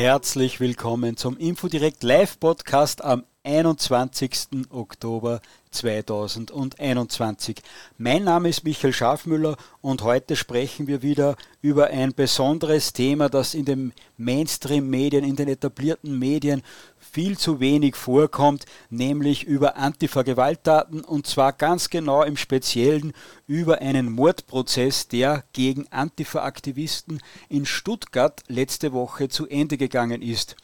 Herzlich 0.00 0.60
willkommen 0.60 1.18
zum 1.18 1.36
Infodirect 1.36 2.02
Live 2.02 2.40
Podcast 2.40 3.04
am 3.04 3.26
21. 3.44 4.48
Oktober 4.70 5.42
2021. 5.72 7.62
Mein 7.98 8.24
Name 8.24 8.48
ist 8.48 8.64
Michael 8.64 8.94
Schafmüller 8.94 9.58
und 9.82 10.02
heute 10.02 10.36
sprechen 10.36 10.86
wir 10.86 11.02
wieder 11.02 11.36
über 11.60 11.88
ein 11.88 12.14
besonderes 12.14 12.94
Thema, 12.94 13.28
das 13.28 13.52
in 13.52 13.66
den 13.66 13.92
Mainstream-Medien, 14.16 15.22
in 15.22 15.36
den 15.36 15.48
etablierten 15.48 16.18
Medien 16.18 16.62
viel 17.12 17.36
zu 17.36 17.60
wenig 17.60 17.96
vorkommt, 17.96 18.66
nämlich 18.88 19.44
über 19.44 19.76
Antifa-Gewalttaten 19.76 21.02
und 21.02 21.26
zwar 21.26 21.52
ganz 21.52 21.90
genau 21.90 22.22
im 22.22 22.36
Speziellen 22.36 23.12
über 23.46 23.80
einen 23.80 24.12
Mordprozess, 24.12 25.08
der 25.08 25.44
gegen 25.52 25.88
Antifa-Aktivisten 25.88 27.20
in 27.48 27.66
Stuttgart 27.66 28.42
letzte 28.48 28.92
Woche 28.92 29.28
zu 29.28 29.46
Ende 29.48 29.76
gegangen 29.76 30.22
ist. 30.22 30.56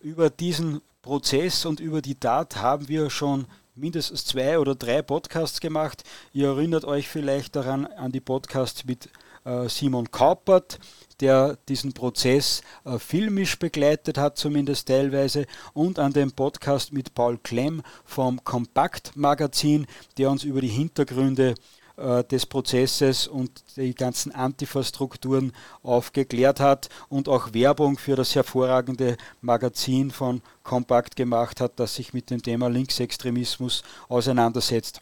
Über 0.00 0.30
diesen 0.30 0.80
Prozess 1.02 1.64
und 1.64 1.80
über 1.80 2.02
die 2.02 2.16
Tat 2.16 2.56
haben 2.56 2.88
wir 2.88 3.10
schon 3.10 3.46
mindestens 3.74 4.24
zwei 4.24 4.58
oder 4.58 4.74
drei 4.74 5.02
Podcasts 5.02 5.60
gemacht. 5.60 6.02
Ihr 6.32 6.48
erinnert 6.48 6.84
euch 6.84 7.08
vielleicht 7.08 7.56
daran 7.56 7.86
an 7.86 8.12
die 8.12 8.20
Podcasts 8.20 8.84
mit 8.84 9.08
äh, 9.44 9.68
Simon 9.68 10.10
Kaupert, 10.10 10.78
der 11.20 11.58
diesen 11.68 11.92
Prozess 11.92 12.62
äh, 12.84 12.98
filmisch 12.98 13.58
begleitet 13.58 14.18
hat, 14.18 14.38
zumindest 14.38 14.88
teilweise, 14.88 15.46
und 15.74 15.98
an 15.98 16.12
dem 16.12 16.32
Podcast 16.32 16.92
mit 16.92 17.14
Paul 17.14 17.38
Klemm 17.38 17.82
vom 18.04 18.42
Kompakt 18.44 19.16
Magazin, 19.16 19.86
der 20.16 20.30
uns 20.30 20.44
über 20.44 20.60
die 20.60 20.68
Hintergründe 20.68 21.54
äh, 21.98 22.22
des 22.22 22.46
Prozesses 22.46 23.26
und 23.26 23.50
die 23.76 23.94
ganzen 23.94 24.32
Antifa-Strukturen 24.32 25.52
aufgeklärt 25.82 26.60
hat 26.60 26.88
und 27.08 27.28
auch 27.28 27.52
Werbung 27.54 27.98
für 27.98 28.14
das 28.14 28.34
hervorragende 28.36 29.16
Magazin 29.40 30.12
von 30.12 30.40
Kompakt 30.62 31.16
gemacht 31.16 31.60
hat, 31.60 31.72
das 31.80 31.96
sich 31.96 32.14
mit 32.14 32.30
dem 32.30 32.40
Thema 32.40 32.68
Linksextremismus 32.68 33.82
auseinandersetzt. 34.08 35.00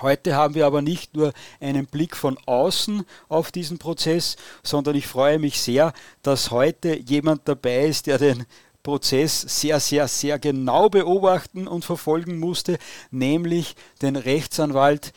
Heute 0.00 0.36
haben 0.36 0.54
wir 0.54 0.66
aber 0.66 0.80
nicht 0.80 1.14
nur 1.16 1.32
einen 1.60 1.86
Blick 1.86 2.16
von 2.16 2.38
außen 2.46 3.04
auf 3.28 3.50
diesen 3.50 3.78
Prozess, 3.78 4.36
sondern 4.62 4.94
ich 4.94 5.06
freue 5.06 5.38
mich 5.38 5.60
sehr, 5.60 5.92
dass 6.22 6.50
heute 6.50 6.96
jemand 6.98 7.48
dabei 7.48 7.86
ist, 7.86 8.06
der 8.06 8.18
den 8.18 8.46
Prozess 8.82 9.40
sehr, 9.40 9.80
sehr, 9.80 10.06
sehr 10.08 10.38
genau 10.38 10.88
beobachten 10.88 11.66
und 11.66 11.84
verfolgen 11.84 12.38
musste, 12.38 12.78
nämlich 13.10 13.74
den 14.00 14.16
Rechtsanwalt 14.16 15.12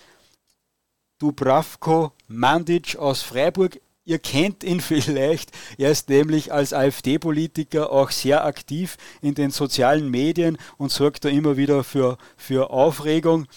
Dubravko 1.20 2.12
Mandic 2.28 2.96
aus 2.96 3.22
Freiburg. 3.22 3.80
Ihr 4.04 4.18
kennt 4.18 4.64
ihn 4.64 4.82
vielleicht. 4.82 5.52
Er 5.78 5.92
ist 5.92 6.10
nämlich 6.10 6.52
als 6.52 6.74
AfD-Politiker 6.74 7.92
auch 7.92 8.10
sehr 8.10 8.46
aktiv 8.46 8.98
in 9.22 9.36
den 9.36 9.52
sozialen 9.52 10.10
Medien 10.10 10.58
und 10.78 10.92
sorgt 10.92 11.24
da 11.24 11.30
immer 11.30 11.56
wieder 11.56 11.84
für, 11.84 12.18
für 12.36 12.72
Aufregung. 12.72 13.48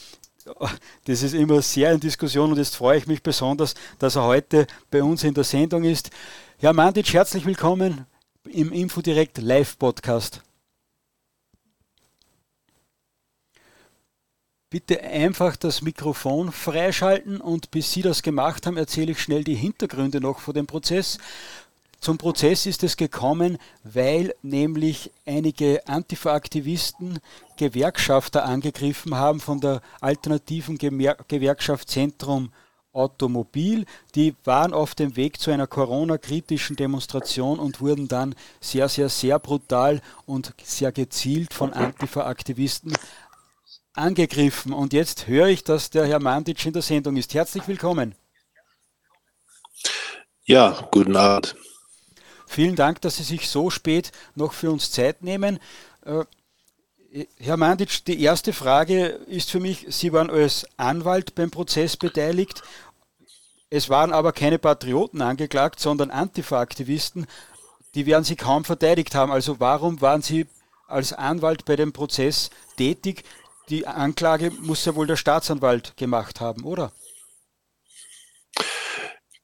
Das 1.07 1.23
ist 1.23 1.33
immer 1.33 1.63
sehr 1.63 1.93
in 1.93 2.01
Diskussion 2.01 2.53
und 2.53 2.59
jetzt 2.59 2.77
freue 2.77 2.99
ich 2.99 3.07
mich 3.07 3.23
besonders, 3.23 3.75
dass 3.99 4.17
er 4.17 4.25
heute 4.25 4.67
bei 4.91 5.03
uns 5.03 5.25
in 5.25 5.33
der 5.33 5.45
Sendung 5.45 5.85
ist. 5.85 6.11
Herr 6.59 6.75
Mandic, 6.75 7.15
herzlich 7.15 7.47
willkommen 7.47 8.07
im 8.51 8.71
Infodirect 8.71 9.39
Live-Podcast. 9.39 10.43
Bitte 14.69 15.01
einfach 15.01 15.57
das 15.57 15.81
Mikrofon 15.81 16.53
freischalten 16.53 17.41
und 17.41 17.71
bis 17.71 17.93
Sie 17.93 18.03
das 18.03 18.23
gemacht 18.23 18.67
haben, 18.67 18.77
erzähle 18.77 19.13
ich 19.13 19.23
schnell 19.23 19.45
die 19.45 19.55
Hintergründe 19.55 20.21
noch 20.21 20.41
vor 20.41 20.53
dem 20.53 20.67
Prozess. 20.67 21.19
Zum 22.05 22.19
Prozess 22.19 22.67
ist 22.67 22.85
es 22.85 22.99
gekommen, 22.99 23.57
weil 23.83 24.35
nämlich 24.43 25.11
einige 25.25 25.89
Antifa-Aktivisten 25.89 27.19
Gewerkschafter 27.57 28.45
angegriffen 28.45 29.15
haben 29.15 29.41
von 29.41 29.59
der 29.59 29.81
alternativen 30.03 30.77
Gewerkschaft 30.77 31.89
Zentrum 31.89 32.53
Automobil. 32.93 33.87
Die 34.15 34.35
waren 34.45 34.75
auf 34.75 34.95
dem 34.95 35.17
Weg 35.17 35.41
zu 35.41 35.51
einer 35.51 35.67
Corona-kritischen 35.67 36.77
Demonstration 36.77 37.59
und 37.59 37.81
wurden 37.81 38.07
dann 38.07 38.35
sehr, 38.61 38.91
sehr, 38.91 39.09
sehr 39.09 39.39
brutal 39.39 40.03
und 40.27 40.53
sehr 40.63 40.93
gezielt 40.93 41.55
von 41.55 41.73
Antifa-Aktivisten 41.73 42.93
angegriffen. 43.95 44.75
Und 44.75 44.93
jetzt 44.93 45.27
höre 45.27 45.47
ich, 45.47 45.65
dass 45.65 45.89
der 45.89 46.05
Herr 46.05 46.21
Mandic 46.21 46.67
in 46.67 46.75
der 46.75 46.83
Sendung 46.83 47.17
ist. 47.17 47.33
Herzlich 47.33 47.67
willkommen. 47.67 48.15
Ja, 50.45 50.87
guten 50.91 51.17
Abend. 51.17 51.57
Vielen 52.55 52.77
Dank, 52.77 53.01
dass 53.01 53.17
Sie 53.17 53.25
sich 53.25 53.49
so 53.49 53.69
spät 53.69 54.13
noch 54.37 54.53
für 54.53 54.71
uns 54.71 54.93
Zeit 54.93 55.25
nehmen. 55.25 55.59
Äh, 56.05 56.23
Herr 57.41 57.57
Mandic, 57.57 58.05
die 58.05 58.23
erste 58.23 58.53
Frage 58.53 59.07
ist 59.07 59.51
für 59.51 59.59
mich, 59.59 59.87
Sie 59.89 60.13
waren 60.13 60.31
als 60.31 60.65
Anwalt 60.77 61.35
beim 61.35 61.51
Prozess 61.51 61.97
beteiligt. 61.97 62.63
Es 63.71 63.89
waren 63.89 64.13
aber 64.13 64.31
keine 64.31 64.61
Patrioten 64.61 65.21
angeklagt, 65.21 65.81
sondern 65.81 66.13
Antifa-Aktivisten. 66.13 67.27
Die 67.97 68.07
werden 68.07 68.23
Sie 68.23 68.37
kaum 68.37 68.65
verteidigt 68.65 69.17
haben. 69.17 69.33
Also 69.33 69.59
warum 69.59 70.01
waren 70.01 70.23
Sie 70.23 70.47
als 70.87 71.13
Anwalt 71.13 71.65
bei 71.65 71.75
dem 71.75 71.93
Prozess 71.93 72.51
tätig? 72.77 73.25
Die 73.69 73.89
Anklage 73.89 74.53
muss 74.61 74.85
ja 74.85 74.95
wohl 74.95 75.09
der 75.09 75.17
Staatsanwalt 75.17 75.97
gemacht 75.97 76.41
haben, 76.41 76.63
oder? 76.63 76.93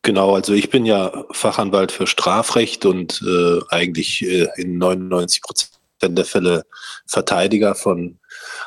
Genau, 0.02 0.34
also 0.34 0.54
ich 0.54 0.70
bin 0.70 0.86
ja 0.86 1.24
Fachanwalt 1.30 1.92
für 1.92 2.06
Strafrecht 2.06 2.86
und 2.86 3.22
äh, 3.22 3.60
eigentlich 3.68 4.22
äh, 4.22 4.48
in 4.56 4.78
99 4.78 5.42
Prozent 5.42 5.80
der 6.02 6.24
Fälle 6.24 6.64
Verteidiger 7.06 7.74
von 7.74 8.18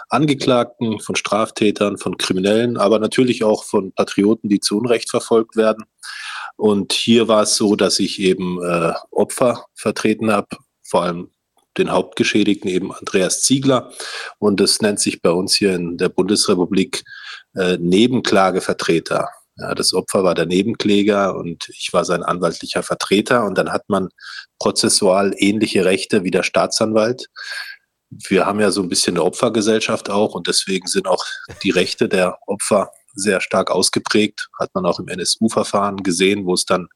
Angeklagten, 0.09 0.99
von 0.99 1.15
Straftätern, 1.15 1.97
von 1.97 2.17
Kriminellen, 2.17 2.77
aber 2.77 2.99
natürlich 2.99 3.43
auch 3.43 3.63
von 3.63 3.91
Patrioten, 3.93 4.49
die 4.49 4.59
zu 4.59 4.77
Unrecht 4.77 5.09
verfolgt 5.09 5.55
werden. 5.55 5.85
Und 6.55 6.93
hier 6.93 7.27
war 7.27 7.43
es 7.43 7.55
so, 7.55 7.75
dass 7.75 7.99
ich 7.99 8.19
eben 8.19 8.61
äh, 8.63 8.93
Opfer 9.09 9.65
vertreten 9.73 10.31
habe, 10.31 10.57
vor 10.83 11.03
allem 11.03 11.31
den 11.77 11.91
Hauptgeschädigten, 11.91 12.69
eben 12.69 12.93
Andreas 12.93 13.41
Ziegler. 13.41 13.91
Und 14.37 14.59
das 14.59 14.81
nennt 14.81 14.99
sich 14.99 15.23
bei 15.23 15.31
uns 15.31 15.55
hier 15.55 15.73
in 15.73 15.97
der 15.97 16.09
Bundesrepublik 16.09 17.03
äh, 17.55 17.77
Nebenklagevertreter. 17.77 19.29
Ja, 19.57 19.75
das 19.75 19.93
Opfer 19.93 20.23
war 20.23 20.33
der 20.33 20.47
Nebenkläger 20.47 21.35
und 21.35 21.69
ich 21.69 21.93
war 21.93 22.05
sein 22.05 22.23
anwaltlicher 22.23 22.81
Vertreter. 22.81 23.45
Und 23.45 23.57
dann 23.57 23.71
hat 23.71 23.87
man 23.87 24.09
prozessual 24.59 25.33
ähnliche 25.37 25.85
Rechte 25.85 26.23
wie 26.23 26.31
der 26.31 26.43
Staatsanwalt. 26.43 27.27
Wir 28.09 28.45
haben 28.45 28.59
ja 28.59 28.71
so 28.71 28.81
ein 28.81 28.89
bisschen 28.89 29.15
eine 29.15 29.23
Opfergesellschaft 29.23 30.09
auch 30.09 30.33
und 30.33 30.47
deswegen 30.47 30.87
sind 30.87 31.07
auch 31.07 31.23
die 31.63 31.71
Rechte 31.71 32.09
der 32.09 32.37
Opfer 32.47 32.91
sehr 33.13 33.41
stark 33.41 33.69
ausgeprägt. 33.69 34.49
Hat 34.59 34.71
man 34.73 34.85
auch 34.87 34.99
im 34.99 35.07
NSU-Verfahren 35.07 35.97
gesehen, 35.97 36.45
wo 36.45 36.55
es 36.55 36.65
dann 36.65 36.87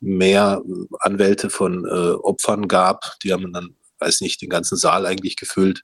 mehr 0.00 0.62
Anwälte 1.00 1.48
von 1.48 1.84
äh, 1.84 2.12
Opfern 2.12 2.66
gab. 2.66 3.14
Die 3.22 3.32
haben 3.32 3.52
dann, 3.52 3.76
weiß 4.00 4.20
nicht, 4.20 4.42
den 4.42 4.50
ganzen 4.50 4.76
Saal 4.76 5.06
eigentlich 5.06 5.36
gefüllt. 5.36 5.82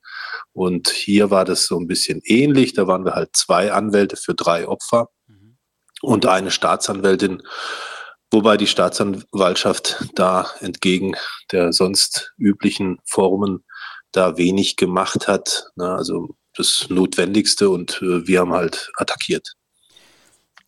Und 0.52 0.88
hier 0.88 1.30
war 1.30 1.44
das 1.44 1.66
so 1.66 1.78
ein 1.78 1.86
bisschen 1.86 2.20
ähnlich. 2.24 2.72
Da 2.72 2.88
waren 2.88 3.04
wir 3.04 3.14
halt 3.14 3.30
zwei 3.36 3.72
Anwälte 3.72 4.16
für 4.16 4.34
drei 4.34 4.66
Opfer 4.66 5.08
und 6.02 6.26
eine 6.26 6.50
Staatsanwältin, 6.50 7.42
wobei 8.30 8.56
die 8.56 8.66
Staatsanwaltschaft 8.66 10.04
da 10.14 10.50
entgegen 10.60 11.14
der 11.52 11.72
sonst 11.72 12.32
üblichen 12.38 12.98
Formen 13.04 13.64
da 14.12 14.36
wenig 14.36 14.76
gemacht 14.76 15.28
hat. 15.28 15.70
Ne? 15.76 15.88
Also 15.88 16.36
das 16.56 16.86
Notwendigste 16.88 17.70
und 17.70 18.00
äh, 18.02 18.26
wir 18.26 18.40
haben 18.40 18.52
halt 18.52 18.90
attackiert. 18.96 19.54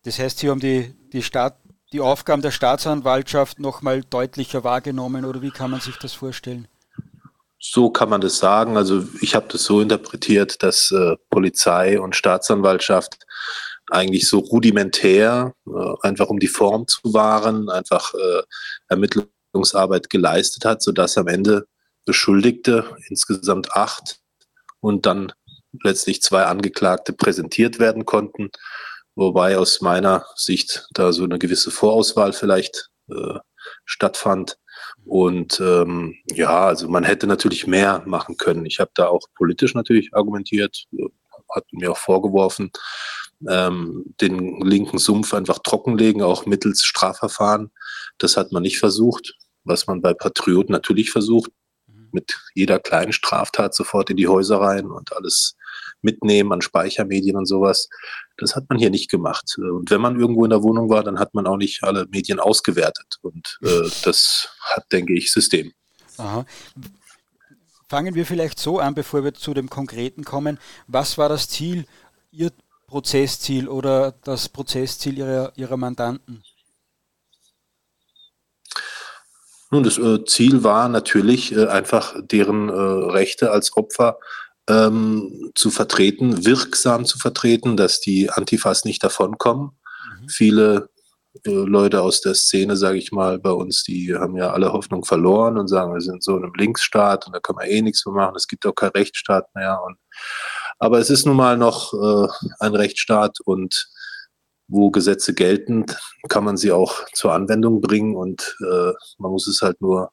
Das 0.05 0.19
heißt, 0.19 0.39
Sie 0.39 0.51
haben 0.51 0.61
die, 0.61 0.95
die, 1.13 1.23
Staat, 1.23 1.57
die 1.93 2.01
Aufgaben 2.01 2.43
der 2.43 2.51
Staatsanwaltschaft 2.51 3.59
nochmal 3.59 4.03
deutlicher 4.03 4.65
wahrgenommen 4.65 5.25
oder 5.25 5.43
wie 5.43 5.51
kann 5.51 5.71
man 5.71 5.81
sich 5.81 5.97
das 5.97 6.13
vorstellen? 6.13 6.69
So 7.59 7.91
kann 7.91 8.09
man 8.09 8.21
das 8.21 8.39
sagen. 8.39 8.77
Also 8.77 9.05
ich 9.21 9.37
habe 9.37 9.47
das 9.49 9.63
so 9.65 9.81
interpretiert, 9.81 10.63
dass 10.65 10.91
äh, 10.91 11.17
Polizei 11.31 12.01
und 12.01 12.17
Staatsanwaltschaft 12.17 13.25
eigentlich 13.93 14.29
so 14.29 14.39
rudimentär, 14.39 15.55
äh, 15.67 15.95
einfach 16.03 16.29
um 16.29 16.39
die 16.39 16.49
Form 16.49 16.87
zu 16.89 17.01
wahren, 17.13 17.69
einfach 17.69 18.15
äh, 18.15 18.43
Ermittlungsarbeit 18.89 20.11
geleistet 20.11 20.65
hat, 20.65 20.83
sodass 20.83 21.19
am 21.19 21.29
Ende 21.29 21.67
Beschuldigte, 22.05 22.97
insgesamt 23.09 23.73
acht, 23.73 24.19
und 24.81 25.07
dann 25.07 25.33
letztlich 25.85 26.23
zwei 26.23 26.45
Angeklagte 26.45 27.13
präsentiert 27.13 27.79
werden 27.79 28.05
konnten, 28.05 28.51
wobei 29.15 29.57
aus 29.57 29.81
meiner 29.81 30.27
Sicht 30.35 30.87
da 30.93 31.13
so 31.13 31.25
eine 31.25 31.39
gewisse 31.39 31.71
Vorauswahl 31.71 32.33
vielleicht 32.33 32.91
äh, 33.11 33.39
stattfand. 33.85 34.59
Und 35.05 35.61
ähm, 35.61 36.17
ja, 36.27 36.67
also 36.67 36.89
man 36.89 37.05
hätte 37.05 37.27
natürlich 37.27 37.67
mehr 37.67 38.03
machen 38.07 38.37
können. 38.37 38.67
Ich 38.67 38.81
habe 38.81 38.91
da 38.95 39.07
auch 39.07 39.27
politisch 39.37 39.75
natürlich 39.75 40.15
argumentiert, 40.15 40.85
hat 41.55 41.65
mir 41.73 41.93
auch 41.93 41.99
vorgeworfen, 41.99 42.73
ähm, 43.49 44.15
den 44.21 44.61
linken 44.61 44.99
Sumpf 44.99 45.35
einfach 45.35 45.59
trockenlegen, 45.61 46.23
auch 46.23 46.47
mittels 46.47 46.83
Strafverfahren. 46.83 47.71
Das 48.19 48.37
hat 48.37 48.53
man 48.53 48.63
nicht 48.63 48.79
versucht, 48.79 49.35
was 49.65 49.87
man 49.87 50.01
bei 50.01 50.15
Patrioten 50.15 50.73
natürlich 50.73 51.11
versucht. 51.11 51.51
mit 52.15 52.39
jeder 52.55 52.79
kleinen 52.79 53.15
Straftat 53.15 53.75
sofort 53.75 54.11
in 54.11 54.19
die 54.19 54.29
Häuser 54.29 54.61
rein 54.61 54.91
und 54.91 55.15
alles 55.17 55.57
mitnehmen 56.03 56.53
an 56.53 56.61
Speichermedien 56.61 57.37
und 57.37 57.47
sowas. 57.47 57.89
Das 58.37 58.55
hat 58.55 58.69
man 58.69 58.79
hier 58.79 58.91
nicht 58.91 59.11
gemacht. 59.11 59.57
Und 59.57 59.91
wenn 59.91 60.01
man 60.01 60.21
irgendwo 60.21 60.45
in 60.45 60.51
der 60.51 60.63
Wohnung 60.63 60.91
war, 60.91 61.03
dann 61.03 61.19
hat 61.19 61.33
man 61.33 61.47
auch 61.47 61.57
nicht 61.57 61.83
alle 61.83 62.07
Medien 62.11 62.39
ausgewertet. 62.39 63.17
Und 63.23 63.59
äh, 63.63 63.89
das 64.05 64.49
hat, 64.61 64.85
denke 64.93 65.15
ich, 65.15 65.33
System. 65.33 65.73
Aha. 66.19 66.45
Fangen 67.89 68.15
wir 68.15 68.27
vielleicht 68.27 68.59
so 68.59 68.79
an, 68.79 68.95
bevor 68.95 69.25
wir 69.25 69.35
zu 69.35 69.55
dem 69.55 69.71
Konkreten 69.71 70.25
kommen. 70.25 70.59
Was 70.87 71.19
war 71.19 71.29
das 71.29 71.49
Ziel, 71.49 71.87
Ihr 72.35 72.51
Prozessziel 72.93 73.69
oder 73.69 74.13
das 74.23 74.51
Prozessziel 74.51 75.17
Ihrer, 75.17 75.51
Ihrer 75.57 75.79
Mandanten? 75.79 76.45
Nun, 79.71 79.83
das 79.83 79.97
äh, 79.97 80.23
Ziel 80.27 80.63
war 80.63 80.91
natürlich 80.91 81.57
äh, 81.57 81.69
einfach 81.69 82.15
deren 82.21 82.69
äh, 82.69 82.73
Rechte 82.73 83.51
als 83.51 83.75
Opfer 83.79 84.19
ähm, 84.69 85.53
zu 85.55 85.71
vertreten, 85.71 86.45
wirksam 86.45 87.07
zu 87.07 87.19
vertreten, 87.19 87.79
dass 87.79 88.03
die 88.03 88.29
Antifas 88.29 88.85
nicht 88.85 89.03
davonkommen. 89.03 89.71
Mhm. 90.21 90.29
Viele 90.29 90.91
Leute 91.45 92.03
aus 92.03 92.21
der 92.21 92.35
Szene, 92.35 92.77
sage 92.77 92.99
ich 92.99 93.11
mal, 93.11 93.39
bei 93.39 93.53
uns, 93.53 93.85
die 93.85 94.15
haben 94.15 94.37
ja 94.37 94.51
alle 94.53 94.75
Hoffnung 94.75 95.03
verloren 95.03 95.57
und 95.57 95.67
sagen, 95.67 95.95
wir 95.95 96.03
sind 96.03 96.23
so 96.23 96.37
in 96.37 96.45
einem 96.45 96.53
Linksstaat 96.53 97.27
und 97.27 97.35
da 97.35 97.41
kann 97.41 97.57
man 97.57 97.67
eh 97.67 97.81
nichts 97.81 98.05
mehr 98.05 98.15
machen, 98.15 98.37
es 98.37 98.47
gibt 98.47 98.67
auch 98.67 98.75
keinen 98.75 98.91
Rechtsstaat 98.91 99.47
mehr. 99.55 99.81
Und, 99.83 99.97
aber 100.83 100.99
es 100.99 101.11
ist 101.11 101.27
nun 101.27 101.37
mal 101.37 101.57
noch 101.57 101.95
äh, 101.95 102.27
ein 102.59 102.75
Rechtsstaat 102.75 103.39
und 103.45 103.89
wo 104.67 104.91
Gesetze 104.91 105.33
gelten, 105.33 105.87
kann 106.29 106.43
man 106.43 106.57
sie 106.57 106.73
auch 106.73 107.07
zur 107.13 107.33
Anwendung 107.35 107.81
bringen 107.81 108.17
und 108.17 108.57
äh, 108.61 108.93
man 109.19 109.31
muss 109.31 109.47
es 109.47 109.63
halt 109.63 109.81
nur 109.81 110.11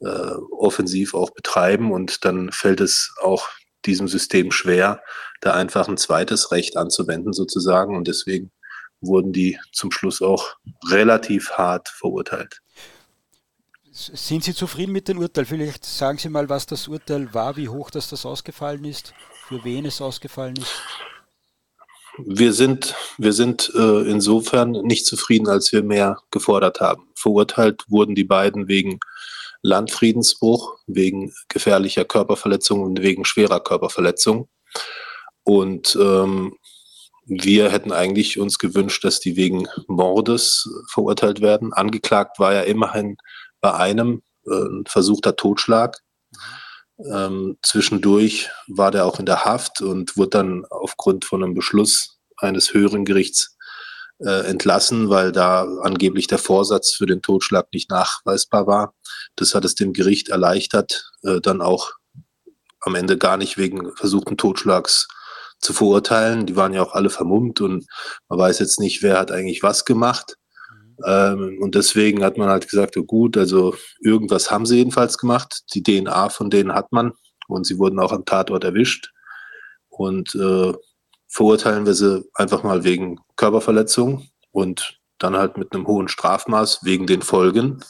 äh, 0.00 0.34
offensiv 0.50 1.14
auch 1.14 1.30
betreiben 1.30 1.90
und 1.90 2.26
dann 2.26 2.52
fällt 2.52 2.82
es 2.82 3.14
auch 3.22 3.48
diesem 3.86 4.06
System 4.06 4.52
schwer, 4.52 5.00
da 5.40 5.54
einfach 5.54 5.88
ein 5.88 5.96
zweites 5.96 6.52
Recht 6.52 6.76
anzuwenden 6.76 7.32
sozusagen 7.32 7.96
und 7.96 8.06
deswegen 8.06 8.52
wurden 9.00 9.32
die 9.32 9.58
zum 9.72 9.90
Schluss 9.90 10.20
auch 10.20 10.56
relativ 10.90 11.52
hart 11.52 11.88
verurteilt. 11.88 12.60
Sind 13.90 14.44
Sie 14.44 14.54
zufrieden 14.54 14.92
mit 14.92 15.08
dem 15.08 15.18
Urteil? 15.18 15.46
Vielleicht 15.46 15.86
sagen 15.86 16.18
Sie 16.18 16.28
mal, 16.28 16.50
was 16.50 16.66
das 16.66 16.88
Urteil 16.88 17.32
war, 17.32 17.56
wie 17.56 17.70
hoch 17.70 17.90
das, 17.90 18.10
das 18.10 18.26
ausgefallen 18.26 18.84
ist, 18.84 19.14
für 19.48 19.62
wen 19.64 19.84
es 19.84 20.00
ausgefallen 20.00 20.56
ist. 20.56 20.82
Wir 22.18 22.52
sind, 22.52 22.94
wir 23.18 23.32
sind 23.32 23.72
äh, 23.74 24.08
insofern 24.08 24.70
nicht 24.70 25.04
zufrieden, 25.04 25.48
als 25.48 25.72
wir 25.72 25.82
mehr 25.82 26.18
gefordert 26.30 26.80
haben. 26.80 27.08
Verurteilt 27.16 27.82
wurden 27.88 28.14
die 28.14 28.24
beiden 28.24 28.68
wegen 28.68 29.00
Landfriedensbruch, 29.62 30.78
wegen 30.86 31.34
gefährlicher 31.48 32.04
Körperverletzung 32.04 32.82
und 32.82 33.02
wegen 33.02 33.24
schwerer 33.24 33.60
Körperverletzung. 33.60 34.48
Und 35.42 35.96
ähm, 36.00 36.56
wir 37.26 37.70
hätten 37.70 37.90
eigentlich 37.90 38.38
uns 38.38 38.58
gewünscht, 38.58 39.02
dass 39.04 39.18
die 39.18 39.36
wegen 39.36 39.66
Mordes 39.88 40.68
verurteilt 40.92 41.40
werden. 41.40 41.72
Angeklagt 41.72 42.38
war 42.38 42.54
ja 42.54 42.60
immerhin 42.60 43.16
bei 43.60 43.74
einem 43.74 44.22
äh, 44.46 44.82
versuchter 44.86 45.34
Totschlag. 45.34 46.00
Ähm, 46.98 47.58
zwischendurch 47.62 48.50
war 48.68 48.90
der 48.90 49.06
auch 49.06 49.18
in 49.18 49.26
der 49.26 49.44
Haft 49.44 49.80
und 49.80 50.16
wurde 50.16 50.30
dann 50.30 50.64
aufgrund 50.70 51.24
von 51.24 51.42
einem 51.42 51.54
Beschluss 51.54 52.18
eines 52.36 52.72
höheren 52.72 53.04
Gerichts 53.04 53.56
äh, 54.20 54.46
entlassen, 54.46 55.10
weil 55.10 55.32
da 55.32 55.66
angeblich 55.82 56.26
der 56.26 56.38
Vorsatz 56.38 56.94
für 56.94 57.06
den 57.06 57.22
Totschlag 57.22 57.68
nicht 57.72 57.90
nachweisbar 57.90 58.66
war. 58.66 58.94
Das 59.36 59.54
hat 59.54 59.64
es 59.64 59.74
dem 59.74 59.92
Gericht 59.92 60.28
erleichtert, 60.28 61.10
äh, 61.22 61.40
dann 61.40 61.60
auch 61.60 61.92
am 62.80 62.94
Ende 62.94 63.18
gar 63.18 63.36
nicht 63.36 63.56
wegen 63.58 63.94
versuchten 63.96 64.36
Totschlags 64.36 65.08
zu 65.60 65.72
verurteilen. 65.72 66.46
Die 66.46 66.56
waren 66.56 66.74
ja 66.74 66.82
auch 66.82 66.92
alle 66.92 67.10
vermummt 67.10 67.60
und 67.60 67.86
man 68.28 68.38
weiß 68.38 68.58
jetzt 68.58 68.78
nicht, 68.78 69.02
wer 69.02 69.18
hat 69.18 69.32
eigentlich 69.32 69.62
was 69.62 69.84
gemacht. 69.84 70.36
Ähm, 71.06 71.58
und 71.60 71.74
deswegen 71.74 72.22
hat 72.24 72.36
man 72.36 72.48
halt 72.48 72.68
gesagt, 72.68 72.96
oh 72.96 73.04
gut, 73.04 73.36
also 73.36 73.74
irgendwas 74.00 74.50
haben 74.50 74.66
sie 74.66 74.78
jedenfalls 74.78 75.18
gemacht. 75.18 75.62
Die 75.74 75.82
DNA 75.82 76.28
von 76.28 76.50
denen 76.50 76.74
hat 76.74 76.92
man 76.92 77.12
und 77.48 77.66
sie 77.66 77.78
wurden 77.78 77.98
auch 77.98 78.12
am 78.12 78.24
Tatort 78.24 78.64
erwischt. 78.64 79.12
Und 79.88 80.34
äh, 80.34 80.72
verurteilen 81.28 81.86
wir 81.86 81.94
sie 81.94 82.24
einfach 82.34 82.62
mal 82.62 82.84
wegen 82.84 83.18
Körperverletzung 83.36 84.28
und 84.50 84.98
dann 85.18 85.36
halt 85.36 85.56
mit 85.56 85.72
einem 85.72 85.86
hohen 85.86 86.08
Strafmaß 86.08 86.80
wegen 86.82 87.06
den 87.06 87.22
Folgen. 87.22 87.80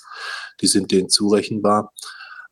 Die 0.61 0.67
sind 0.67 0.93
denen 0.93 1.09
zurechenbar. 1.09 1.93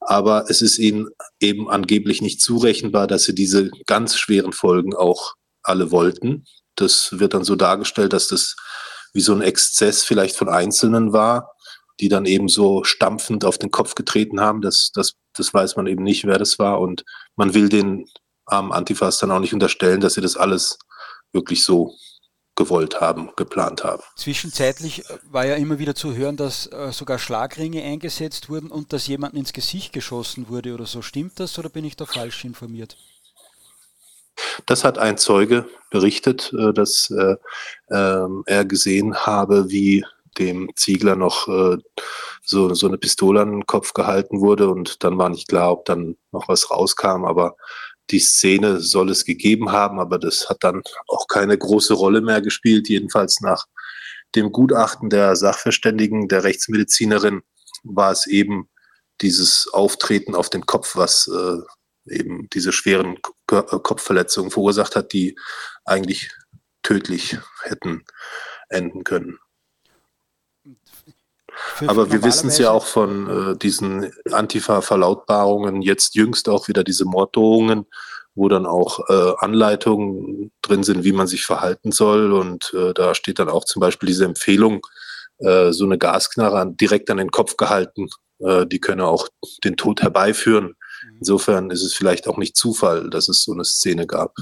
Aber 0.01 0.47
es 0.49 0.63
ist 0.63 0.79
ihnen 0.79 1.09
eben 1.41 1.71
angeblich 1.71 2.23
nicht 2.23 2.41
zurechenbar, 2.41 3.07
dass 3.07 3.25
sie 3.25 3.35
diese 3.35 3.71
ganz 3.87 4.17
schweren 4.17 4.53
Folgen 4.53 4.95
auch 4.95 5.35
alle 5.63 5.93
wollten. 5.93 6.45
Das 6.75 7.21
wird 7.21 7.35
dann 7.35 7.45
so 7.45 7.55
dargestellt, 7.55 8.13
dass 8.13 8.29
das 8.29 8.57
wie 9.13 9.21
so 9.21 9.33
ein 9.33 9.43
Exzess 9.43 10.05
vielleicht 10.05 10.37
von 10.37 10.49
Einzelnen 10.49 11.13
war, 11.13 11.53
die 12.01 12.09
dann 12.09 12.27
eben 12.27 12.49
so 12.49 12.85
stampfend 12.85 13.45
auf 13.45 13.59
den 13.59 13.71
Kopf 13.71 13.95
getreten 13.95 14.41
haben. 14.41 14.63
Das, 14.63 14.91
das, 14.95 15.15
das 15.35 15.53
weiß 15.53 15.77
man 15.77 15.87
eben 15.87 16.03
nicht, 16.03 16.25
wer 16.25 16.39
das 16.39 16.59
war. 16.59 16.81
Und 16.81 17.05
man 17.37 17.55
will 17.55 17.69
den 17.69 18.07
armen 18.47 18.73
Antifas 18.73 19.19
dann 19.19 19.31
auch 19.31 19.41
nicht 19.41 19.55
unterstellen, 19.55 20.01
dass 20.01 20.15
sie 20.15 20.21
das 20.21 20.37
alles 20.37 20.79
wirklich 21.33 21.65
so 21.65 21.95
gewollt 22.55 23.01
haben, 23.01 23.31
geplant 23.37 23.83
haben. 23.83 24.03
Zwischenzeitlich 24.17 25.05
war 25.31 25.47
ja 25.47 25.55
immer 25.55 25.79
wieder 25.79 25.95
zu 25.95 26.15
hören, 26.15 26.37
dass 26.37 26.67
äh, 26.67 26.93
sogar 26.93 27.19
Schlagringe 27.19 27.83
eingesetzt 27.83 28.51
wurden 28.51 28.71
und 28.71 28.93
dass 28.93 29.07
jemand 29.07 29.35
ins 29.35 29.55
Gesicht 29.55 29.93
geschossen 29.93 30.49
wurde 30.49 30.75
oder 30.75 30.85
so. 30.85 31.01
Stimmt 31.01 31.41
das 31.41 31.59
oder 31.59 31.71
bin 31.71 31.85
ich 31.85 31.97
da 31.97 32.05
falsch 32.05 32.45
informiert? 32.45 32.97
Das 34.67 34.85
hat 34.85 34.99
ein 34.99 35.19
Zeuge 35.19 35.69
berichtet, 35.91 36.53
äh, 36.59 36.73
dass 36.73 37.11
äh, 37.11 37.37
ähm, 37.91 38.43
er 38.47 38.65
gesehen 38.65 39.15
habe, 39.15 39.71
wie 39.71 40.05
dem 40.39 40.71
Ziegler 40.77 41.17
noch 41.17 41.49
äh, 41.49 41.77
so, 42.43 42.75
so 42.75 42.89
eine 42.89 42.99
Pistole 42.99 43.43
an 43.43 43.53
den 43.53 43.67
Kopf 43.67 43.93
gehalten 43.93 44.41
wurde. 44.41 44.69
Und 44.69 45.05
dann 45.05 45.19
war 45.19 45.29
nicht 45.29 45.49
klar, 45.49 45.73
ob 45.73 45.85
dann 45.85 46.17
noch 46.33 46.49
was 46.49 46.71
rauskam, 46.71 47.25
aber 47.25 47.57
die 48.11 48.19
Szene 48.21 48.81
soll 48.81 49.11
es 49.11 49.25
gegeben 49.25 49.73
haben, 49.73 50.01
aber 50.01 50.19
das 50.19 50.49
hat 50.49 50.59
dann 50.65 50.83
auch 51.07 51.29
keine 51.29 51.57
große 51.57 51.95
Rolle 51.95 52.21
mehr 52.21 52.41
gespielt, 52.43 52.89
jedenfalls 52.89 53.41
nach 53.41 53.67
dem 54.35 54.51
Gutachten 54.51 55.11
der 55.11 55.37
Sachverständigen, 55.37 56.29
der 56.29 56.45
Rechtsmedizinerin, 56.45 57.43
war 57.85 58.13
es 58.13 58.27
eben 58.27 58.69
dieses 59.21 59.69
Auftreten 59.73 60.35
auf 60.35 60.51
den 60.51 60.67
Kopf, 60.67 60.97
was 60.97 61.29
äh, 61.29 61.59
eben 62.07 62.49
diese 62.51 62.73
schweren 62.73 63.17
äh, 63.51 63.63
Kopfverletzungen 63.63 64.51
verursacht 64.51 64.97
hat, 64.97 65.13
die 65.13 65.37
eigentlich 65.85 66.31
tödlich 66.83 67.39
hätten 67.63 68.05
enden 68.69 69.05
können. 69.05 69.39
Aber 71.87 72.11
wir 72.11 72.25
wissen 72.25 72.49
es 72.49 72.59
ja 72.59 72.71
auch 72.71 72.87
von 72.87 73.53
äh, 73.53 73.57
diesen 73.57 74.13
Antifa-Verlautbarungen, 74.31 75.83
jetzt 75.83 76.15
jüngst 76.15 76.49
auch 76.49 76.69
wieder 76.69 76.83
diese 76.83 77.05
Morddrohungen, 77.05 77.87
wo 78.35 78.49
dann 78.49 78.67
auch 78.67 79.09
äh, 79.09 79.33
Anleitungen 79.39 80.51
drin 80.63 80.83
sind, 80.83 81.05
wie 81.05 81.13
man 81.13 81.27
sich 81.27 81.45
verhalten 81.45 81.93
soll. 81.93 82.33
Und 82.33 82.73
äh, 82.75 82.95
da 82.95 83.15
steht 83.15 83.39
dann 83.39 83.51
auch 83.51 83.65
zum 83.65 83.81
Beispiel 83.81 84.07
diese 84.07 84.25
Empfehlung, 84.25 84.87
äh, 85.39 85.73
so 85.73 85.85
eine 85.85 85.99
Gasknarre 85.99 86.73
direkt 86.75 87.11
an 87.11 87.19
den 87.19 87.31
Kopf 87.31 87.57
gehalten, 87.57 88.09
äh, 88.39 88.67
die 88.67 88.81
könne 88.81 89.07
auch 89.07 89.29
den 89.65 89.77
Tod 89.77 90.03
herbeiführen. 90.03 90.75
Mhm. 91.05 91.17
Insofern 91.19 91.71
ist 91.71 91.83
es 91.83 91.95
vielleicht 91.95 92.29
auch 92.29 92.39
nicht 92.39 92.57
Zufall, 92.57 93.11
dass 93.11 93.29
es 93.29 93.43
so 93.43 93.53
eine 93.53 93.65
Szene 93.65 94.07
gab. 94.07 94.37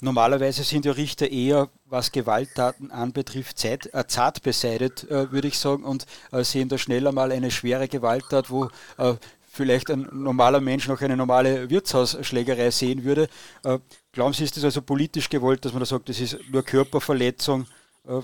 Normalerweise 0.00 0.64
sind 0.64 0.84
ja 0.84 0.92
Richter 0.92 1.30
eher, 1.30 1.68
was 1.84 2.10
Gewalttaten 2.10 2.90
anbetrifft, 2.90 3.58
zart, 3.58 3.94
äh, 3.94 4.04
zart 4.08 4.42
beseitigt, 4.42 5.04
äh, 5.04 5.30
würde 5.30 5.46
ich 5.46 5.58
sagen, 5.58 5.84
und 5.84 6.06
äh, 6.32 6.42
sehen 6.42 6.68
da 6.68 6.76
schneller 6.76 7.12
mal 7.12 7.30
eine 7.30 7.52
schwere 7.52 7.86
Gewalttat, 7.86 8.50
wo 8.50 8.68
äh, 8.98 9.14
vielleicht 9.52 9.90
ein 9.90 10.08
normaler 10.12 10.60
Mensch 10.60 10.88
noch 10.88 11.00
eine 11.02 11.16
normale 11.16 11.70
Wirtshausschlägerei 11.70 12.70
sehen 12.70 13.04
würde. 13.04 13.28
Äh, 13.62 13.78
glauben 14.10 14.32
Sie, 14.32 14.42
ist 14.42 14.56
das 14.56 14.64
also 14.64 14.82
politisch 14.82 15.28
gewollt, 15.28 15.64
dass 15.64 15.72
man 15.72 15.80
da 15.80 15.86
sagt, 15.86 16.08
das 16.08 16.18
ist 16.18 16.36
nur 16.50 16.64
Körperverletzung? 16.64 17.66
Äh, 18.04 18.22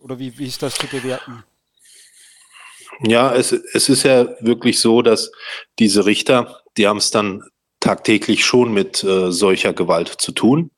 oder 0.00 0.18
wie, 0.18 0.38
wie 0.38 0.46
ist 0.46 0.62
das 0.62 0.76
zu 0.76 0.86
bewerten? 0.86 1.44
Ja, 3.02 3.34
es, 3.34 3.52
es 3.52 3.88
ist 3.88 4.04
ja 4.04 4.28
wirklich 4.40 4.80
so, 4.80 5.02
dass 5.02 5.30
diese 5.78 6.06
Richter, 6.06 6.62
die 6.76 6.86
haben 6.86 6.98
es 6.98 7.10
dann 7.10 7.42
tagtäglich 7.80 8.44
schon 8.44 8.72
mit 8.72 9.04
äh, 9.04 9.30
solcher 9.30 9.72
Gewalt 9.72 10.08
zu 10.08 10.32
tun. 10.32 10.70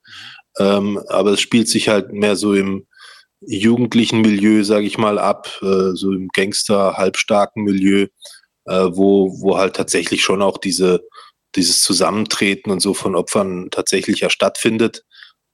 Ähm, 0.58 1.00
aber 1.08 1.32
es 1.32 1.40
spielt 1.40 1.68
sich 1.68 1.88
halt 1.88 2.12
mehr 2.12 2.36
so 2.36 2.54
im 2.54 2.86
jugendlichen 3.40 4.20
Milieu, 4.20 4.64
sage 4.64 4.86
ich 4.86 4.98
mal, 4.98 5.18
ab, 5.18 5.48
äh, 5.62 5.92
so 5.94 6.12
im 6.12 6.28
Gangster, 6.28 6.94
halbstarken 6.96 7.62
Milieu, 7.62 8.06
äh, 8.66 8.88
wo, 8.90 9.40
wo 9.40 9.58
halt 9.58 9.76
tatsächlich 9.76 10.22
schon 10.22 10.42
auch 10.42 10.58
diese, 10.58 11.06
dieses 11.54 11.82
Zusammentreten 11.82 12.72
und 12.72 12.80
so 12.80 12.94
von 12.94 13.14
Opfern 13.14 13.68
tatsächlich 13.70 14.20
ja 14.20 14.30
stattfindet. 14.30 15.04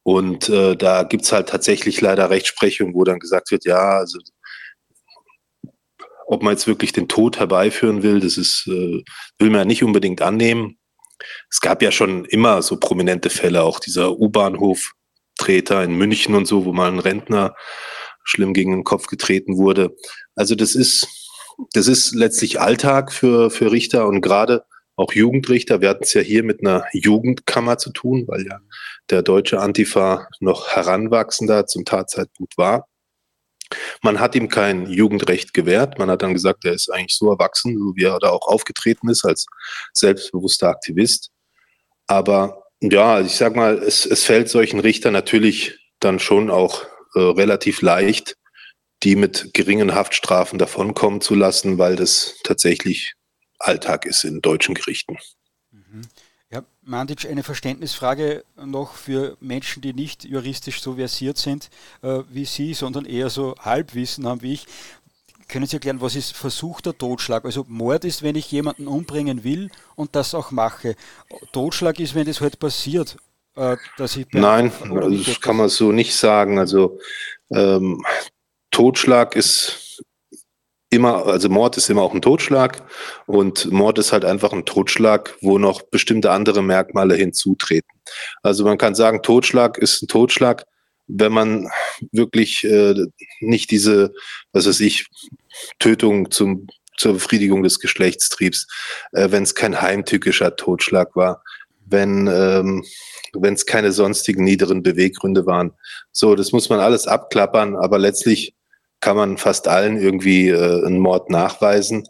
Und 0.03 0.49
äh, 0.49 0.77
da 0.77 1.03
gibt's 1.03 1.33
halt 1.33 1.49
tatsächlich 1.49 2.01
leider 2.01 2.31
Rechtsprechung, 2.31 2.95
wo 2.95 3.05
dann 3.05 3.19
gesagt 3.19 3.51
wird, 3.51 3.65
ja, 3.65 3.99
also 3.99 4.19
ob 6.27 6.43
man 6.43 6.55
jetzt 6.55 6.67
wirklich 6.67 6.93
den 6.93 7.09
Tod 7.09 7.39
herbeiführen 7.39 8.03
will, 8.03 8.21
das 8.21 8.37
ist, 8.37 8.67
äh, 8.67 9.03
will 9.39 9.51
man 9.51 9.67
nicht 9.67 9.85
unbedingt 9.85 10.23
annehmen. 10.23 10.79
Es 11.51 11.61
gab 11.61 11.83
ja 11.83 11.91
schon 11.91 12.25
immer 12.25 12.63
so 12.63 12.79
prominente 12.79 13.31
Fälle, 13.31 13.63
auch 13.63 13.81
dieser 13.81 14.19
U-Bahnhof-Treter 14.19 15.83
in 15.85 15.97
München 15.97 16.35
und 16.35 16.47
so, 16.47 16.65
wo 16.65 16.73
mal 16.73 16.91
ein 16.91 16.99
Rentner 16.99 17.55
schlimm 18.25 18.55
gegen 18.55 18.73
den 18.73 18.85
Kopf 18.85 19.07
getreten 19.07 19.57
wurde. 19.57 19.95
Also 20.35 20.55
das 20.55 20.75
ist, 20.75 21.07
das 21.73 21.87
ist 21.87 22.15
letztlich 22.15 22.61
Alltag 22.61 23.13
für, 23.13 23.51
für 23.51 23.71
Richter 23.71 24.07
und 24.07 24.21
gerade 24.21 24.65
auch 24.97 25.13
Jugendrichter. 25.13 25.81
Wir 25.81 25.89
hatten 25.91 26.05
es 26.05 26.15
ja 26.15 26.21
hier 26.21 26.43
mit 26.43 26.61
einer 26.61 26.85
Jugendkammer 26.93 27.79
zu 27.79 27.91
tun, 27.91 28.25
weil 28.27 28.47
ja 28.47 28.61
der 29.11 29.23
deutsche 29.23 29.61
Antifa 29.61 30.29
noch 30.41 30.69
heranwachsender 30.69 31.67
zum 31.67 31.85
Tatzeitpunkt 31.85 32.57
war. 32.57 32.89
Man 34.03 34.21
hat 34.21 34.35
ihm 34.35 34.49
kein 34.49 34.87
Jugendrecht 34.87 35.55
gewährt. 35.55 35.99
Man 35.99 36.11
hat 36.11 36.23
dann 36.23 36.35
gesagt, 36.35 36.65
er 36.65 36.73
ist 36.73 36.91
eigentlich 36.91 37.17
so 37.17 37.31
erwachsen, 37.31 37.77
so 37.79 37.97
wie 37.97 38.05
er 38.05 38.19
da 38.19 38.31
auch 38.31 38.47
aufgetreten 38.47 39.09
ist 39.09 39.25
als 39.25 39.47
selbstbewusster 39.93 40.69
Aktivist. 40.69 41.31
Aber 42.07 42.65
ja, 42.81 43.21
ich 43.21 43.37
sag 43.37 43.57
mal, 43.57 43.79
es, 43.79 44.07
es 44.07 44.25
fällt 44.25 44.49
solchen 44.49 44.81
Richtern 44.81 45.13
natürlich 45.13 45.79
dann 46.01 46.19
schon 46.19 46.51
auch 46.51 46.85
äh, 47.15 47.21
relativ 47.21 47.81
leicht, 47.81 48.37
die 49.03 49.17
mit 49.17 49.51
geringen 49.55 49.95
Haftstrafen 49.95 50.59
davonkommen 50.59 51.21
zu 51.21 51.35
lassen, 51.35 51.79
weil 51.79 51.97
das 51.97 52.37
tatsächlich 52.43 53.15
Alltag 53.59 54.07
ist 54.07 54.25
in 54.25 54.41
deutschen 54.41 54.75
Gerichten. 54.75 55.19
Mandic, 56.87 57.27
eine 57.27 57.43
Verständnisfrage 57.43 58.45
noch 58.57 58.95
für 58.95 59.37
Menschen, 59.41 59.81
die 59.81 59.93
nicht 59.93 60.25
juristisch 60.25 60.83
so 60.83 60.95
versiert 60.95 61.39
sind 61.39 61.71
äh, 62.03 62.21
wie 62.31 62.45
Sie, 62.45 62.75
sondern 62.75 63.05
eher 63.05 63.31
so 63.31 63.55
Halbwissen 63.59 64.27
haben 64.27 64.43
wie 64.43 64.55
ich. 64.55 64.67
Können 65.49 65.67
Sie 65.67 65.77
erklären, 65.77 66.01
was 66.01 66.17
ist 66.17 66.35
versuchter 66.35 66.97
Totschlag? 66.97 67.45
Also 67.45 67.65
Mord 67.69 68.05
ist, 68.05 68.23
wenn 68.23 68.35
ich 68.35 68.51
jemanden 68.51 68.87
umbringen 68.87 69.45
will 69.45 69.71
und 69.95 70.17
das 70.17 70.35
auch 70.35 70.51
mache. 70.51 70.97
Totschlag 71.53 72.01
ist, 72.01 72.15
wenn 72.15 72.27
das 72.27 72.41
halt 72.41 72.59
passiert. 72.59 73.17
Äh, 73.57 73.77
dass 73.97 74.17
ich 74.17 74.27
Nein, 74.33 74.73
also 74.91 75.23
das 75.23 75.41
kann 75.41 75.57
man 75.57 75.69
so 75.69 75.93
nicht 75.93 76.17
sagen. 76.17 76.59
Also 76.59 76.99
ähm, 77.51 78.05
Totschlag 78.71 79.37
ist 79.37 79.84
immer, 80.95 81.27
also 81.27 81.49
Mord 81.49 81.77
ist 81.77 81.91
immer 81.91 82.03
auch 82.03 82.15
ein 82.15 82.23
Totschlag 82.23 82.83
und 83.27 83.71
Mord 83.71 83.99
ist 83.99 84.13
halt 84.13 84.25
einfach 84.25 84.53
ein 84.53 84.65
Totschlag, 84.65 85.37
wo 85.41 85.59
noch 85.59 85.83
bestimmte 85.83 86.31
andere 86.31 86.63
Merkmale 86.63 87.15
hinzutreten. 87.15 87.91
Also 88.43 88.65
man 88.65 88.79
kann 88.79 88.95
sagen, 88.95 89.23
Totschlag 89.23 89.79
ist 89.79 90.03
ein 90.03 90.09
Totschlag, 90.09 90.65
wenn 91.07 91.33
man 91.33 91.69
wirklich 92.13 92.65
äh, 92.65 92.95
nicht 93.41 93.71
diese, 93.71 94.13
was 94.53 94.67
weiß 94.67 94.81
ich, 94.81 95.07
Tötung 95.79 96.31
zum, 96.31 96.67
zur 96.97 97.15
Befriedigung 97.15 97.63
des 97.63 97.79
Geschlechtstriebs, 97.79 98.67
äh, 99.13 99.31
wenn 99.31 99.43
es 99.43 99.55
kein 99.55 99.81
heimtückischer 99.81 100.57
Totschlag 100.57 101.15
war, 101.15 101.43
wenn 101.87 102.27
ähm, 102.27 102.85
wenn 103.43 103.55
es 103.55 103.67
keine 103.67 103.93
sonstigen 103.93 104.45
niederen 104.45 104.83
Beweggründe 104.83 105.47
waren. 105.47 105.73
So, 106.13 106.35
das 106.35 106.53
muss 106.53 106.69
man 106.69 106.81
alles 106.81 107.07
abklappern, 107.07 107.77
aber 107.77 107.99
letztlich 107.99 108.55
kann 109.05 109.17
man 109.19 109.37
fast 109.37 109.69
allen 109.69 110.01
irgendwie 110.01 110.49
äh, 110.49 110.87
einen 110.87 110.99
Mord 110.99 111.29
nachweisen. 111.29 112.09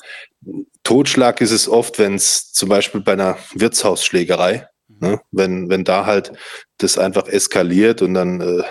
Totschlag 0.85 1.41
ist 1.41 1.51
es 1.51 1.69
oft, 1.69 1.99
wenn 1.99 2.15
es 2.15 2.53
zum 2.53 2.69
Beispiel 2.69 3.01
bei 3.01 3.15
einer 3.15 3.37
Wirtshausschlägerei, 3.53 4.69
ne, 5.01 5.21
wenn, 5.33 5.69
wenn 5.69 5.83
da 5.83 6.07
halt 6.07 6.33
das 6.79 6.97
einfach 6.97 7.27
eskaliert 7.27 8.01
und 8.01 8.15
dann 8.15 8.41
äh, 8.41 8.63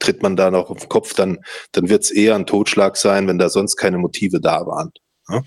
tritt 0.00 0.20
man 0.20 0.34
da 0.34 0.50
noch 0.50 0.68
auf 0.68 0.80
den 0.80 0.88
Kopf, 0.88 1.14
dann, 1.14 1.38
dann 1.70 1.88
wird 1.88 2.02
es 2.02 2.10
eher 2.10 2.34
ein 2.34 2.46
Totschlag 2.46 2.96
sein, 2.96 3.28
wenn 3.28 3.38
da 3.38 3.48
sonst 3.48 3.76
keine 3.76 3.98
Motive 3.98 4.40
da 4.40 4.66
waren. 4.66 4.90
Ne? 5.28 5.44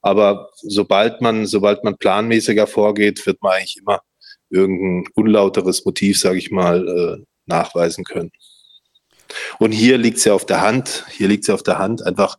Aber 0.00 0.48
sobald 0.62 1.20
man, 1.20 1.44
sobald 1.44 1.84
man 1.84 1.98
planmäßiger 1.98 2.66
vorgeht, 2.66 3.26
wird 3.26 3.42
man 3.42 3.52
eigentlich 3.52 3.76
immer 3.76 4.00
irgendein 4.48 5.12
unlauteres 5.14 5.84
Motiv, 5.84 6.18
sage 6.18 6.38
ich 6.38 6.50
mal, 6.50 6.88
äh, 6.88 7.24
nachweisen 7.44 8.04
können. 8.04 8.32
Und 9.58 9.72
hier 9.72 9.98
liegt 9.98 10.18
es 10.18 10.24
ja 10.24 10.34
auf 10.34 10.46
der 10.46 10.60
Hand, 10.60 11.04
hier 11.10 11.28
liegt 11.28 11.44
es 11.44 11.48
ja 11.48 11.54
auf 11.54 11.62
der 11.62 11.78
Hand, 11.78 12.04
einfach 12.04 12.36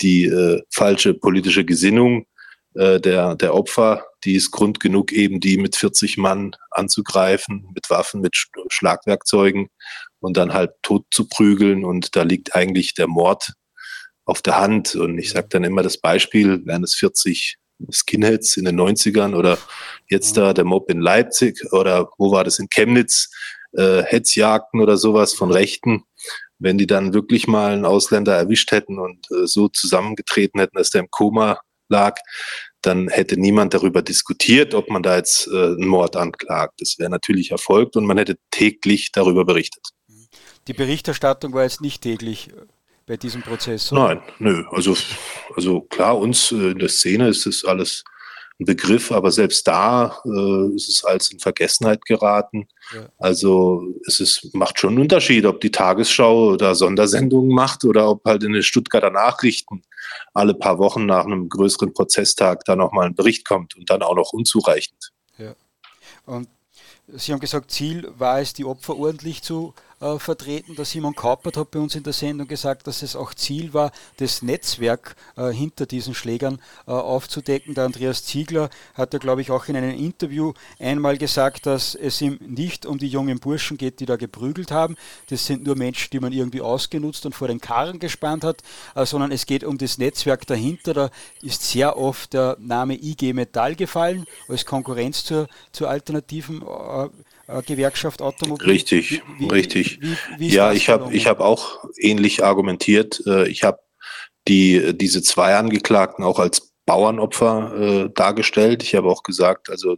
die 0.00 0.24
äh, 0.24 0.62
falsche 0.70 1.14
politische 1.14 1.64
Gesinnung 1.64 2.26
äh, 2.74 3.00
der, 3.00 3.36
der 3.36 3.54
Opfer, 3.54 4.04
die 4.24 4.34
ist 4.34 4.50
Grund 4.50 4.80
genug, 4.80 5.12
eben 5.12 5.40
die 5.40 5.56
mit 5.56 5.76
40 5.76 6.18
Mann 6.18 6.56
anzugreifen, 6.70 7.68
mit 7.74 7.88
Waffen, 7.90 8.20
mit 8.20 8.34
Schlagwerkzeugen 8.68 9.68
und 10.20 10.36
dann 10.36 10.52
halt 10.52 10.72
tot 10.82 11.04
zu 11.10 11.28
prügeln. 11.28 11.84
Und 11.84 12.16
da 12.16 12.22
liegt 12.22 12.54
eigentlich 12.54 12.94
der 12.94 13.06
Mord 13.06 13.52
auf 14.24 14.42
der 14.42 14.58
Hand. 14.58 14.94
Und 14.96 15.18
ich 15.18 15.30
sage 15.30 15.48
dann 15.50 15.64
immer 15.64 15.82
das 15.82 15.98
Beispiel, 15.98 16.64
wären 16.66 16.82
es 16.82 16.94
40 16.94 17.58
Skinheads 17.90 18.56
in 18.56 18.64
den 18.64 18.80
90ern 18.80 19.34
oder 19.34 19.58
jetzt 20.08 20.36
da 20.36 20.52
der 20.52 20.64
Mob 20.64 20.90
in 20.90 21.00
Leipzig 21.00 21.60
oder 21.72 22.08
wo 22.18 22.32
war 22.32 22.44
das 22.44 22.58
in 22.58 22.68
Chemnitz, 22.68 23.30
äh, 23.76 24.02
Hetzjagden 24.02 24.80
oder 24.80 24.96
sowas 24.96 25.34
von 25.34 25.50
Rechten, 25.50 26.04
wenn 26.58 26.78
die 26.78 26.86
dann 26.86 27.14
wirklich 27.14 27.46
mal 27.46 27.72
einen 27.72 27.84
Ausländer 27.84 28.34
erwischt 28.34 28.72
hätten 28.72 28.98
und 28.98 29.26
äh, 29.30 29.46
so 29.46 29.68
zusammengetreten 29.68 30.60
hätten, 30.60 30.76
dass 30.76 30.90
der 30.90 31.02
im 31.02 31.10
Koma 31.10 31.60
lag, 31.88 32.16
dann 32.82 33.08
hätte 33.08 33.38
niemand 33.38 33.74
darüber 33.74 34.02
diskutiert, 34.02 34.74
ob 34.74 34.88
man 34.90 35.02
da 35.02 35.16
jetzt 35.16 35.46
äh, 35.48 35.50
einen 35.50 35.86
Mord 35.86 36.16
anklagt. 36.16 36.80
Das 36.80 36.98
wäre 36.98 37.10
natürlich 37.10 37.50
erfolgt 37.50 37.96
und 37.96 38.04
man 38.06 38.18
hätte 38.18 38.36
täglich 38.50 39.10
darüber 39.12 39.44
berichtet. 39.44 39.82
Die 40.66 40.72
Berichterstattung 40.72 41.52
war 41.52 41.62
jetzt 41.62 41.80
nicht 41.80 42.02
täglich 42.02 42.48
äh, 42.50 42.66
bei 43.06 43.16
diesem 43.16 43.42
Prozess? 43.42 43.92
Oder? 43.92 44.08
Nein, 44.08 44.22
nö. 44.38 44.64
Also, 44.70 44.96
also 45.54 45.82
klar, 45.82 46.18
uns 46.18 46.52
äh, 46.52 46.70
in 46.70 46.78
der 46.78 46.88
Szene 46.88 47.28
ist 47.28 47.46
das 47.46 47.64
alles 47.64 48.04
Begriff, 48.58 49.10
aber 49.10 49.32
selbst 49.32 49.66
da 49.66 50.20
äh, 50.24 50.74
ist 50.74 50.88
es 50.88 51.04
als 51.04 51.30
in 51.30 51.40
Vergessenheit 51.40 52.04
geraten. 52.04 52.68
Ja. 52.94 53.08
Also 53.18 53.82
es 54.06 54.20
ist, 54.20 54.54
macht 54.54 54.78
schon 54.78 54.90
einen 54.90 55.02
Unterschied, 55.02 55.44
ob 55.44 55.60
die 55.60 55.72
Tagesschau 55.72 56.52
oder 56.52 56.74
Sondersendungen 56.74 57.54
macht 57.54 57.84
oder 57.84 58.08
ob 58.08 58.24
halt 58.24 58.44
in 58.44 58.52
den 58.52 58.62
Stuttgarter 58.62 59.10
Nachrichten 59.10 59.82
alle 60.34 60.54
paar 60.54 60.78
Wochen 60.78 61.06
nach 61.06 61.24
einem 61.24 61.48
größeren 61.48 61.92
Prozesstag 61.92 62.64
da 62.64 62.76
nochmal 62.76 63.06
ein 63.06 63.14
Bericht 63.14 63.44
kommt 63.44 63.76
und 63.76 63.90
dann 63.90 64.02
auch 64.02 64.14
noch 64.14 64.32
unzureichend. 64.32 65.12
Ja. 65.38 65.54
Und 66.26 66.48
Sie 67.08 67.32
haben 67.32 67.40
gesagt, 67.40 67.70
Ziel 67.70 68.10
war 68.16 68.40
es, 68.40 68.54
die 68.54 68.64
Opfer 68.64 68.96
ordentlich 68.96 69.42
zu 69.42 69.74
äh, 70.04 70.18
vertreten. 70.18 70.76
Der 70.76 70.84
Simon 70.84 71.14
Kaupert 71.14 71.56
hat 71.56 71.70
bei 71.70 71.78
uns 71.78 71.94
in 71.94 72.02
der 72.02 72.12
Sendung 72.12 72.46
gesagt, 72.46 72.86
dass 72.86 73.02
es 73.02 73.16
auch 73.16 73.32
Ziel 73.32 73.72
war, 73.72 73.90
das 74.18 74.42
Netzwerk 74.42 75.16
äh, 75.36 75.50
hinter 75.50 75.86
diesen 75.86 76.14
Schlägern 76.14 76.60
äh, 76.86 76.90
aufzudecken. 76.90 77.74
Der 77.74 77.84
Andreas 77.84 78.24
Ziegler 78.24 78.68
hat 78.94 79.14
ja, 79.14 79.18
glaube 79.18 79.40
ich, 79.40 79.50
auch 79.50 79.66
in 79.66 79.76
einem 79.76 79.96
Interview 79.96 80.52
einmal 80.78 81.16
gesagt, 81.16 81.66
dass 81.66 81.94
es 81.94 82.20
ihm 82.20 82.38
nicht 82.40 82.84
um 82.84 82.98
die 82.98 83.08
jungen 83.08 83.40
Burschen 83.40 83.78
geht, 83.78 84.00
die 84.00 84.06
da 84.06 84.16
geprügelt 84.16 84.70
haben. 84.70 84.96
Das 85.30 85.46
sind 85.46 85.64
nur 85.64 85.76
Menschen, 85.76 86.10
die 86.12 86.20
man 86.20 86.32
irgendwie 86.32 86.60
ausgenutzt 86.60 87.24
und 87.24 87.34
vor 87.34 87.48
den 87.48 87.60
Karren 87.60 87.98
gespannt 87.98 88.44
hat, 88.44 88.62
äh, 88.94 89.06
sondern 89.06 89.32
es 89.32 89.46
geht 89.46 89.64
um 89.64 89.78
das 89.78 89.96
Netzwerk 89.96 90.46
dahinter. 90.46 90.92
Da 90.92 91.10
ist 91.40 91.62
sehr 91.62 91.96
oft 91.96 92.34
der 92.34 92.56
Name 92.60 92.94
IG 92.94 93.32
Metall 93.32 93.74
gefallen 93.74 94.26
als 94.48 94.66
Konkurrenz 94.66 95.24
zur, 95.24 95.48
zur 95.72 95.88
alternativen 95.88 96.62
äh, 96.62 97.08
Gewerkschaft 97.66 98.22
Automobil. 98.22 98.68
Richtig, 98.68 99.22
wie, 99.38 99.48
richtig. 99.48 100.00
Wie, 100.00 100.16
wie, 100.38 100.48
ja, 100.48 100.72
ich 100.72 100.88
habe 100.88 101.14
ich 101.14 101.26
habe 101.26 101.44
auch 101.44 101.84
ähnlich 101.98 102.44
argumentiert. 102.44 103.22
Äh, 103.26 103.48
ich 103.48 103.62
habe 103.62 103.78
die 104.48 104.96
diese 104.96 105.22
zwei 105.22 105.56
Angeklagten 105.56 106.24
auch 106.24 106.38
als 106.38 106.72
Bauernopfer 106.86 107.74
äh, 107.78 108.10
dargestellt. 108.14 108.82
Ich 108.82 108.94
habe 108.94 109.08
auch 109.08 109.22
gesagt, 109.22 109.70
also 109.70 109.96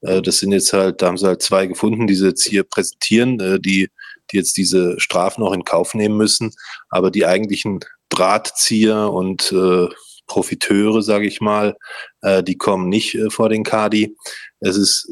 äh, 0.00 0.22
das 0.22 0.38
sind 0.38 0.52
jetzt 0.52 0.72
halt, 0.72 1.02
da 1.02 1.08
haben 1.08 1.18
sie 1.18 1.26
halt 1.26 1.42
zwei 1.42 1.66
gefunden, 1.66 2.06
die 2.06 2.14
sie 2.14 2.28
jetzt 2.28 2.46
hier 2.46 2.62
präsentieren, 2.62 3.40
äh, 3.40 3.60
die 3.60 3.88
die 4.30 4.36
jetzt 4.36 4.56
diese 4.56 4.98
Strafen 5.00 5.42
noch 5.42 5.52
in 5.52 5.64
Kauf 5.64 5.94
nehmen 5.94 6.16
müssen, 6.16 6.52
aber 6.88 7.10
die 7.10 7.26
eigentlichen 7.26 7.80
Drahtzieher 8.08 9.12
und 9.12 9.52
äh, 9.52 9.88
Profiteure, 10.26 11.02
sage 11.02 11.26
ich 11.26 11.40
mal, 11.40 11.76
äh, 12.22 12.42
die 12.42 12.56
kommen 12.56 12.88
nicht 12.88 13.14
äh, 13.16 13.30
vor 13.30 13.48
den 13.48 13.64
Kadi. 13.64 14.16
Es 14.60 14.76
ist 14.76 15.08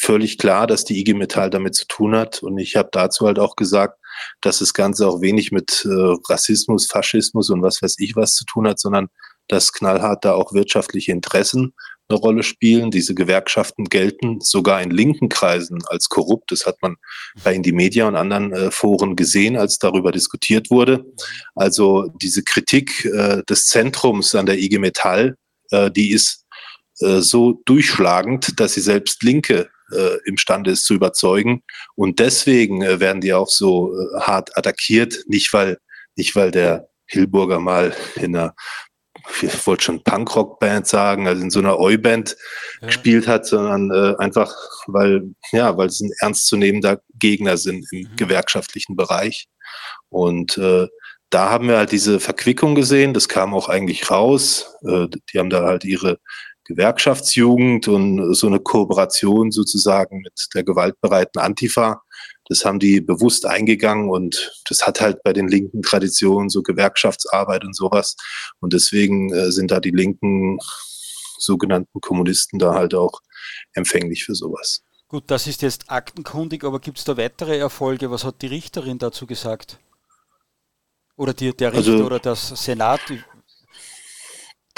völlig 0.00 0.38
klar, 0.38 0.66
dass 0.66 0.84
die 0.84 0.98
IG 0.98 1.14
Metall 1.14 1.50
damit 1.50 1.74
zu 1.74 1.86
tun 1.86 2.16
hat. 2.16 2.42
Und 2.42 2.58
ich 2.58 2.76
habe 2.76 2.88
dazu 2.92 3.26
halt 3.26 3.38
auch 3.38 3.54
gesagt, 3.54 3.98
dass 4.40 4.58
das 4.58 4.74
Ganze 4.74 5.06
auch 5.06 5.20
wenig 5.20 5.52
mit 5.52 5.84
äh, 5.84 6.14
Rassismus, 6.28 6.86
Faschismus 6.86 7.50
und 7.50 7.62
was 7.62 7.82
weiß 7.82 7.96
ich 7.98 8.16
was 8.16 8.34
zu 8.34 8.44
tun 8.44 8.66
hat, 8.66 8.80
sondern 8.80 9.08
dass 9.48 9.72
knallhart 9.72 10.24
da 10.24 10.34
auch 10.34 10.52
wirtschaftliche 10.52 11.12
Interessen 11.12 11.74
eine 12.08 12.18
Rolle 12.18 12.42
spielen. 12.42 12.90
Diese 12.90 13.14
Gewerkschaften 13.14 13.84
gelten 13.84 14.40
sogar 14.40 14.82
in 14.82 14.90
linken 14.90 15.28
Kreisen 15.28 15.78
als 15.86 16.08
korrupt. 16.08 16.50
Das 16.50 16.66
hat 16.66 16.76
man 16.82 16.96
bei 17.44 17.54
Indymedia 17.54 18.08
und 18.08 18.16
anderen 18.16 18.52
äh, 18.52 18.70
Foren 18.70 19.16
gesehen, 19.16 19.56
als 19.56 19.78
darüber 19.78 20.12
diskutiert 20.12 20.70
wurde. 20.70 21.04
Also 21.54 22.10
diese 22.20 22.42
Kritik 22.42 23.04
äh, 23.04 23.42
des 23.48 23.66
Zentrums 23.66 24.34
an 24.34 24.46
der 24.46 24.58
IG 24.58 24.78
Metall, 24.78 25.36
äh, 25.70 25.90
die 25.90 26.10
ist 26.10 26.46
äh, 27.00 27.20
so 27.20 27.60
durchschlagend, 27.64 28.58
dass 28.58 28.74
sie 28.74 28.80
selbst 28.80 29.22
Linke 29.22 29.68
äh, 29.92 30.18
imstande 30.24 30.70
ist 30.70 30.84
zu 30.84 30.94
überzeugen. 30.94 31.62
Und 31.94 32.18
deswegen 32.18 32.82
äh, 32.82 33.00
werden 33.00 33.20
die 33.20 33.32
auch 33.32 33.48
so 33.48 33.92
äh, 33.94 34.20
hart 34.20 34.56
attackiert, 34.56 35.24
nicht 35.26 35.52
weil, 35.52 35.78
nicht 36.16 36.36
weil 36.36 36.50
der 36.50 36.88
Hilburger 37.06 37.60
mal 37.60 37.94
in 38.16 38.36
einer 38.36 38.54
ich 39.42 39.66
wollte 39.66 39.84
schon 39.84 40.02
Punkrock-Band 40.02 40.86
sagen, 40.86 41.28
also 41.28 41.42
in 41.42 41.50
so 41.50 41.60
einer 41.60 41.78
Oi-Band 41.78 42.36
ja. 42.80 42.86
gespielt 42.86 43.26
hat, 43.26 43.46
sondern 43.46 43.90
äh, 43.90 44.16
einfach, 44.18 44.54
weil, 44.86 45.34
ja, 45.52 45.76
weil 45.76 45.88
es 45.88 46.00
ein 46.00 46.12
ernstzunehmender 46.20 47.02
Gegner 47.18 47.56
sind 47.56 47.86
im 47.92 48.10
mhm. 48.10 48.16
gewerkschaftlichen 48.16 48.96
Bereich. 48.96 49.48
Und 50.08 50.58
äh, 50.58 50.88
da 51.30 51.50
haben 51.50 51.68
wir 51.68 51.76
halt 51.76 51.92
diese 51.92 52.18
Verquickung 52.18 52.74
gesehen, 52.74 53.14
das 53.14 53.28
kam 53.28 53.54
auch 53.54 53.68
eigentlich 53.68 54.10
raus. 54.10 54.74
Äh, 54.82 55.06
die 55.32 55.38
haben 55.38 55.50
da 55.50 55.64
halt 55.64 55.84
ihre 55.84 56.18
Gewerkschaftsjugend 56.70 57.88
und 57.88 58.34
so 58.34 58.46
eine 58.46 58.60
Kooperation 58.60 59.50
sozusagen 59.50 60.20
mit 60.20 60.32
der 60.54 60.62
gewaltbereiten 60.62 61.40
Antifa. 61.40 62.02
Das 62.48 62.64
haben 62.64 62.78
die 62.78 63.00
bewusst 63.00 63.44
eingegangen 63.44 64.08
und 64.08 64.52
das 64.68 64.86
hat 64.86 65.00
halt 65.00 65.22
bei 65.24 65.32
den 65.32 65.48
linken 65.48 65.82
Traditionen 65.82 66.48
so 66.48 66.62
Gewerkschaftsarbeit 66.62 67.64
und 67.64 67.74
sowas. 67.74 68.16
Und 68.60 68.72
deswegen 68.72 69.32
äh, 69.32 69.50
sind 69.50 69.72
da 69.72 69.80
die 69.80 69.90
linken 69.90 70.58
sogenannten 71.38 72.00
Kommunisten 72.00 72.60
da 72.60 72.74
halt 72.74 72.94
auch 72.94 73.20
empfänglich 73.72 74.24
für 74.24 74.36
sowas. 74.36 74.82
Gut, 75.08 75.24
das 75.26 75.48
ist 75.48 75.62
jetzt 75.62 75.90
aktenkundig, 75.90 76.62
aber 76.62 76.78
gibt 76.78 76.98
es 76.98 77.04
da 77.04 77.16
weitere 77.16 77.58
Erfolge? 77.58 78.12
Was 78.12 78.22
hat 78.22 78.42
die 78.42 78.46
Richterin 78.46 78.98
dazu 78.98 79.26
gesagt? 79.26 79.78
Oder 81.16 81.34
die, 81.34 81.52
der 81.52 81.72
Richter 81.72 81.92
also, 81.92 82.04
oder 82.04 82.20
das 82.20 82.48
Senat? 82.64 83.00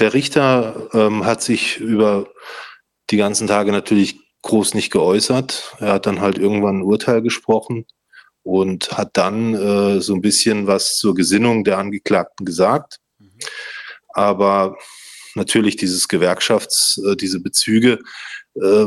Der 0.03 0.15
Richter 0.15 0.89
ähm, 0.95 1.25
hat 1.25 1.43
sich 1.43 1.79
über 1.79 2.29
die 3.11 3.17
ganzen 3.17 3.47
Tage 3.47 3.71
natürlich 3.71 4.19
groß 4.43 4.75
nicht 4.75 4.91
geäußert. 4.91 5.77
Er 5.79 5.93
hat 5.93 6.07
dann 6.07 6.21
halt 6.21 6.39
irgendwann 6.39 6.79
ein 6.79 6.83
Urteil 6.83 7.23
gesprochen 7.23 7.87
und 8.43 8.91
hat 8.99 9.11
dann 9.13 9.55
äh, 9.55 10.01
so 10.01 10.15
ein 10.15 10.21
bisschen 10.21 10.67
was 10.67 10.97
zur 10.97 11.15
Gesinnung 11.15 11.63
der 11.63 11.79
Angeklagten 11.79 12.45
gesagt. 12.45 12.97
Mhm. 13.21 13.31
Aber 14.09 14.77
natürlich 15.37 15.77
dieses 15.77 16.09
Gewerkschafts, 16.09 17.01
äh, 17.07 17.15
diese 17.15 17.39
Bezüge, 17.39 18.01
äh, 18.57 18.87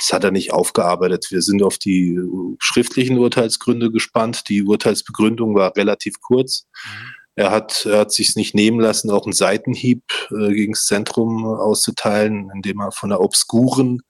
das 0.00 0.12
hat 0.12 0.24
er 0.24 0.32
nicht 0.32 0.52
aufgearbeitet. 0.52 1.28
Wir 1.30 1.42
sind 1.42 1.62
auf 1.62 1.78
die 1.78 2.18
schriftlichen 2.58 3.16
Urteilsgründe 3.18 3.92
gespannt. 3.92 4.48
Die 4.48 4.64
Urteilsbegründung 4.64 5.54
war 5.54 5.76
relativ 5.76 6.20
kurz. 6.20 6.66
Mhm. 6.84 7.17
Er 7.38 7.50
hat, 7.50 7.86
er 7.86 8.00
hat 8.00 8.12
sich 8.12 8.34
nicht 8.36 8.54
nehmen 8.54 8.80
lassen, 8.80 9.10
auch 9.10 9.24
einen 9.24 9.32
Seitenhieb 9.32 10.02
äh, 10.30 10.52
gegen 10.52 10.72
das 10.72 10.86
Zentrum 10.86 11.44
auszuteilen, 11.44 12.50
indem 12.52 12.80
er 12.80 12.92
von 12.92 13.12
einer 13.12 13.20
obskuren 13.20 14.02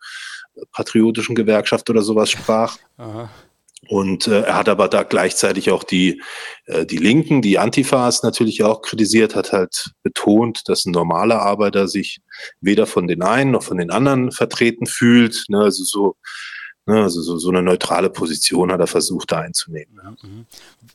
patriotischen 0.72 1.34
Gewerkschaft 1.34 1.88
oder 1.90 2.02
sowas 2.02 2.30
sprach. 2.30 2.78
Aha. 2.96 3.28
Und 3.88 4.26
äh, 4.26 4.42
er 4.42 4.56
hat 4.56 4.68
aber 4.68 4.88
da 4.88 5.02
gleichzeitig 5.02 5.70
auch 5.70 5.84
die, 5.84 6.22
äh, 6.66 6.84
die 6.84 6.96
Linken, 6.96 7.42
die 7.42 7.58
Antifas 7.58 8.22
natürlich 8.22 8.62
auch 8.64 8.82
kritisiert, 8.82 9.36
hat 9.36 9.52
halt 9.52 9.92
betont, 10.02 10.68
dass 10.68 10.84
ein 10.84 10.92
normaler 10.92 11.40
Arbeiter 11.42 11.86
sich 11.86 12.20
weder 12.60 12.86
von 12.86 13.06
den 13.06 13.22
einen 13.22 13.52
noch 13.52 13.62
von 13.62 13.78
den 13.78 13.90
anderen 13.90 14.32
vertreten 14.32 14.86
fühlt. 14.86 15.44
Ne? 15.48 15.60
Also 15.60 15.84
so, 15.84 16.16
ne? 16.86 17.02
also 17.02 17.22
so, 17.22 17.38
so 17.38 17.50
eine 17.50 17.62
neutrale 17.62 18.10
Position 18.10 18.72
hat 18.72 18.80
er 18.80 18.88
versucht 18.88 19.32
da 19.32 19.40
einzunehmen. 19.40 20.16
Mhm. 20.22 20.46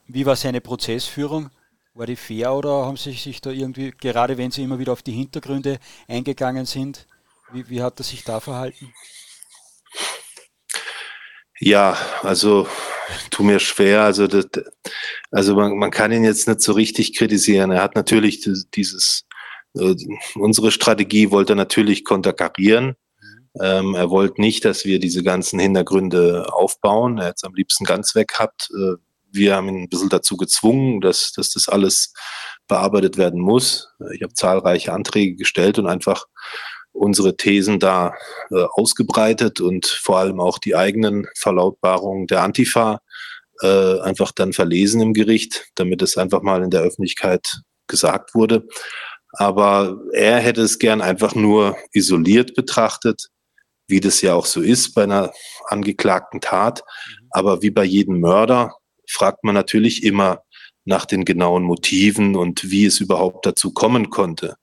Wie 0.07 0.25
war 0.25 0.35
seine 0.35 0.61
Prozessführung? 0.61 1.51
War 1.95 2.07
die 2.07 2.15
fair 2.15 2.53
oder 2.53 2.85
haben 2.85 2.97
Sie 2.97 3.11
sich 3.11 3.39
da 3.39 3.51
irgendwie, 3.51 3.91
gerade 3.91 4.37
wenn 4.37 4.49
Sie 4.49 4.63
immer 4.63 4.79
wieder 4.79 4.93
auf 4.93 5.03
die 5.03 5.11
Hintergründe 5.11 5.77
eingegangen 6.07 6.65
sind, 6.65 7.07
wie, 7.51 7.69
wie 7.69 7.81
hat 7.83 7.99
er 7.99 8.03
sich 8.03 8.23
da 8.23 8.39
verhalten? 8.39 8.91
Ja, 11.59 11.95
also 12.23 12.67
tu 13.29 13.43
mir 13.43 13.59
schwer. 13.59 14.01
Also, 14.01 14.25
das, 14.25 14.47
also 15.29 15.55
man, 15.55 15.77
man 15.77 15.91
kann 15.91 16.11
ihn 16.11 16.23
jetzt 16.23 16.47
nicht 16.47 16.61
so 16.61 16.73
richtig 16.73 17.15
kritisieren. 17.15 17.71
Er 17.71 17.83
hat 17.83 17.95
natürlich 17.95 18.41
dieses, 18.73 19.25
äh, 19.75 19.95
unsere 20.35 20.71
Strategie 20.71 21.29
wollte 21.29 21.53
er 21.53 21.57
natürlich 21.57 22.05
konterkarieren. 22.05 22.95
Ähm, 23.61 23.93
er 23.93 24.09
wollte 24.09 24.41
nicht, 24.41 24.65
dass 24.65 24.83
wir 24.83 24.99
diese 24.99 25.21
ganzen 25.21 25.59
Hintergründe 25.59 26.51
aufbauen. 26.51 27.19
Er 27.19 27.27
hat 27.27 27.35
es 27.37 27.43
am 27.43 27.53
liebsten 27.53 27.85
ganz 27.85 28.15
weg 28.15 28.29
gehabt. 28.29 28.71
Äh, 28.75 28.95
wir 29.33 29.55
haben 29.55 29.69
ihn 29.69 29.83
ein 29.83 29.89
bisschen 29.89 30.09
dazu 30.09 30.37
gezwungen, 30.37 31.01
dass, 31.01 31.31
dass 31.31 31.51
das 31.51 31.67
alles 31.67 32.13
bearbeitet 32.67 33.17
werden 33.17 33.41
muss. 33.41 33.89
Ich 34.13 34.21
habe 34.21 34.33
zahlreiche 34.33 34.93
Anträge 34.93 35.35
gestellt 35.35 35.79
und 35.79 35.87
einfach 35.87 36.25
unsere 36.91 37.35
Thesen 37.35 37.79
da 37.79 38.13
äh, 38.51 38.63
ausgebreitet 38.73 39.59
und 39.59 39.87
vor 39.87 40.19
allem 40.19 40.39
auch 40.39 40.59
die 40.59 40.75
eigenen 40.75 41.27
Verlautbarungen 41.35 42.27
der 42.27 42.43
Antifa 42.43 42.99
äh, 43.61 43.99
einfach 44.01 44.31
dann 44.31 44.53
verlesen 44.53 45.01
im 45.01 45.13
Gericht, 45.13 45.65
damit 45.75 46.01
es 46.01 46.17
einfach 46.17 46.41
mal 46.41 46.63
in 46.63 46.69
der 46.69 46.81
Öffentlichkeit 46.81 47.61
gesagt 47.87 48.35
wurde. 48.35 48.67
Aber 49.31 49.97
er 50.13 50.39
hätte 50.39 50.61
es 50.61 50.77
gern 50.77 51.01
einfach 51.01 51.33
nur 51.33 51.75
isoliert 51.91 52.53
betrachtet, 52.53 53.29
wie 53.87 53.99
das 53.99 54.21
ja 54.21 54.35
auch 54.35 54.45
so 54.45 54.61
ist 54.61 54.93
bei 54.93 55.03
einer 55.03 55.31
angeklagten 55.67 56.39
Tat. 56.39 56.83
Aber 57.31 57.63
wie 57.63 57.71
bei 57.71 57.83
jedem 57.83 58.19
Mörder 58.19 58.75
fragt 59.07 59.43
man 59.43 59.55
natürlich 59.55 60.03
immer 60.03 60.43
nach 60.85 61.05
den 61.05 61.25
genauen 61.25 61.63
Motiven 61.63 62.35
und 62.35 62.69
wie 62.69 62.85
es 62.85 62.99
überhaupt 62.99 63.45
dazu 63.45 63.71
kommen 63.73 64.09
konnte. 64.09 64.55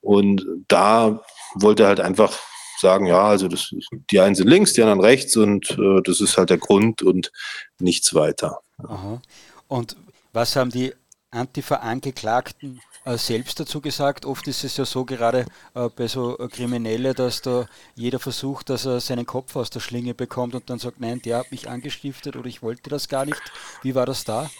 Und 0.00 0.44
da 0.68 1.22
wollte 1.54 1.86
halt 1.86 2.00
einfach 2.00 2.38
sagen, 2.80 3.06
ja, 3.06 3.22
also 3.22 3.48
das, 3.48 3.72
die 4.10 4.20
einen 4.20 4.34
sind 4.34 4.48
links, 4.48 4.72
die 4.74 4.82
anderen 4.82 5.00
rechts 5.00 5.36
und 5.36 5.70
äh, 5.70 6.02
das 6.02 6.20
ist 6.20 6.36
halt 6.36 6.50
der 6.50 6.58
Grund 6.58 7.02
und 7.02 7.30
nichts 7.78 8.12
weiter. 8.14 8.60
Aha. 8.78 9.22
Und 9.68 9.96
was 10.32 10.56
haben 10.56 10.70
die 10.70 10.92
Antifa-Angeklagten 11.30 12.80
selbst 13.04 13.58
dazu 13.58 13.80
gesagt? 13.80 14.24
Oft 14.24 14.46
ist 14.48 14.64
es 14.64 14.76
ja 14.76 14.84
so, 14.84 15.04
gerade 15.04 15.46
äh, 15.74 15.88
bei 15.94 16.06
so 16.06 16.38
äh, 16.38 16.48
Kriminelle, 16.48 17.14
dass 17.14 17.42
da 17.42 17.66
jeder 17.94 18.18
versucht, 18.18 18.70
dass 18.70 18.86
er 18.86 19.00
seinen 19.00 19.26
Kopf 19.26 19.56
aus 19.56 19.70
der 19.70 19.80
Schlinge 19.80 20.14
bekommt 20.14 20.54
und 20.54 20.70
dann 20.70 20.78
sagt, 20.78 21.00
nein, 21.00 21.20
der 21.22 21.38
hat 21.38 21.50
mich 21.50 21.68
angestiftet 21.68 22.36
oder 22.36 22.46
ich 22.46 22.62
wollte 22.62 22.90
das 22.90 23.08
gar 23.08 23.24
nicht. 23.24 23.42
Wie 23.82 23.94
war 23.94 24.06
das 24.06 24.24
da? 24.24 24.50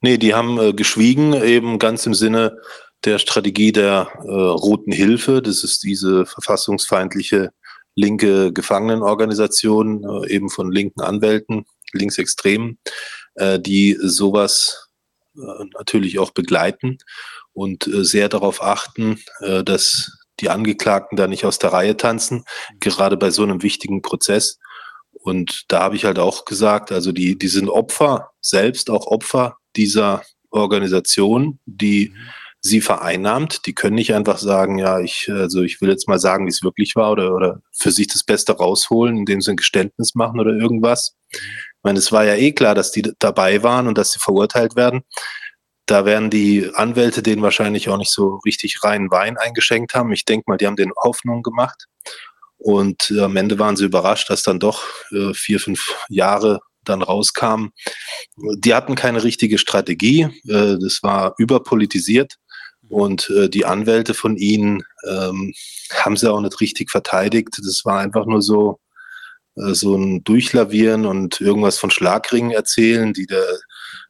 Nee, 0.00 0.16
die 0.16 0.34
haben 0.34 0.58
äh, 0.58 0.72
geschwiegen, 0.72 1.32
eben 1.34 1.78
ganz 1.78 2.06
im 2.06 2.14
Sinne, 2.14 2.58
der 3.04 3.18
Strategie 3.18 3.72
der 3.72 4.08
äh, 4.14 4.28
Roten 4.28 4.92
Hilfe. 4.92 5.42
Das 5.42 5.64
ist 5.64 5.82
diese 5.82 6.26
verfassungsfeindliche 6.26 7.52
linke 7.94 8.52
Gefangenenorganisation, 8.52 10.04
äh, 10.04 10.32
eben 10.32 10.50
von 10.50 10.70
linken 10.70 11.00
Anwälten, 11.00 11.64
Linksextremen, 11.92 12.78
äh, 13.34 13.58
die 13.58 13.96
sowas 14.00 14.84
äh, 14.84 14.87
natürlich 15.74 16.18
auch 16.18 16.30
begleiten 16.30 16.98
und 17.52 17.86
äh, 17.86 18.04
sehr 18.04 18.28
darauf 18.28 18.62
achten, 18.62 19.20
äh, 19.40 19.64
dass 19.64 20.12
die 20.40 20.50
Angeklagten 20.50 21.16
da 21.16 21.26
nicht 21.26 21.44
aus 21.44 21.58
der 21.58 21.72
Reihe 21.72 21.96
tanzen, 21.96 22.44
gerade 22.80 23.16
bei 23.16 23.30
so 23.30 23.42
einem 23.42 23.62
wichtigen 23.62 24.02
Prozess. 24.02 24.58
Und 25.12 25.64
da 25.68 25.80
habe 25.80 25.96
ich 25.96 26.04
halt 26.04 26.18
auch 26.18 26.44
gesagt, 26.44 26.92
also 26.92 27.12
die, 27.12 27.36
die 27.36 27.48
sind 27.48 27.68
Opfer, 27.68 28.30
selbst 28.40 28.88
auch 28.90 29.06
Opfer 29.06 29.56
dieser 29.74 30.22
Organisation, 30.50 31.58
die 31.66 32.14
sie 32.60 32.80
vereinnahmt. 32.80 33.66
Die 33.66 33.74
können 33.74 33.94
nicht 33.94 34.14
einfach 34.14 34.38
sagen, 34.38 34.78
ja, 34.78 35.00
ich, 35.00 35.28
also 35.30 35.62
ich 35.62 35.80
will 35.80 35.90
jetzt 35.90 36.08
mal 36.08 36.18
sagen, 36.18 36.46
wie 36.46 36.50
es 36.50 36.62
wirklich 36.62 36.96
war 36.96 37.12
oder, 37.12 37.34
oder 37.34 37.60
für 37.72 37.90
sich 37.90 38.08
das 38.08 38.24
Beste 38.24 38.52
rausholen, 38.52 39.16
indem 39.16 39.40
sie 39.40 39.52
ein 39.52 39.56
Geständnis 39.56 40.14
machen 40.14 40.40
oder 40.40 40.52
irgendwas. 40.52 41.16
Meine, 41.88 42.00
es 42.00 42.12
war 42.12 42.26
ja 42.26 42.34
eh 42.34 42.52
klar, 42.52 42.74
dass 42.74 42.92
die 42.92 43.14
dabei 43.18 43.62
waren 43.62 43.88
und 43.88 43.96
dass 43.96 44.12
sie 44.12 44.18
verurteilt 44.18 44.76
werden. 44.76 45.04
Da 45.86 46.04
werden 46.04 46.28
die 46.28 46.70
Anwälte 46.74 47.22
denen 47.22 47.40
wahrscheinlich 47.40 47.88
auch 47.88 47.96
nicht 47.96 48.12
so 48.12 48.40
richtig 48.44 48.84
reinen 48.84 49.10
Wein 49.10 49.38
eingeschenkt 49.38 49.94
haben. 49.94 50.12
Ich 50.12 50.26
denke 50.26 50.44
mal, 50.48 50.58
die 50.58 50.66
haben 50.66 50.76
den 50.76 50.92
Hoffnung 51.02 51.42
gemacht. 51.42 51.86
Und 52.58 53.10
äh, 53.10 53.22
am 53.22 53.36
Ende 53.36 53.58
waren 53.58 53.74
sie 53.76 53.86
überrascht, 53.86 54.28
dass 54.28 54.42
dann 54.42 54.60
doch 54.60 54.84
äh, 55.12 55.32
vier, 55.32 55.60
fünf 55.60 55.96
Jahre 56.10 56.60
dann 56.84 57.00
rauskamen. 57.00 57.70
Die 58.36 58.74
hatten 58.74 58.94
keine 58.94 59.24
richtige 59.24 59.56
Strategie. 59.56 60.24
Äh, 60.46 60.76
das 60.78 61.02
war 61.02 61.36
überpolitisiert. 61.38 62.34
Und 62.90 63.30
äh, 63.30 63.48
die 63.48 63.64
Anwälte 63.64 64.12
von 64.12 64.36
ihnen 64.36 64.82
ähm, 65.08 65.54
haben 65.94 66.18
sie 66.18 66.30
auch 66.30 66.42
nicht 66.42 66.60
richtig 66.60 66.90
verteidigt. 66.90 67.58
Das 67.64 67.86
war 67.86 68.00
einfach 68.00 68.26
nur 68.26 68.42
so, 68.42 68.78
äh, 69.60 69.74
so 69.74 69.96
ein 69.96 70.24
Durchlavieren 70.24 71.06
und 71.06 71.40
irgendwas 71.40 71.78
von 71.78 71.90
Schlagringen 71.90 72.50
erzählen, 72.50 73.12
die 73.12 73.26
der 73.26 73.44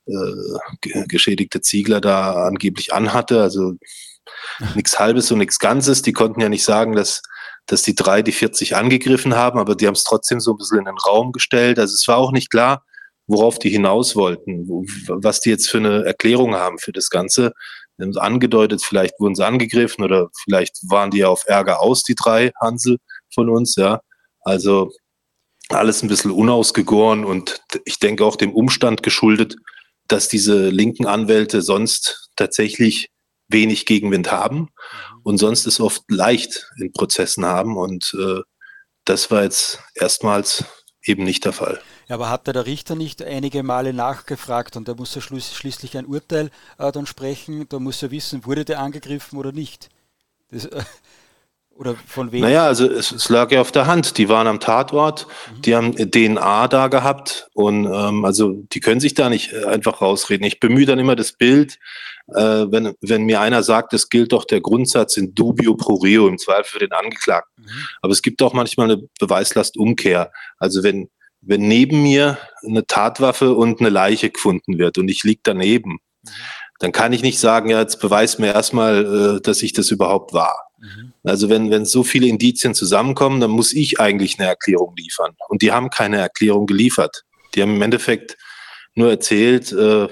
äh, 0.07 1.07
geschädigte 1.09 1.61
Ziegler 1.61 2.01
da 2.01 2.47
angeblich 2.47 2.93
anhatte. 2.93 3.43
Also 3.43 3.75
nichts 4.75 4.99
Halbes 4.99 5.31
und 5.31 5.39
nichts 5.39 5.59
Ganzes. 5.59 6.03
Die 6.03 6.13
konnten 6.13 6.41
ja 6.41 6.49
nicht 6.49 6.65
sagen, 6.65 6.95
dass, 6.95 7.23
dass 7.67 7.83
die 7.83 7.95
drei 7.95 8.23
die 8.23 8.33
40 8.33 8.77
angegriffen 8.77 9.37
haben, 9.37 9.59
aber 9.59 9.75
die 9.75 9.87
haben 9.87 9.95
es 9.95 10.05
trotzdem 10.05 10.41
so 10.41 10.53
ein 10.53 10.59
bisschen 10.59 10.79
in 10.79 10.85
den 10.87 10.99
Raum 10.99 11.33
gestellt. 11.33 11.79
Also 11.79 11.95
es 11.95 12.07
war 12.09 12.19
auch 12.19 12.33
nicht 12.33 12.51
klar, 12.51 12.85
worauf 13.27 13.59
die 13.59 13.71
hinaus 13.71 14.17
wollten, 14.17 14.67
was 15.09 15.41
die 15.41 15.51
jetzt 15.51 15.69
für 15.69 15.79
eine 15.79 16.05
Erklärung 16.05 16.55
haben 16.55 16.79
für 16.79 16.93
das 16.93 17.11
Ganze 17.11 17.53
haben 18.01 18.13
sie 18.13 18.23
angedeutet, 18.23 18.83
vielleicht 18.83 19.19
wurden 19.19 19.35
sie 19.35 19.45
angegriffen 19.45 20.05
oder 20.05 20.29
vielleicht 20.45 20.79
waren 20.89 21.11
die 21.11 21.19
ja 21.19 21.29
auf 21.29 21.45
Ärger 21.47 21.81
aus, 21.81 22.05
die 22.05 22.15
drei 22.15 22.53
Hansel 22.61 22.99
von 23.35 23.49
uns, 23.49 23.77
ja. 23.77 24.01
Also 24.43 24.93
alles 25.69 26.03
ein 26.03 26.09
bisschen 26.09 26.31
unausgegoren 26.31 27.25
und 27.25 27.61
ich 27.85 27.99
denke 27.99 28.25
auch 28.25 28.37
dem 28.37 28.55
Umstand 28.55 29.03
geschuldet, 29.03 29.57
dass 30.07 30.29
diese 30.29 30.71
linken 30.71 31.07
Anwälte 31.07 31.63
sonst 31.63 32.31
tatsächlich 32.37 33.11
wenig 33.49 33.87
Gegenwind 33.87 34.31
haben 34.31 34.59
mhm. 34.59 34.69
und 35.23 35.39
sonst 35.39 35.67
es 35.67 35.81
oft 35.81 36.03
leicht 36.09 36.71
in 36.79 36.93
Prozessen 36.93 37.45
haben. 37.45 37.77
Und 37.77 38.15
äh, 38.19 38.41
das 39.05 39.31
war 39.31 39.43
jetzt 39.43 39.81
erstmals 39.95 40.65
eben 41.03 41.25
nicht 41.25 41.45
der 41.45 41.53
Fall. 41.53 41.81
Ja, 42.09 42.17
aber 42.17 42.31
hat 42.31 42.47
der 42.47 42.67
Richter 42.67 42.95
nicht 42.95 43.23
einige 43.23 43.63
Male 43.63 43.93
nachgefragt 43.93 44.77
und 44.77 44.89
da 44.89 44.95
muss 44.95 45.17
er 45.17 45.23
schließlich 45.23 45.97
ein 45.97 46.07
Urteil 46.07 46.51
äh, 46.79 46.93
dann 46.93 47.07
sprechen, 47.07 47.69
da 47.69 47.79
muss 47.79 48.03
er 48.03 48.11
wissen, 48.11 48.45
wurde 48.45 48.65
der 48.65 48.81
angegriffen 48.81 49.39
oder 49.39 49.53
nicht. 49.53 49.91
Das, 50.51 50.67
äh, 50.67 50.83
oder 51.79 51.95
von 52.07 52.33
wem? 52.33 52.41
Naja, 52.41 52.67
also 52.67 52.91
es, 52.91 53.13
es, 53.13 53.29
lag 53.29 53.53
ja 53.53 53.61
auf 53.61 53.71
der 53.71 53.87
Hand. 53.87 54.19
Die 54.19 54.29
waren 54.29 54.49
am 54.49 54.59
Tatort, 54.59 55.29
mhm. 55.29 55.63
die 55.63 55.77
haben 55.77 55.95
DNA 55.95 56.67
da 56.67 56.89
gehabt 56.89 57.49
und 57.55 57.87
ähm, 57.87 58.25
also 58.25 58.65
die 58.73 58.81
können 58.81 59.01
sich 59.01 59.15
da 59.15 59.31
nicht 59.31 59.53
äh, 59.53 59.65
einfach 59.65 60.03
rausreden. 60.03 60.45
Ich 60.45 60.59
bemühe 60.59 60.87
dann 60.87 60.99
immer 60.99 61.15
das 61.15 61.33
Bild, 61.33 61.79
äh, 62.35 62.67
wenn, 62.69 62.95
wenn 63.01 63.23
mir 63.23 63.41
einer 63.41 63.63
sagt, 63.63 63.95
es 63.95 64.09
gilt 64.09 64.33
doch 64.33 64.45
der 64.45 64.61
Grundsatz 64.61 65.17
in 65.17 65.37
dubio 65.37 65.77
pro 65.77 65.95
reo, 65.95 66.27
im 66.27 66.39
Zweifel 66.39 66.65
für 66.65 66.79
den 66.81 66.93
Angeklagten. 66.93 67.65
Mhm. 67.65 67.87
Aber 68.03 68.13
es 68.13 68.23
gibt 68.23 68.43
auch 68.43 68.55
manchmal 68.55 68.91
eine 68.91 69.03
Beweislastumkehr. 69.21 70.33
Also 70.59 70.83
wenn, 70.83 71.09
wenn 71.43 71.69
neben 71.69 72.03
mir 72.03 72.39
eine 72.67 72.87
Tatwaffe 72.87 73.55
und 73.55 73.79
eine 73.79 73.91
Leiche 73.91 74.31
gefunden 74.31 74.79
wird 74.79 74.99
und 74.99 75.09
ich 75.09 75.23
lieg 75.23 75.41
daneben, 75.45 75.93
mhm. 75.93 76.31
dann 76.81 76.91
kann 76.91 77.13
ich 77.13 77.23
nicht 77.23 77.39
sagen, 77.39 77.71
ja, 77.71 77.79
jetzt 77.79 78.01
beweis 78.01 78.41
mir 78.41 78.53
erstmal, 78.53 79.37
äh, 79.37 79.41
dass 79.41 79.63
ich 79.63 79.73
das 79.73 79.93
überhaupt 79.93 80.33
war. 80.33 80.68
Mhm. 80.81 81.13
Also 81.25 81.49
wenn, 81.49 81.71
wenn 81.71 81.85
so 81.85 82.03
viele 82.03 82.27
Indizien 82.27 82.75
zusammenkommen, 82.75 83.41
dann 83.41 83.51
muss 83.51 83.73
ich 83.73 84.01
eigentlich 84.01 84.39
eine 84.39 84.49
Erklärung 84.49 84.95
liefern. 84.97 85.35
Und 85.49 85.63
die 85.63 85.73
haben 85.73 85.91
keine 85.91 86.19
Erklärung 86.19 86.67
geliefert. 86.67 87.25
Die 87.55 87.63
haben 87.63 87.77
im 87.77 87.83
Endeffekt 87.83 88.37
nur 88.95 89.11
erzählt, 89.11 89.73
äh, 89.73 90.09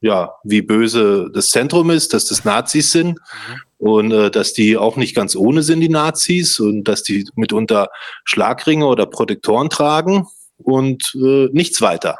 ja, 0.00 0.32
wie 0.44 0.62
böse 0.62 1.30
das 1.32 1.48
Zentrum 1.48 1.90
ist, 1.90 2.14
dass 2.14 2.26
das 2.26 2.44
Nazis 2.44 2.92
sind 2.92 3.18
mhm. 3.18 3.60
und 3.78 4.12
äh, 4.12 4.30
dass 4.30 4.52
die 4.52 4.76
auch 4.76 4.96
nicht 4.96 5.14
ganz 5.14 5.34
ohne 5.34 5.62
sind, 5.62 5.80
die 5.80 5.88
Nazis, 5.88 6.60
und 6.60 6.84
dass 6.84 7.02
die 7.02 7.28
mitunter 7.34 7.88
Schlagringe 8.24 8.86
oder 8.86 9.06
Protektoren 9.06 9.70
tragen 9.70 10.26
und 10.58 11.14
äh, 11.16 11.48
nichts 11.52 11.80
weiter. 11.80 12.18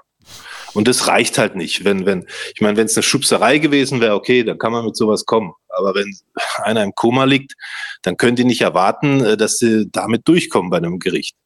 Und 0.75 0.89
das 0.89 1.07
reicht 1.07 1.39
halt 1.39 1.57
nicht. 1.57 1.85
Wenn, 1.85 2.07
wenn, 2.07 2.27
ich 2.55 2.61
meine, 2.61 2.77
wenn 2.77 2.87
es 2.87 2.97
eine 2.97 3.03
Schubserei 3.03 3.59
gewesen 3.59 4.01
wäre, 4.01 4.15
okay, 4.15 4.45
dann 4.45 4.59
kann 4.59 4.73
man 4.73 4.85
mit 4.85 4.97
sowas 4.97 5.25
kommen. 5.25 5.53
Aber 5.69 5.95
wenn 5.95 6.15
einer 6.63 6.83
im 6.83 6.95
Koma 6.95 7.25
liegt, 7.25 7.55
dann 8.03 8.17
können 8.17 8.37
die 8.37 8.45
nicht 8.45 8.61
erwarten, 8.61 9.25
äh, 9.25 9.37
dass 9.37 9.59
sie 9.59 9.89
damit 9.91 10.27
durchkommen 10.29 10.71
bei 10.71 10.79
einem 10.79 10.99
Gericht. 10.99 11.37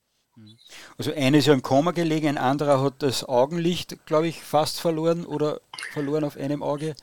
Also 0.98 1.12
einer 1.14 1.38
ist 1.38 1.46
ja 1.46 1.54
im 1.54 1.62
Koma 1.62 1.92
gelegen, 1.92 2.28
ein 2.28 2.38
anderer 2.38 2.82
hat 2.82 3.02
das 3.02 3.24
Augenlicht, 3.24 4.04
glaube 4.06 4.28
ich, 4.28 4.42
fast 4.42 4.80
verloren 4.80 5.24
oder 5.24 5.60
verloren 5.92 6.24
auf 6.24 6.36
einem 6.36 6.62
Auge. 6.62 6.94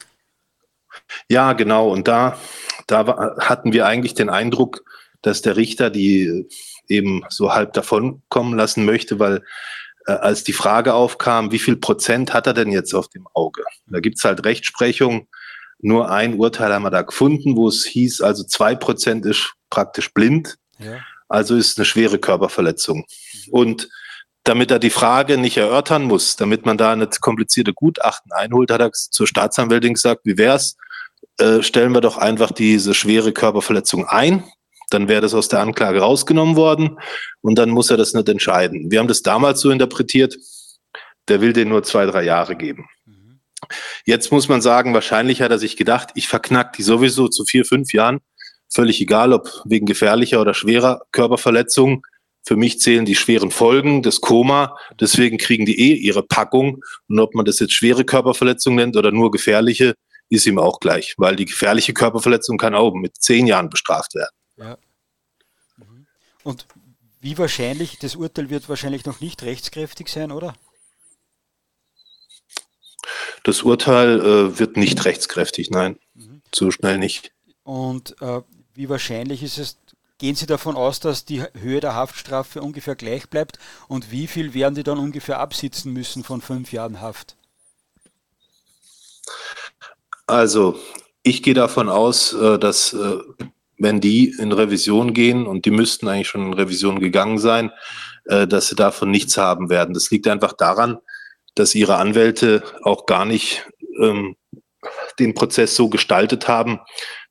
Ja, 1.28 1.54
genau. 1.54 1.90
Und 1.90 2.08
da, 2.08 2.38
da 2.88 3.36
hatten 3.40 3.74
wir 3.74 3.86
eigentlich 3.88 4.14
den 4.14 4.30
Eindruck, 4.30 4.84
dass 5.22 5.42
der 5.42 5.58
Richter 5.58 5.90
die 5.90 6.48
eben 6.88 7.24
so 7.30 7.54
halb 7.54 7.74
davon 7.74 8.22
kommen 8.30 8.58
lassen 8.58 8.86
möchte, 8.86 9.20
weil 9.20 9.38
äh, 9.38 9.42
als 10.14 10.44
die 10.44 10.54
Frage 10.54 10.94
aufkam, 10.94 11.52
wie 11.52 11.60
viel 11.60 11.76
Prozent 11.76 12.34
hat 12.34 12.48
er 12.48 12.54
denn 12.54 12.72
jetzt 12.72 12.94
auf 12.94 13.08
dem 13.10 13.28
Auge? 13.34 13.64
Da 13.88 14.00
gibt's 14.00 14.24
halt 14.24 14.46
Rechtsprechung. 14.46 15.28
Nur 15.80 16.10
ein 16.10 16.36
Urteil 16.36 16.74
haben 16.74 16.84
wir 16.84 16.90
da 16.90 17.04
gefunden, 17.04 17.56
wo 17.56 17.68
es 17.68 17.86
hieß, 17.86 18.22
also 18.22 18.44
zwei 18.44 18.76
Prozent 18.76 19.26
ist 19.26 19.54
praktisch 19.70 20.14
blind. 20.14 20.58
Ja. 20.78 21.00
Also 21.28 21.56
ist 21.56 21.78
eine 21.78 21.86
schwere 21.86 22.18
Körperverletzung. 22.20 23.06
Und 23.52 23.88
damit 24.44 24.72
er 24.72 24.80
die 24.80 24.90
Frage 24.90 25.38
nicht 25.38 25.58
erörtern 25.58 26.04
muss, 26.04 26.36
damit 26.36 26.66
man 26.66 26.78
da 26.78 26.92
eine 26.92 27.08
komplizierte 27.08 27.74
Gutachten 27.74 28.32
einholt, 28.32 28.72
hat 28.72 28.82
er 28.82 28.92
zur 28.92 29.28
Staatsanwältin 29.28 29.94
gesagt, 29.94 30.22
wie 30.24 30.38
wär's? 30.38 30.76
Äh, 31.38 31.62
stellen 31.62 31.94
wir 31.94 32.02
doch 32.02 32.18
einfach 32.18 32.52
diese 32.52 32.94
schwere 32.94 33.32
Körperverletzung 33.32 34.06
ein 34.06 34.44
dann 34.90 35.08
wäre 35.08 35.22
das 35.22 35.34
aus 35.34 35.48
der 35.48 35.60
Anklage 35.60 36.00
rausgenommen 36.00 36.56
worden 36.56 37.00
und 37.42 37.56
dann 37.58 37.70
muss 37.70 37.90
er 37.90 37.98
das 37.98 38.14
nicht 38.14 38.30
entscheiden. 38.30 38.92
Wir 38.92 39.00
haben 39.00 39.08
das 39.08 39.22
damals 39.22 39.62
so 39.62 39.70
interpretiert, 39.70 40.36
der 41.28 41.42
will 41.42 41.54
den 41.54 41.70
nur 41.70 41.84
zwei, 41.84 42.06
drei 42.06 42.24
Jahre 42.24 42.56
geben. 42.56 42.88
Jetzt 44.06 44.32
muss 44.32 44.48
man 44.48 44.62
sagen, 44.62 44.94
wahrscheinlich 44.94 45.42
hat 45.42 45.52
er 45.52 45.60
sich 45.60 45.78
gedacht, 45.78 46.10
ich 46.16 46.28
verknack 46.28 46.74
die 46.74 46.84
sowieso 46.84 47.28
zu 47.28 47.46
vier, 47.46 47.66
fünf 47.66 47.94
Jahren. 47.94 48.20
Völlig 48.72 49.02
egal, 49.02 49.34
ob 49.34 49.50
wegen 49.66 49.86
gefährlicher 49.86 50.42
oder 50.42 50.54
schwerer 50.54 51.02
Körperverletzung. 51.12 52.04
Für 52.46 52.56
mich 52.56 52.80
zählen 52.80 53.06
die 53.06 53.16
schweren 53.16 53.52
Folgen, 53.52 54.02
das 54.02 54.22
Koma. 54.22 54.76
Deswegen 55.00 55.38
kriegen 55.38 55.66
die 55.66 55.80
eh 55.80 55.96
ihre 55.96 56.24
Packung. 56.24 56.82
Und 57.08 57.20
ob 57.20 57.36
man 57.36 57.46
das 57.46 57.60
jetzt 57.60 57.74
schwere 57.74 58.06
Körperverletzung 58.06 58.76
nennt 58.76 58.96
oder 58.96 59.12
nur 59.12 59.32
gefährliche, 59.32 59.96
ist 60.30 60.48
ihm 60.48 60.60
auch 60.60 60.80
gleich. 60.80 61.16
Weil 61.18 61.36
die 61.36 61.46
gefährliche 61.46 61.94
Körperverletzung 61.94 62.58
kann 62.58 62.76
auch 62.76 62.94
mit 62.94 63.18
zehn 63.18 63.48
Jahren 63.48 63.70
bestraft 63.70 64.16
werden. 64.16 64.39
Ja. 64.60 64.78
Mhm. 65.78 66.06
Und 66.44 66.68
wie 67.22 67.38
wahrscheinlich, 67.38 68.00
das 68.00 68.16
Urteil 68.16 68.50
wird 68.50 68.70
wahrscheinlich 68.70 69.06
noch 69.06 69.20
nicht 69.20 69.44
rechtskräftig 69.44 70.10
sein, 70.10 70.32
oder? 70.32 70.54
Das 73.44 73.64
Urteil 73.64 74.20
äh, 74.20 74.60
wird 74.60 74.78
nicht 74.78 75.06
rechtskräftig, 75.06 75.70
nein. 75.70 75.98
Mhm. 76.14 76.42
So 76.54 76.72
schnell 76.72 76.98
nicht. 76.98 77.32
Und 77.64 78.22
äh, 78.22 78.42
wie 78.74 78.90
wahrscheinlich 78.90 79.44
ist 79.44 79.58
es, 79.58 79.78
gehen 80.18 80.36
Sie 80.36 80.46
davon 80.46 80.76
aus, 80.76 81.00
dass 81.00 81.26
die 81.26 81.44
Höhe 81.54 81.80
der 81.80 81.96
Haftstrafe 81.96 82.62
ungefähr 82.62 82.96
gleich 82.96 83.30
bleibt? 83.30 83.60
Und 83.88 84.12
wie 84.12 84.28
viel 84.28 84.54
werden 84.54 84.76
die 84.76 84.84
dann 84.84 85.00
ungefähr 85.00 85.40
absitzen 85.40 85.94
müssen 85.94 86.24
von 86.24 86.42
fünf 86.42 86.72
Jahren 86.72 87.02
Haft? 87.02 87.36
Also, 90.28 90.80
ich 91.24 91.44
gehe 91.44 91.54
davon 91.54 91.90
aus, 91.90 92.34
äh, 92.34 92.60
dass 92.60 92.94
äh, 92.94 93.20
wenn 93.80 94.02
die 94.02 94.36
in 94.38 94.52
Revision 94.52 95.14
gehen, 95.14 95.48
und 95.48 95.66
die 95.66 95.72
müssten 95.72 96.08
eigentlich 96.08 96.28
schon 96.28 96.48
in 96.48 96.54
Revision 96.54 97.00
gegangen 97.00 97.40
sein, 97.40 97.72
äh, 98.26 98.46
dass 98.46 98.68
sie 98.68 98.76
davon 98.76 99.10
nichts 99.10 99.38
haben 99.38 99.70
werden. 99.70 99.94
Das 99.94 100.12
liegt 100.12 100.28
einfach 100.28 100.54
daran, 100.54 100.98
dass 101.56 101.76
ihre 101.76 101.96
Anwälte 101.96 102.64
auch 102.84 103.06
gar 103.06 103.26
nicht 103.26 103.68
ähm, 104.00 104.36
den 105.18 105.34
Prozess 105.34 105.76
so 105.76 105.90
gestaltet 105.90 106.48
haben, 106.48 106.80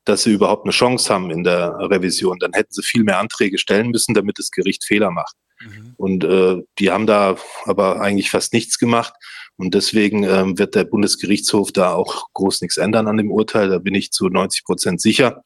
dass 0.05 0.23
sie 0.23 0.33
überhaupt 0.33 0.65
eine 0.65 0.71
Chance 0.71 1.13
haben 1.13 1.31
in 1.31 1.43
der 1.43 1.75
Revision. 1.79 2.39
Dann 2.39 2.53
hätten 2.53 2.73
sie 2.73 2.83
viel 2.83 3.03
mehr 3.03 3.19
Anträge 3.19 3.57
stellen 3.57 3.89
müssen, 3.89 4.13
damit 4.13 4.39
das 4.39 4.51
Gericht 4.51 4.83
Fehler 4.83 5.11
macht. 5.11 5.35
Mhm. 5.61 5.93
Und 5.97 6.23
äh, 6.23 6.57
die 6.79 6.91
haben 6.91 7.07
da 7.07 7.37
aber 7.65 8.01
eigentlich 8.01 8.31
fast 8.31 8.53
nichts 8.53 8.79
gemacht. 8.79 9.13
Und 9.57 9.73
deswegen 9.73 10.23
ähm, 10.23 10.57
wird 10.57 10.75
der 10.75 10.85
Bundesgerichtshof 10.85 11.71
da 11.71 11.93
auch 11.93 12.27
groß 12.33 12.61
nichts 12.61 12.77
ändern 12.77 13.07
an 13.07 13.17
dem 13.17 13.31
Urteil. 13.31 13.69
Da 13.69 13.77
bin 13.77 13.93
ich 13.93 14.11
zu 14.11 14.29
90 14.29 14.63
Prozent 14.63 15.01
sicher. 15.01 15.43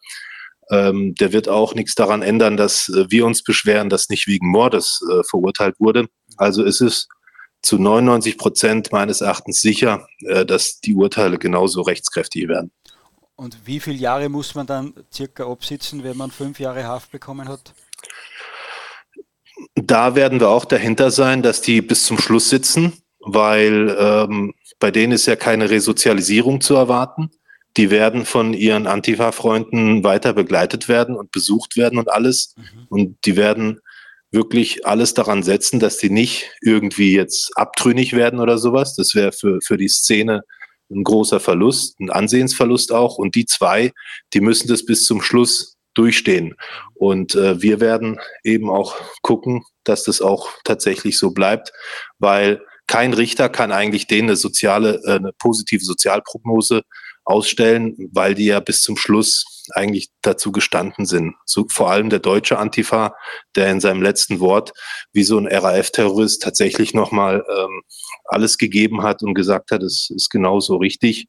Ähm, 0.69 1.15
der 1.15 1.33
wird 1.33 1.49
auch 1.49 1.75
nichts 1.75 1.95
daran 1.95 2.21
ändern, 2.21 2.57
dass 2.57 2.89
äh, 2.89 3.09
wir 3.09 3.25
uns 3.25 3.43
beschweren, 3.43 3.89
dass 3.89 4.09
nicht 4.09 4.27
wegen 4.27 4.49
Mordes 4.49 5.01
äh, 5.11 5.23
verurteilt 5.29 5.75
wurde. 5.79 6.07
Also 6.37 6.63
ist 6.63 6.81
es 6.81 7.07
zu 7.61 7.77
99 7.77 8.37
Prozent 8.37 8.91
meines 8.91 9.21
Erachtens 9.21 9.61
sicher, 9.61 10.07
äh, 10.19 10.45
dass 10.45 10.79
die 10.79 10.95
Urteile 10.95 11.37
genauso 11.37 11.81
rechtskräftig 11.81 12.47
werden. 12.47 12.71
Und 13.35 13.57
wie 13.65 13.79
viele 13.79 13.97
Jahre 13.97 14.29
muss 14.29 14.53
man 14.53 14.67
dann 14.67 14.93
circa 15.11 15.49
absitzen, 15.49 16.03
wenn 16.03 16.17
man 16.17 16.31
fünf 16.31 16.59
Jahre 16.59 16.85
Haft 16.85 17.11
bekommen 17.11 17.49
hat? 17.49 17.73
Da 19.75 20.15
werden 20.15 20.39
wir 20.39 20.49
auch 20.49 20.65
dahinter 20.65 21.09
sein, 21.09 21.41
dass 21.41 21.61
die 21.61 21.81
bis 21.81 22.05
zum 22.05 22.19
Schluss 22.19 22.49
sitzen, 22.49 22.93
weil 23.19 23.95
ähm, 23.97 24.53
bei 24.79 24.91
denen 24.91 25.13
ist 25.13 25.25
ja 25.25 25.35
keine 25.35 25.69
Resozialisierung 25.69 26.61
zu 26.61 26.75
erwarten 26.75 27.31
die 27.77 27.89
werden 27.89 28.25
von 28.25 28.53
ihren 28.53 28.87
Antifa-Freunden 28.87 30.03
weiter 30.03 30.33
begleitet 30.33 30.87
werden 30.87 31.15
und 31.15 31.31
besucht 31.31 31.75
werden 31.75 31.97
und 31.97 32.11
alles. 32.11 32.53
Mhm. 32.55 32.87
Und 32.89 33.17
die 33.25 33.35
werden 33.35 33.79
wirklich 34.31 34.85
alles 34.85 35.13
daran 35.13 35.43
setzen, 35.43 35.79
dass 35.79 35.97
die 35.97 36.09
nicht 36.09 36.51
irgendwie 36.61 37.15
jetzt 37.15 37.51
abtrünnig 37.55 38.13
werden 38.13 38.39
oder 38.39 38.57
sowas. 38.57 38.95
Das 38.95 39.15
wäre 39.15 39.31
für, 39.31 39.59
für 39.61 39.77
die 39.77 39.87
Szene 39.87 40.41
ein 40.91 41.03
großer 41.03 41.39
Verlust, 41.39 41.99
ein 41.99 42.09
Ansehensverlust 42.09 42.91
auch. 42.91 43.17
Und 43.17 43.35
die 43.35 43.45
zwei, 43.45 43.91
die 44.33 44.41
müssen 44.41 44.67
das 44.67 44.85
bis 44.85 45.05
zum 45.05 45.21
Schluss 45.21 45.77
durchstehen. 45.93 46.55
Und 46.95 47.35
äh, 47.35 47.61
wir 47.61 47.79
werden 47.79 48.19
eben 48.43 48.69
auch 48.69 48.95
gucken, 49.21 49.63
dass 49.83 50.03
das 50.03 50.21
auch 50.21 50.49
tatsächlich 50.63 51.17
so 51.17 51.31
bleibt, 51.31 51.71
weil 52.17 52.61
kein 52.87 53.13
Richter 53.13 53.49
kann 53.49 53.71
eigentlich 53.71 54.07
denen 54.07 54.29
eine 54.29 54.35
soziale, 54.35 55.01
äh, 55.05 55.15
eine 55.15 55.31
positive 55.37 55.83
Sozialprognose 55.83 56.81
ausstellen, 57.25 57.95
weil 58.11 58.35
die 58.35 58.45
ja 58.45 58.59
bis 58.59 58.81
zum 58.81 58.97
Schluss 58.97 59.45
eigentlich 59.71 60.09
dazu 60.21 60.51
gestanden 60.51 61.05
sind. 61.05 61.35
So, 61.45 61.65
vor 61.69 61.89
allem 61.89 62.09
der 62.09 62.19
deutsche 62.19 62.57
Antifa, 62.57 63.15
der 63.55 63.71
in 63.71 63.79
seinem 63.79 64.01
letzten 64.01 64.39
Wort 64.39 64.73
wie 65.13 65.23
so 65.23 65.37
ein 65.37 65.47
RAF-Terrorist 65.47 66.41
tatsächlich 66.41 66.93
nochmal 66.93 67.45
ähm, 67.49 67.81
alles 68.25 68.57
gegeben 68.57 69.03
hat 69.03 69.23
und 69.23 69.33
gesagt 69.33 69.71
hat, 69.71 69.83
es 69.83 70.09
ist 70.09 70.29
genauso 70.29 70.77
richtig. 70.77 71.27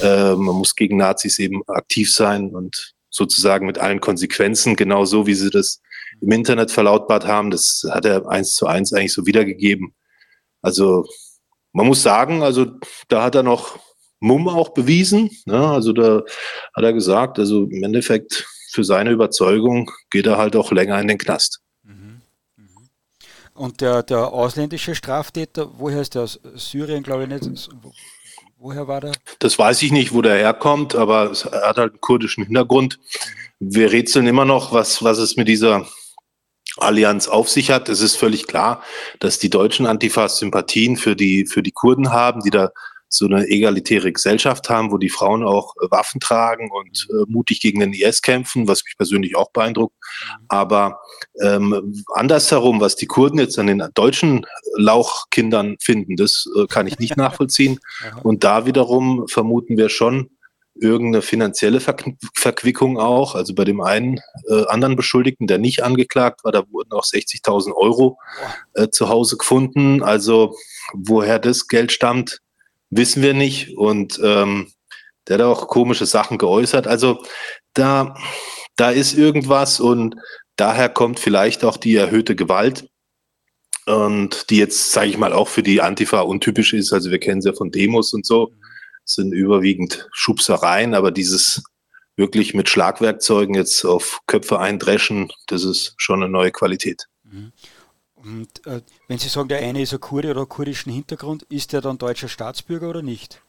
Äh, 0.00 0.34
man 0.34 0.56
muss 0.56 0.74
gegen 0.74 0.96
Nazis 0.96 1.38
eben 1.38 1.62
aktiv 1.68 2.12
sein 2.12 2.54
und 2.54 2.94
sozusagen 3.10 3.66
mit 3.66 3.78
allen 3.78 4.00
Konsequenzen, 4.00 4.76
genauso 4.76 5.26
wie 5.26 5.34
sie 5.34 5.50
das 5.50 5.80
im 6.20 6.32
Internet 6.32 6.70
verlautbart 6.70 7.26
haben. 7.26 7.50
Das 7.50 7.86
hat 7.88 8.04
er 8.04 8.28
eins 8.28 8.54
zu 8.54 8.66
eins 8.66 8.92
eigentlich 8.92 9.12
so 9.12 9.26
wiedergegeben. 9.26 9.94
Also 10.60 11.06
man 11.72 11.86
muss 11.86 12.02
sagen, 12.02 12.42
also 12.42 12.66
da 13.08 13.22
hat 13.22 13.34
er 13.34 13.42
noch 13.42 13.78
Mumm 14.20 14.48
auch 14.48 14.70
bewiesen. 14.70 15.30
Ne? 15.44 15.58
Also 15.58 15.92
da 15.92 16.22
hat 16.74 16.84
er 16.84 16.92
gesagt, 16.92 17.38
also 17.38 17.64
im 17.64 17.82
Endeffekt 17.82 18.46
für 18.70 18.84
seine 18.84 19.10
Überzeugung 19.10 19.90
geht 20.10 20.26
er 20.26 20.38
halt 20.38 20.56
auch 20.56 20.72
länger 20.72 21.00
in 21.00 21.08
den 21.08 21.18
Knast. 21.18 21.60
Mhm. 21.82 22.20
Mhm. 22.56 22.88
Und 23.54 23.80
der, 23.80 24.02
der 24.02 24.32
ausländische 24.32 24.94
Straftäter, 24.94 25.70
woher 25.78 26.00
ist 26.00 26.14
der 26.14 26.22
aus 26.22 26.40
Syrien, 26.54 27.02
glaube 27.02 27.24
ich 27.24 27.28
nicht? 27.28 27.68
Woher 28.58 28.88
war 28.88 29.00
der? 29.00 29.12
Das 29.38 29.58
weiß 29.58 29.82
ich 29.82 29.92
nicht, 29.92 30.14
wo 30.14 30.22
der 30.22 30.36
herkommt, 30.36 30.94
aber 30.94 31.32
er 31.52 31.68
hat 31.68 31.76
halt 31.76 31.92
einen 31.92 32.00
kurdischen 32.00 32.44
Hintergrund. 32.44 32.98
Wir 33.60 33.92
rätseln 33.92 34.26
immer 34.26 34.44
noch, 34.44 34.72
was, 34.72 35.02
was 35.02 35.18
es 35.18 35.36
mit 35.36 35.48
dieser 35.48 35.86
Allianz 36.78 37.28
auf 37.28 37.48
sich 37.48 37.70
hat. 37.70 37.88
Es 37.88 38.00
ist 38.00 38.16
völlig 38.16 38.46
klar, 38.46 38.82
dass 39.20 39.38
die 39.38 39.50
deutschen 39.50 39.86
Antifas 39.86 40.38
Sympathien 40.38 40.96
für 40.96 41.16
die, 41.16 41.46
für 41.46 41.62
die 41.62 41.70
Kurden 41.70 42.12
haben, 42.12 42.42
die 42.42 42.50
da 42.50 42.70
so 43.08 43.26
eine 43.26 43.46
egalitäre 43.46 44.12
Gesellschaft 44.12 44.68
haben, 44.68 44.90
wo 44.90 44.98
die 44.98 45.08
Frauen 45.08 45.44
auch 45.44 45.74
äh, 45.80 45.90
Waffen 45.90 46.20
tragen 46.20 46.70
und 46.70 47.06
äh, 47.10 47.24
mutig 47.28 47.60
gegen 47.60 47.80
den 47.80 47.92
IS 47.92 48.22
kämpfen, 48.22 48.68
was 48.68 48.84
mich 48.84 48.96
persönlich 48.96 49.36
auch 49.36 49.50
beeindruckt. 49.52 49.94
Aber 50.48 51.00
ähm, 51.40 52.04
andersherum, 52.14 52.80
was 52.80 52.96
die 52.96 53.06
Kurden 53.06 53.38
jetzt 53.38 53.58
an 53.58 53.68
den 53.68 53.82
deutschen 53.94 54.46
Lauchkindern 54.76 55.76
finden, 55.80 56.16
das 56.16 56.46
äh, 56.56 56.66
kann 56.66 56.86
ich 56.86 56.98
nicht 56.98 57.16
nachvollziehen. 57.16 57.78
Und 58.22 58.44
da 58.44 58.66
wiederum 58.66 59.26
vermuten 59.28 59.76
wir 59.76 59.88
schon, 59.88 60.30
irgendeine 60.78 61.22
finanzielle 61.22 61.80
Ver 61.80 61.96
Verquickung 62.34 62.98
auch. 62.98 63.34
Also 63.34 63.54
bei 63.54 63.64
dem 63.64 63.80
einen 63.80 64.20
äh, 64.48 64.66
anderen 64.66 64.96
Beschuldigten, 64.96 65.46
der 65.46 65.58
nicht 65.58 65.82
angeklagt 65.82 66.44
war, 66.44 66.52
da 66.52 66.64
wurden 66.70 66.92
auch 66.92 67.04
60.000 67.04 67.74
Euro 67.74 68.18
äh, 68.74 68.88
zu 68.88 69.08
Hause 69.08 69.36
gefunden. 69.36 70.02
Also 70.02 70.54
woher 70.92 71.38
das 71.38 71.68
Geld 71.68 71.92
stammt, 71.92 72.40
wissen 72.90 73.22
wir 73.22 73.34
nicht. 73.34 73.76
Und 73.76 74.20
ähm, 74.22 74.72
der 75.28 75.38
hat 75.38 75.44
auch 75.44 75.68
komische 75.68 76.06
Sachen 76.06 76.38
geäußert. 76.38 76.86
Also 76.86 77.22
da, 77.74 78.16
da 78.76 78.90
ist 78.90 79.14
irgendwas 79.14 79.80
und 79.80 80.16
daher 80.56 80.88
kommt 80.88 81.18
vielleicht 81.18 81.64
auch 81.64 81.76
die 81.76 81.96
erhöhte 81.96 82.36
Gewalt. 82.36 82.88
Und 83.86 84.50
die 84.50 84.56
jetzt, 84.56 84.90
sage 84.90 85.08
ich 85.08 85.18
mal, 85.18 85.32
auch 85.32 85.46
für 85.46 85.62
die 85.62 85.80
Antifa 85.80 86.20
untypisch 86.20 86.72
ist. 86.72 86.92
Also 86.92 87.12
wir 87.12 87.20
kennen 87.20 87.40
sie 87.40 87.50
ja 87.50 87.54
von 87.54 87.70
Demos 87.70 88.12
und 88.12 88.26
so 88.26 88.52
sind 89.06 89.32
überwiegend 89.32 90.08
Schubsereien, 90.12 90.94
aber 90.94 91.10
dieses 91.10 91.62
wirklich 92.16 92.54
mit 92.54 92.68
Schlagwerkzeugen 92.68 93.54
jetzt 93.54 93.84
auf 93.84 94.20
Köpfe 94.26 94.58
eindreschen, 94.58 95.32
das 95.46 95.64
ist 95.64 95.94
schon 95.96 96.22
eine 96.22 96.30
neue 96.30 96.50
Qualität. 96.50 97.06
Mhm. 97.24 97.52
Und 98.26 98.66
äh, 98.66 98.82
wenn 99.06 99.18
Sie 99.18 99.28
sagen, 99.28 99.48
der 99.48 99.60
eine 99.60 99.80
ist 99.80 99.92
ein 99.92 100.00
Kurde 100.00 100.32
oder 100.32 100.46
kurdischen 100.46 100.92
Hintergrund, 100.92 101.44
ist 101.44 101.72
der 101.72 101.80
dann 101.80 101.96
deutscher 101.96 102.28
Staatsbürger 102.28 102.88
oder 102.90 103.02
nicht? 103.02 103.40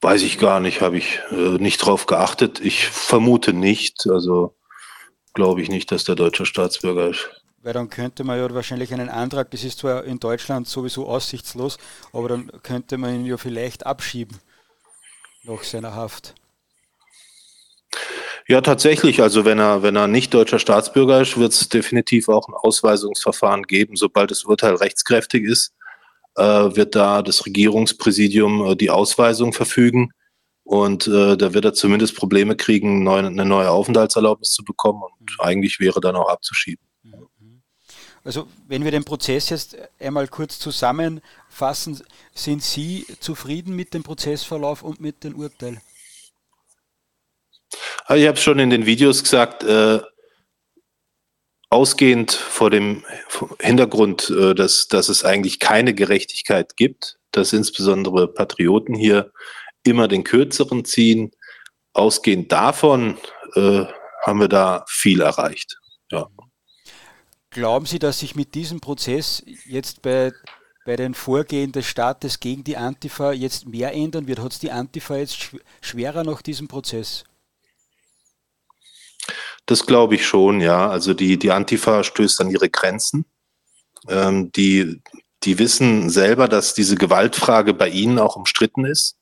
Weiß 0.00 0.22
ich 0.22 0.38
gar 0.38 0.58
nicht, 0.58 0.80
habe 0.80 0.98
ich 0.98 1.20
äh, 1.30 1.58
nicht 1.58 1.78
drauf 1.78 2.06
geachtet. 2.06 2.58
Ich 2.60 2.88
vermute 2.88 3.52
nicht, 3.52 4.08
also 4.10 4.56
glaube 5.34 5.62
ich 5.62 5.68
nicht, 5.68 5.92
dass 5.92 6.02
der 6.02 6.16
deutscher 6.16 6.46
Staatsbürger 6.46 7.10
ist. 7.10 7.30
Weil 7.62 7.74
dann 7.74 7.90
könnte 7.90 8.24
man 8.24 8.38
ja 8.38 8.52
wahrscheinlich 8.52 8.92
einen 8.92 9.08
Antrag, 9.08 9.52
das 9.52 9.62
ist 9.62 9.78
zwar 9.78 10.02
in 10.02 10.18
Deutschland 10.18 10.66
sowieso 10.66 11.06
aussichtslos, 11.06 11.78
aber 12.12 12.30
dann 12.30 12.50
könnte 12.64 12.98
man 12.98 13.14
ihn 13.14 13.26
ja 13.26 13.36
vielleicht 13.36 13.86
abschieben 13.86 14.38
nach 15.44 15.62
seiner 15.62 15.94
Haft. 15.94 16.34
Ja, 18.50 18.60
tatsächlich. 18.62 19.22
Also 19.22 19.44
wenn 19.44 19.60
er, 19.60 19.84
wenn 19.84 19.94
er 19.94 20.08
nicht 20.08 20.34
deutscher 20.34 20.58
Staatsbürger 20.58 21.20
ist, 21.20 21.38
wird 21.38 21.52
es 21.52 21.68
definitiv 21.68 22.28
auch 22.28 22.48
ein 22.48 22.54
Ausweisungsverfahren 22.54 23.62
geben. 23.62 23.94
Sobald 23.94 24.32
das 24.32 24.42
Urteil 24.42 24.74
rechtskräftig 24.74 25.44
ist, 25.44 25.72
äh, 26.34 26.42
wird 26.42 26.96
da 26.96 27.22
das 27.22 27.46
Regierungspräsidium 27.46 28.72
äh, 28.72 28.74
die 28.74 28.90
Ausweisung 28.90 29.52
verfügen. 29.52 30.10
Und 30.64 31.06
äh, 31.06 31.36
da 31.36 31.54
wird 31.54 31.64
er 31.64 31.74
zumindest 31.74 32.16
Probleme 32.16 32.56
kriegen, 32.56 33.04
neu, 33.04 33.18
eine 33.18 33.44
neue 33.44 33.70
Aufenthaltserlaubnis 33.70 34.50
zu 34.50 34.64
bekommen. 34.64 35.04
Und 35.20 35.30
mhm. 35.30 35.44
eigentlich 35.44 35.78
wäre 35.78 36.00
dann 36.00 36.16
auch 36.16 36.28
abzuschieben. 36.28 36.84
Also 38.24 38.48
wenn 38.66 38.82
wir 38.82 38.90
den 38.90 39.04
Prozess 39.04 39.48
jetzt 39.50 39.76
einmal 40.00 40.26
kurz 40.26 40.58
zusammenfassen, 40.58 42.02
sind 42.34 42.64
Sie 42.64 43.06
zufrieden 43.20 43.76
mit 43.76 43.94
dem 43.94 44.02
Prozessverlauf 44.02 44.82
und 44.82 45.00
mit 45.00 45.22
dem 45.22 45.36
Urteil? 45.36 45.80
Ah, 48.06 48.16
ich 48.16 48.26
habe 48.26 48.36
es 48.36 48.42
schon 48.42 48.58
in 48.58 48.70
den 48.70 48.86
Videos 48.86 49.22
gesagt, 49.22 49.62
äh, 49.62 50.00
ausgehend 51.70 52.32
vor 52.32 52.70
dem 52.70 53.04
Hintergrund, 53.60 54.30
äh, 54.30 54.54
dass, 54.54 54.88
dass 54.88 55.08
es 55.08 55.24
eigentlich 55.24 55.60
keine 55.60 55.94
Gerechtigkeit 55.94 56.76
gibt, 56.76 57.18
dass 57.30 57.52
insbesondere 57.52 58.28
Patrioten 58.28 58.94
hier 58.94 59.32
immer 59.84 60.08
den 60.08 60.24
Kürzeren 60.24 60.84
ziehen, 60.84 61.30
ausgehend 61.92 62.52
davon 62.52 63.18
äh, 63.54 63.84
haben 64.22 64.40
wir 64.40 64.48
da 64.48 64.84
viel 64.88 65.20
erreicht. 65.20 65.78
Ja. 66.10 66.28
Glauben 67.50 67.86
Sie, 67.86 67.98
dass 67.98 68.20
sich 68.20 68.36
mit 68.36 68.54
diesem 68.54 68.80
Prozess 68.80 69.42
jetzt 69.64 70.02
bei, 70.02 70.32
bei 70.84 70.96
den 70.96 71.14
Vorgehen 71.14 71.72
des 71.72 71.86
Staates 71.86 72.38
gegen 72.38 72.62
die 72.62 72.76
Antifa 72.76 73.32
jetzt 73.32 73.66
mehr 73.66 73.92
ändern 73.92 74.26
wird? 74.26 74.40
Hat 74.40 74.52
es 74.52 74.58
die 74.58 74.70
Antifa 74.70 75.16
jetzt 75.16 75.50
schwerer 75.80 76.22
nach 76.22 76.42
diesem 76.42 76.68
Prozess? 76.68 77.24
Das 79.70 79.86
glaube 79.86 80.16
ich 80.16 80.26
schon, 80.26 80.60
ja. 80.60 80.90
Also 80.90 81.14
die, 81.14 81.38
die 81.38 81.52
Antifa 81.52 82.02
stößt 82.02 82.40
an 82.40 82.50
ihre 82.50 82.68
Grenzen. 82.68 83.24
Ähm, 84.08 84.50
die, 84.50 85.00
die 85.44 85.60
wissen 85.60 86.10
selber, 86.10 86.48
dass 86.48 86.74
diese 86.74 86.96
Gewaltfrage 86.96 87.72
bei 87.72 87.88
ihnen 87.88 88.18
auch 88.18 88.34
umstritten 88.34 88.84
ist. 88.84 89.14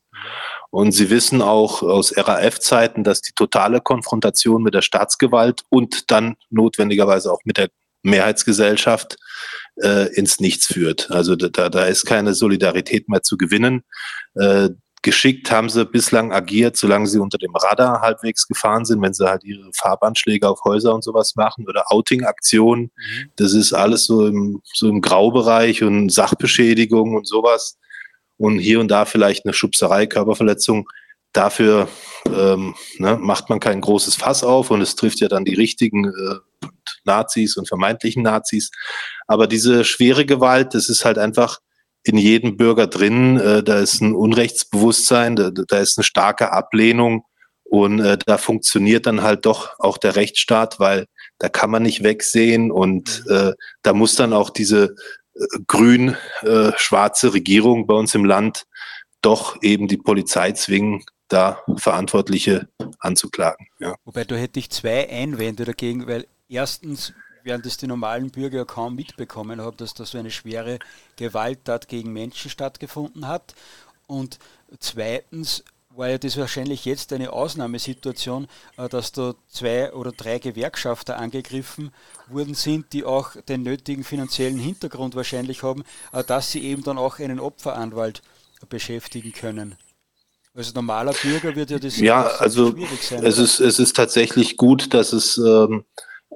Und 0.71 0.93
sie 0.93 1.11
wissen 1.11 1.43
auch 1.43 1.83
aus 1.83 2.17
RAF-Zeiten, 2.17 3.03
dass 3.03 3.21
die 3.21 3.33
totale 3.35 3.79
Konfrontation 3.79 4.63
mit 4.63 4.73
der 4.73 4.81
Staatsgewalt 4.81 5.65
und 5.69 6.09
dann 6.09 6.35
notwendigerweise 6.49 7.31
auch 7.31 7.41
mit 7.43 7.57
der 7.57 7.69
Mehrheitsgesellschaft 8.01 9.17
äh, 9.75 10.11
ins 10.15 10.39
Nichts 10.39 10.65
führt. 10.65 11.11
Also 11.11 11.35
da, 11.35 11.69
da 11.69 11.85
ist 11.85 12.05
keine 12.05 12.33
Solidarität 12.33 13.07
mehr 13.07 13.21
zu 13.21 13.37
gewinnen. 13.37 13.83
Äh, 14.33 14.69
geschickt 15.01 15.49
haben 15.51 15.69
sie 15.69 15.85
bislang 15.85 16.33
agiert, 16.33 16.75
solange 16.75 17.07
sie 17.07 17.19
unter 17.19 17.37
dem 17.37 17.55
Radar 17.55 18.01
halbwegs 18.01 18.47
gefahren 18.47 18.85
sind, 18.85 19.01
wenn 19.01 19.13
sie 19.13 19.27
halt 19.27 19.43
ihre 19.43 19.69
Farbanschläge 19.73 20.47
auf 20.47 20.61
Häuser 20.65 20.93
und 20.93 21.03
sowas 21.03 21.35
machen 21.35 21.67
oder 21.67 21.85
Outing-Aktionen. 21.87 22.91
Mhm. 22.95 23.31
Das 23.37 23.53
ist 23.53 23.73
alles 23.73 24.05
so 24.05 24.27
im, 24.27 24.61
so 24.73 24.89
im 24.89 25.01
Graubereich 25.01 25.83
und 25.83 26.11
Sachbeschädigung 26.11 27.15
und 27.15 27.27
sowas. 27.27 27.77
Und 28.37 28.59
hier 28.59 28.79
und 28.79 28.89
da 28.89 29.05
vielleicht 29.05 29.45
eine 29.45 29.53
Schubserei, 29.53 30.05
Körperverletzung. 30.05 30.89
Dafür 31.31 31.87
ähm, 32.25 32.75
ne, 32.97 33.17
macht 33.17 33.49
man 33.49 33.59
kein 33.59 33.81
großes 33.81 34.15
Fass 34.15 34.43
auf 34.43 34.71
und 34.71 34.81
es 34.81 34.95
trifft 34.95 35.19
ja 35.19 35.27
dann 35.27 35.45
die 35.45 35.53
richtigen 35.53 36.05
äh, 36.05 36.67
Nazis 37.03 37.55
und 37.55 37.67
vermeintlichen 37.67 38.23
Nazis. 38.23 38.71
Aber 39.27 39.47
diese 39.47 39.85
schwere 39.85 40.25
Gewalt, 40.25 40.73
das 40.73 40.89
ist 40.89 41.05
halt 41.05 41.17
einfach 41.17 41.59
in 42.03 42.17
jedem 42.17 42.57
Bürger 42.57 42.87
drin. 42.87 43.39
Äh, 43.39 43.63
da 43.63 43.79
ist 43.79 44.01
ein 44.01 44.15
Unrechtsbewusstsein, 44.15 45.35
da, 45.35 45.51
da 45.51 45.79
ist 45.79 45.97
eine 45.97 46.03
starke 46.03 46.51
Ablehnung 46.51 47.25
und 47.63 47.99
äh, 47.99 48.17
da 48.25 48.37
funktioniert 48.37 49.05
dann 49.05 49.21
halt 49.21 49.45
doch 49.45 49.79
auch 49.79 49.97
der 49.97 50.15
Rechtsstaat, 50.15 50.79
weil 50.79 51.05
da 51.37 51.49
kann 51.49 51.69
man 51.69 51.83
nicht 51.83 52.03
wegsehen 52.03 52.71
und 52.71 53.23
mhm. 53.25 53.35
äh, 53.35 53.53
da 53.83 53.93
muss 53.93 54.15
dann 54.15 54.33
auch 54.33 54.49
diese 54.49 54.95
äh, 55.35 55.45
grün-schwarze 55.67 57.27
äh, 57.27 57.29
Regierung 57.29 57.85
bei 57.85 57.93
uns 57.93 58.15
im 58.15 58.25
Land 58.25 58.65
doch 59.21 59.61
eben 59.61 59.87
die 59.87 59.97
Polizei 59.97 60.53
zwingen, 60.53 61.03
da 61.27 61.61
Verantwortliche 61.75 62.69
anzuklagen. 62.99 63.67
Ja. 63.79 63.95
Wobei 64.03 64.23
da 64.23 64.35
hätte 64.35 64.59
ich 64.59 64.69
zwei 64.71 65.09
Einwände 65.09 65.65
dagegen, 65.65 66.07
weil 66.07 66.25
erstens 66.47 67.13
während 67.49 67.65
das 67.65 67.77
die 67.77 67.87
normalen 67.87 68.29
Bürger 68.29 68.63
kaum 68.63 68.95
mitbekommen 68.95 69.59
haben, 69.59 69.75
dass 69.77 69.95
da 69.95 70.05
so 70.05 70.19
eine 70.19 70.29
schwere 70.29 70.77
Gewalttat 71.15 71.87
gegen 71.87 72.13
Menschen 72.13 72.51
stattgefunden 72.51 73.27
hat. 73.27 73.55
Und 74.05 74.37
zweitens 74.79 75.63
war 75.95 76.09
ja 76.09 76.19
das 76.19 76.37
wahrscheinlich 76.37 76.85
jetzt 76.85 77.11
eine 77.11 77.33
Ausnahmesituation, 77.33 78.47
äh, 78.77 78.87
dass 78.87 79.11
da 79.11 79.33
zwei 79.47 79.91
oder 79.93 80.11
drei 80.11 80.37
Gewerkschafter 80.37 81.17
angegriffen 81.17 81.91
worden 82.27 82.53
sind, 82.53 82.93
die 82.93 83.03
auch 83.03 83.31
den 83.49 83.63
nötigen 83.63 84.03
finanziellen 84.03 84.59
Hintergrund 84.59 85.15
wahrscheinlich 85.15 85.63
haben, 85.63 85.83
äh, 86.13 86.23
dass 86.23 86.51
sie 86.51 86.63
eben 86.63 86.83
dann 86.83 86.99
auch 86.99 87.17
einen 87.17 87.39
Opferanwalt 87.39 88.21
beschäftigen 88.69 89.33
können. 89.33 89.75
Also 90.53 90.71
normaler 90.75 91.13
Bürger 91.13 91.55
wird 91.55 91.71
ja 91.71 91.79
das 91.79 91.97
ja, 91.97 92.27
also 92.27 92.71
schwierig 92.71 93.01
sein. 93.01 93.25
Es 93.25 93.39
ist, 93.39 93.59
es 93.59 93.79
ist 93.79 93.95
tatsächlich 93.95 94.55
gut, 94.55 94.93
dass 94.93 95.13
es 95.13 95.37
ähm, 95.37 95.85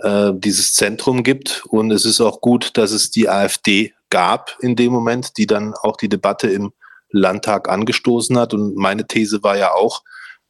äh, 0.02 0.32
dieses 0.36 0.74
Zentrum 0.74 1.24
gibt. 1.24 1.64
Und 1.68 1.92
es 1.92 2.06
ist 2.06 2.22
auch 2.22 2.42
gut, 2.42 2.78
dass 2.78 2.92
es 2.92 3.12
die 3.12 3.30
AfD 3.30 3.94
gab 4.10 4.58
in 4.60 4.76
dem 4.76 4.92
Moment, 4.92 5.38
die 5.38 5.48
dann 5.48 5.74
auch 5.74 5.98
die 5.98 6.10
Debatte 6.10 6.48
im 6.48 6.74
Landtag 7.10 7.70
angestoßen 7.70 8.38
hat. 8.38 8.54
Und 8.54 8.76
meine 8.76 9.08
These 9.08 9.44
war 9.44 9.58
ja 9.58 9.74
auch, 9.74 10.04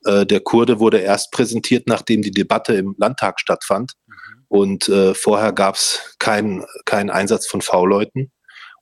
äh, 0.05 0.25
der 0.25 0.39
Kurde 0.39 0.79
wurde 0.79 0.99
erst 0.99 1.31
präsentiert, 1.31 1.87
nachdem 1.87 2.21
die 2.21 2.31
Debatte 2.31 2.73
im 2.73 2.95
Landtag 2.97 3.39
stattfand. 3.39 3.93
Mhm. 4.07 4.13
Und 4.47 4.89
äh, 4.89 5.13
vorher 5.13 5.51
gab 5.51 5.75
es 5.75 6.15
keinen 6.19 6.65
kein 6.85 7.09
Einsatz 7.09 7.47
von 7.47 7.61
V-Leuten. 7.61 8.31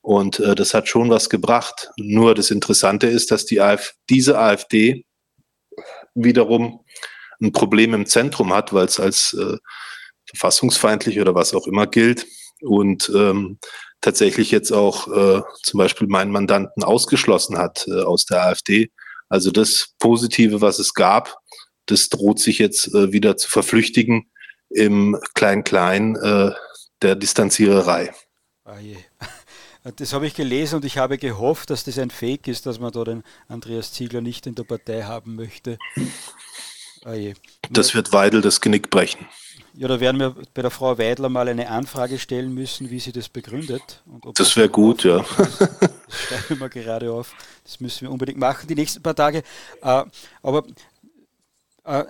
Und 0.01 0.39
äh, 0.39 0.55
das 0.55 0.73
hat 0.73 0.87
schon 0.87 1.09
was 1.09 1.29
gebracht. 1.29 1.91
Nur 1.97 2.33
das 2.35 2.51
Interessante 2.51 3.07
ist, 3.07 3.31
dass 3.31 3.45
die 3.45 3.61
AfD, 3.61 3.93
diese 4.09 4.37
AfD 4.39 5.05
wiederum 6.15 6.83
ein 7.41 7.51
Problem 7.51 7.93
im 7.93 8.05
Zentrum 8.05 8.53
hat, 8.53 8.73
weil 8.73 8.85
es 8.85 8.99
als 8.99 9.33
äh, 9.33 9.57
verfassungsfeindlich 10.31 11.19
oder 11.19 11.35
was 11.35 11.53
auch 11.53 11.67
immer 11.67 11.87
gilt 11.87 12.27
und 12.61 13.11
ähm, 13.15 13.59
tatsächlich 14.01 14.51
jetzt 14.51 14.71
auch 14.71 15.07
äh, 15.07 15.41
zum 15.63 15.77
Beispiel 15.77 16.07
meinen 16.07 16.31
Mandanten 16.31 16.83
ausgeschlossen 16.83 17.57
hat 17.57 17.85
äh, 17.87 18.01
aus 18.01 18.25
der 18.25 18.45
AfD. 18.45 18.91
Also 19.29 19.51
das 19.51 19.93
Positive, 19.99 20.61
was 20.61 20.79
es 20.79 20.93
gab, 20.93 21.37
das 21.85 22.09
droht 22.09 22.39
sich 22.39 22.59
jetzt 22.59 22.93
äh, 22.93 23.11
wieder 23.11 23.37
zu 23.37 23.49
verflüchtigen 23.49 24.29
im 24.69 25.17
Klein-Klein 25.35 26.15
äh, 26.15 26.51
der 27.01 27.15
Distanziererei. 27.15 28.13
Oh 28.65 28.77
je. 28.81 28.97
Das 29.97 30.13
habe 30.13 30.27
ich 30.27 30.35
gelesen 30.35 30.75
und 30.75 30.85
ich 30.85 30.99
habe 30.99 31.17
gehofft, 31.17 31.71
dass 31.71 31.83
das 31.83 31.97
ein 31.97 32.11
Fake 32.11 32.47
ist, 32.47 32.67
dass 32.67 32.79
man 32.79 32.91
da 32.91 33.03
den 33.03 33.23
Andreas 33.47 33.91
Ziegler 33.91 34.21
nicht 34.21 34.45
in 34.45 34.53
der 34.53 34.61
Partei 34.63 35.01
haben 35.01 35.35
möchte. 35.35 35.79
Oh 37.03 37.15
das 37.71 37.95
wird 37.95 38.13
Weidel 38.13 38.41
das 38.41 38.61
Genick 38.61 38.91
brechen. 38.91 39.27
Ja, 39.73 39.87
da 39.87 39.99
werden 39.99 40.19
wir 40.19 40.35
bei 40.53 40.61
der 40.61 40.71
Frau 40.71 40.97
Weidler 40.97 41.29
mal 41.29 41.47
eine 41.47 41.69
Anfrage 41.69 42.19
stellen 42.19 42.53
müssen, 42.53 42.89
wie 42.89 42.99
sie 42.99 43.11
das 43.11 43.29
begründet. 43.29 44.03
das 44.35 44.55
wäre 44.57 44.69
gut, 44.69 45.03
ja. 45.03 45.23
Das, 46.11 46.27
schreiben 46.27 46.59
wir 46.59 46.67
gerade 46.67 47.11
auf. 47.13 47.33
Das 47.63 47.79
müssen 47.79 48.01
wir 48.01 48.11
unbedingt 48.11 48.37
machen, 48.37 48.67
die 48.67 48.75
nächsten 48.75 49.01
paar 49.01 49.15
Tage. 49.15 49.43
Äh, 49.81 50.03
aber 50.43 50.63
äh, 51.85 52.03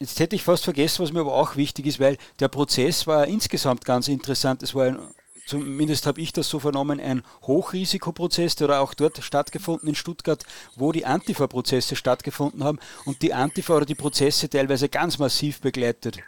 jetzt 0.00 0.18
hätte 0.18 0.34
ich 0.34 0.42
fast 0.42 0.64
vergessen, 0.64 1.04
was 1.04 1.12
mir 1.12 1.20
aber 1.20 1.34
auch 1.34 1.54
wichtig 1.54 1.86
ist, 1.86 2.00
weil 2.00 2.16
der 2.40 2.48
Prozess 2.48 3.06
war 3.06 3.28
insgesamt 3.28 3.84
ganz 3.84 4.08
interessant. 4.08 4.64
Es 4.64 4.74
war 4.74 4.86
ein 4.86 4.98
zumindest 5.46 6.06
habe 6.06 6.20
ich 6.20 6.32
das 6.32 6.48
so 6.48 6.58
vernommen, 6.58 7.00
ein 7.00 7.22
Hochrisikoprozess, 7.42 8.56
der 8.56 8.80
auch 8.80 8.94
dort 8.94 9.22
stattgefunden 9.22 9.88
in 9.88 9.94
Stuttgart, 9.94 10.44
wo 10.76 10.92
die 10.92 11.06
Antifa-Prozesse 11.06 11.96
stattgefunden 11.96 12.64
haben 12.64 12.78
und 13.04 13.22
die 13.22 13.34
Antifa 13.34 13.76
oder 13.76 13.86
die 13.86 13.94
Prozesse 13.94 14.48
teilweise 14.48 14.88
ganz 14.88 15.18
massiv 15.18 15.60
begleitet. 15.60 16.18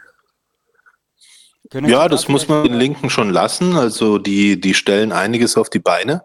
Können 1.69 1.89
ja, 1.89 2.07
das 2.07 2.27
muss 2.27 2.47
man 2.47 2.63
den 2.63 2.73
Linken 2.73 3.09
schon 3.09 3.29
lassen. 3.29 3.75
Also 3.75 4.17
die, 4.17 4.59
die 4.59 4.73
stellen 4.73 5.11
einiges 5.11 5.57
auf 5.57 5.69
die 5.69 5.79
Beine 5.79 6.23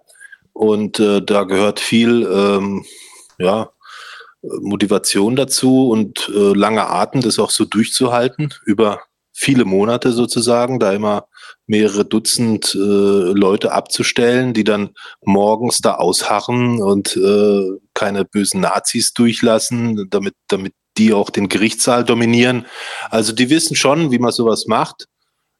und 0.52 1.00
äh, 1.00 1.20
da 1.20 1.44
gehört 1.44 1.80
viel 1.80 2.28
ähm, 2.32 2.84
ja, 3.38 3.70
Motivation 4.42 5.36
dazu 5.36 5.88
und 5.88 6.30
äh, 6.34 6.54
langer 6.54 6.90
Atem, 6.90 7.20
das 7.22 7.38
auch 7.38 7.50
so 7.50 7.64
durchzuhalten 7.64 8.54
über 8.64 9.00
viele 9.32 9.64
Monate 9.64 10.12
sozusagen, 10.12 10.78
da 10.78 10.92
immer 10.92 11.26
mehrere 11.66 12.04
Dutzend 12.04 12.74
äh, 12.74 12.78
Leute 12.78 13.72
abzustellen, 13.72 14.52
die 14.52 14.64
dann 14.64 14.90
morgens 15.22 15.78
da 15.78 15.94
ausharren 15.94 16.82
und 16.82 17.16
äh, 17.16 17.70
keine 17.94 18.24
bösen 18.24 18.60
Nazis 18.60 19.14
durchlassen, 19.14 20.08
damit, 20.10 20.34
damit 20.48 20.74
die 20.98 21.12
auch 21.12 21.30
den 21.30 21.48
Gerichtssaal 21.48 22.04
dominieren. 22.04 22.66
Also 23.10 23.32
die 23.32 23.48
wissen 23.48 23.74
schon, 23.74 24.10
wie 24.10 24.18
man 24.18 24.32
sowas 24.32 24.66
macht. 24.66 25.06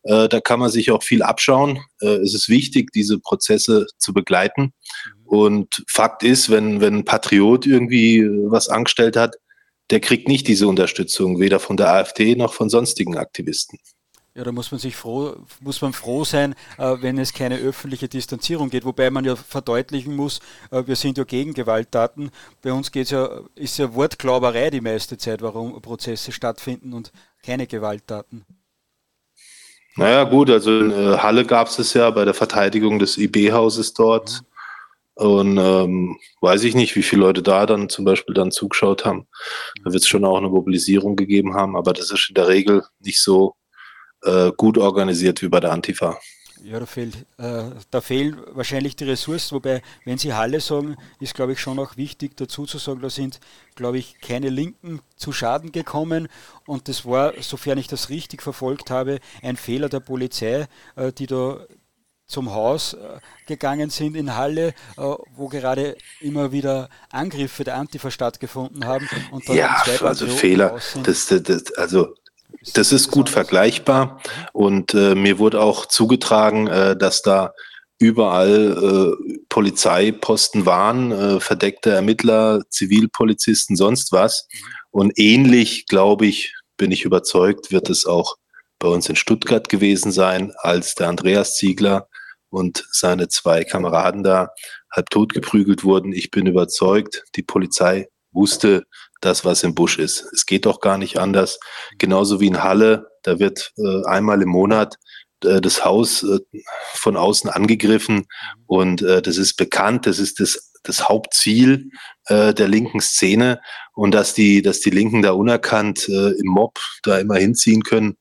Äh, 0.04 0.28
da 0.28 0.40
kann 0.40 0.60
man 0.60 0.70
sich 0.70 0.90
auch 0.90 1.02
viel 1.02 1.22
abschauen. 1.22 1.80
Äh, 2.00 2.16
es 2.16 2.34
ist 2.34 2.48
wichtig, 2.48 2.92
diese 2.92 3.18
Prozesse 3.18 3.86
zu 3.98 4.12
begleiten. 4.12 4.72
Und 5.24 5.84
Fakt 5.88 6.22
ist, 6.22 6.50
wenn, 6.50 6.80
wenn 6.80 6.96
ein 6.96 7.04
Patriot 7.04 7.66
irgendwie 7.66 8.26
was 8.50 8.68
angestellt 8.68 9.16
hat, 9.16 9.36
der 9.90 10.00
kriegt 10.00 10.28
nicht 10.28 10.48
diese 10.48 10.68
Unterstützung, 10.68 11.40
weder 11.40 11.60
von 11.60 11.76
der 11.76 11.92
AfD 11.92 12.34
noch 12.34 12.54
von 12.54 12.68
sonstigen 12.68 13.16
Aktivisten. 13.16 13.78
Ja, 14.34 14.44
da 14.44 14.52
muss 14.52 14.70
man 14.70 14.80
sich 14.80 14.96
froh, 14.96 15.36
muss 15.60 15.82
man 15.82 15.92
froh 15.92 16.24
sein, 16.24 16.54
äh, 16.78 16.96
wenn 17.00 17.18
es 17.18 17.34
keine 17.34 17.58
öffentliche 17.58 18.08
Distanzierung 18.08 18.70
geht, 18.70 18.86
wobei 18.86 19.10
man 19.10 19.26
ja 19.26 19.36
verdeutlichen 19.36 20.16
muss, 20.16 20.40
äh, 20.70 20.86
wir 20.86 20.96
sind 20.96 21.18
ja 21.18 21.24
gegen 21.24 21.52
Gewalttaten. 21.52 22.30
Bei 22.62 22.72
uns 22.72 22.90
geht's 22.90 23.10
ja, 23.10 23.42
ist 23.54 23.78
ja 23.78 23.94
Wortglauberei 23.94 24.70
die 24.70 24.80
meiste 24.80 25.18
Zeit, 25.18 25.42
warum 25.42 25.80
Prozesse 25.82 26.32
stattfinden 26.32 26.94
und 26.94 27.12
keine 27.42 27.66
Gewalttaten. 27.66 28.46
Naja, 29.96 30.24
gut, 30.24 30.50
also 30.50 30.78
in 30.78 30.90
äh, 30.90 31.18
Halle 31.18 31.44
gab 31.44 31.68
es 31.68 31.78
es 31.78 31.94
ja 31.94 32.11
bei 32.11 32.24
der 32.24 32.35
Verteidigung 32.35 32.98
des 32.98 33.18
IB-Hauses 33.18 33.92
dort. 33.94 34.42
Und 35.14 35.59
ähm, 35.59 36.18
weiß 36.40 36.64
ich 36.64 36.74
nicht, 36.74 36.96
wie 36.96 37.02
viele 37.02 37.22
Leute 37.22 37.42
da 37.42 37.66
dann 37.66 37.90
zum 37.90 38.07
Beispiel 38.07 38.35
dann 38.35 38.50
zugeschaut 38.50 39.05
haben. 39.05 39.26
Da 39.85 39.92
wird 39.92 40.02
es 40.02 40.09
schon 40.09 40.24
auch 40.24 40.38
eine 40.38 40.48
Mobilisierung 40.48 41.16
gegeben 41.16 41.55
haben, 41.55 41.76
aber 41.76 41.92
das 41.92 42.11
ist 42.11 42.31
in 42.31 42.35
der 42.35 42.48
Regel 42.48 42.83
nicht 43.00 43.20
so 43.20 43.55
äh, 44.22 44.50
gut 44.57 44.78
organisiert 44.78 45.42
wie 45.42 45.48
bei 45.48 45.61
der 45.61 45.72
Antifa. 45.72 46.18
Ja, 46.64 46.79
da, 46.79 46.87
fehlt, 46.87 47.27
äh, 47.38 47.64
da 47.90 48.01
fehlen 48.01 48.40
wahrscheinlich 48.53 48.94
die 48.96 49.05
Ressourcen, 49.05 49.57
wobei, 49.57 49.83
wenn 50.05 50.18
Sie 50.18 50.33
Halle 50.33 50.61
sagen, 50.61 50.96
ist, 51.18 51.35
glaube 51.35 51.53
ich, 51.53 51.61
schon 51.61 51.79
auch 51.79 51.96
wichtig 51.96 52.37
dazu 52.37 52.66
zu 52.66 52.79
sagen, 52.79 53.01
da 53.01 53.11
sind, 53.11 53.40
glaube 53.75 53.98
ich, 53.98 54.20
keine 54.20 54.48
Linken 54.48 55.01
zu 55.16 55.33
Schaden 55.33 55.72
gekommen 55.72 56.29
und 56.66 56.88
das 56.88 57.05
war, 57.05 57.33
sofern 57.40 57.79
ich 57.79 57.88
das 57.88 58.11
richtig 58.11 58.42
verfolgt 58.42 58.90
habe, 58.90 59.18
ein 59.42 59.57
Fehler 59.57 59.88
der 59.88 60.01
Polizei, 60.01 60.68
äh, 60.96 61.12
die 61.12 61.27
da 61.27 61.66
zum 62.27 62.53
Haus 62.53 62.94
äh, 62.94 63.18
gegangen 63.46 63.90
sind 63.90 64.16
in 64.16 64.35
Halle, 64.35 64.68
äh, 64.96 65.03
wo 65.35 65.48
gerade 65.48 65.96
immer 66.20 66.51
wieder 66.53 66.88
Angriffe 67.11 67.64
der 67.64 67.77
Antifa 67.77 68.11
stattgefunden 68.11 68.87
haben. 68.87 69.09
Und 69.31 69.46
ja, 69.48 69.83
also 70.01 70.27
Fehler. 70.27 70.81
Das, 71.05 71.27
das, 71.27 71.42
das, 71.42 71.72
also 71.75 72.14
das 72.74 72.92
ist 72.92 73.10
gut 73.10 73.28
vergleichbar 73.28 74.20
und 74.52 74.94
äh, 74.94 75.14
mir 75.14 75.38
wurde 75.38 75.60
auch 75.60 75.86
zugetragen, 75.86 76.66
äh, 76.66 76.96
dass 76.96 77.22
da 77.22 77.52
überall 77.98 79.16
äh, 79.16 79.38
Polizeiposten 79.48 80.66
waren, 80.66 81.12
äh, 81.12 81.40
verdeckte 81.40 81.90
Ermittler, 81.90 82.62
Zivilpolizisten, 82.68 83.76
sonst 83.76 84.10
was. 84.10 84.48
Und 84.90 85.18
ähnlich, 85.18 85.86
glaube 85.86 86.26
ich, 86.26 86.52
bin 86.76 86.90
ich 86.90 87.04
überzeugt, 87.04 87.70
wird 87.70 87.88
es 87.90 88.04
auch 88.04 88.36
bei 88.80 88.88
uns 88.88 89.08
in 89.08 89.14
Stuttgart 89.14 89.68
gewesen 89.68 90.10
sein, 90.10 90.52
als 90.58 90.96
der 90.96 91.08
Andreas 91.08 91.54
Ziegler 91.54 92.08
und 92.50 92.84
seine 92.90 93.28
zwei 93.28 93.62
Kameraden 93.62 94.24
da 94.24 94.50
halb 94.90 95.08
tot 95.10 95.32
geprügelt 95.32 95.84
wurden. 95.84 96.12
Ich 96.12 96.32
bin 96.32 96.46
überzeugt, 96.46 97.22
die 97.36 97.44
Polizei 97.44 98.08
wusste, 98.32 98.84
das, 99.20 99.44
was 99.44 99.62
im 99.62 99.74
Busch 99.74 99.98
ist. 99.98 100.26
Es 100.32 100.46
geht 100.46 100.66
doch 100.66 100.80
gar 100.80 100.98
nicht 100.98 101.18
anders. 101.18 101.58
Genauso 101.98 102.40
wie 102.40 102.48
in 102.48 102.62
Halle, 102.62 103.08
da 103.22 103.38
wird 103.38 103.72
äh, 103.78 104.04
einmal 104.04 104.42
im 104.42 104.48
Monat 104.48 104.96
äh, 105.44 105.60
das 105.60 105.84
Haus 105.84 106.22
äh, 106.22 106.40
von 106.94 107.16
außen 107.16 107.48
angegriffen 107.48 108.26
und 108.66 109.02
äh, 109.02 109.22
das 109.22 109.36
ist 109.38 109.56
bekannt, 109.56 110.06
das 110.06 110.18
ist 110.18 110.40
das, 110.40 110.72
das 110.82 111.08
Hauptziel 111.08 111.90
äh, 112.26 112.52
der 112.52 112.68
linken 112.68 113.00
Szene 113.00 113.60
und 113.94 114.12
dass 114.12 114.34
die, 114.34 114.62
dass 114.62 114.80
die 114.80 114.90
Linken 114.90 115.22
da 115.22 115.32
unerkannt 115.32 116.08
äh, 116.08 116.30
im 116.30 116.46
Mob 116.46 116.78
da 117.02 117.18
immer 117.18 117.36
hinziehen 117.36 117.82
können, 117.82 118.16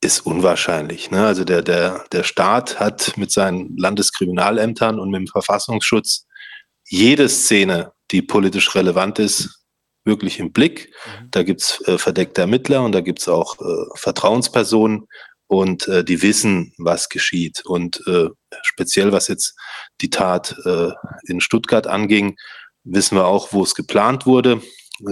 ist 0.00 0.20
unwahrscheinlich. 0.20 1.10
Ne? 1.10 1.26
Also 1.26 1.44
der, 1.44 1.62
der, 1.62 2.04
der 2.12 2.22
Staat 2.22 2.80
hat 2.80 3.16
mit 3.16 3.30
seinen 3.30 3.76
Landeskriminalämtern 3.76 4.98
und 4.98 5.10
mit 5.10 5.20
dem 5.20 5.26
Verfassungsschutz 5.26 6.26
jede 6.88 7.28
Szene, 7.28 7.92
die 8.10 8.22
politisch 8.22 8.74
relevant 8.74 9.18
ist, 9.18 9.66
wirklich 10.04 10.38
im 10.38 10.52
Blick. 10.52 10.92
Mhm. 11.20 11.30
Da 11.30 11.42
gibt's 11.42 11.82
äh, 11.86 11.98
verdeckte 11.98 12.42
Ermittler 12.42 12.84
und 12.84 12.92
da 12.92 13.00
gibt's 13.00 13.28
auch 13.28 13.58
äh, 13.60 13.86
Vertrauenspersonen 13.96 15.06
und 15.48 15.86
äh, 15.88 16.04
die 16.04 16.22
wissen, 16.22 16.72
was 16.78 17.08
geschieht. 17.08 17.64
Und 17.64 18.02
äh, 18.06 18.28
speziell 18.62 19.12
was 19.12 19.28
jetzt 19.28 19.54
die 20.00 20.10
Tat 20.10 20.56
äh, 20.64 20.90
in 21.26 21.40
Stuttgart 21.40 21.86
anging, 21.86 22.36
wissen 22.84 23.16
wir 23.16 23.26
auch, 23.26 23.52
wo 23.52 23.62
es 23.62 23.74
geplant 23.74 24.26
wurde. 24.26 24.62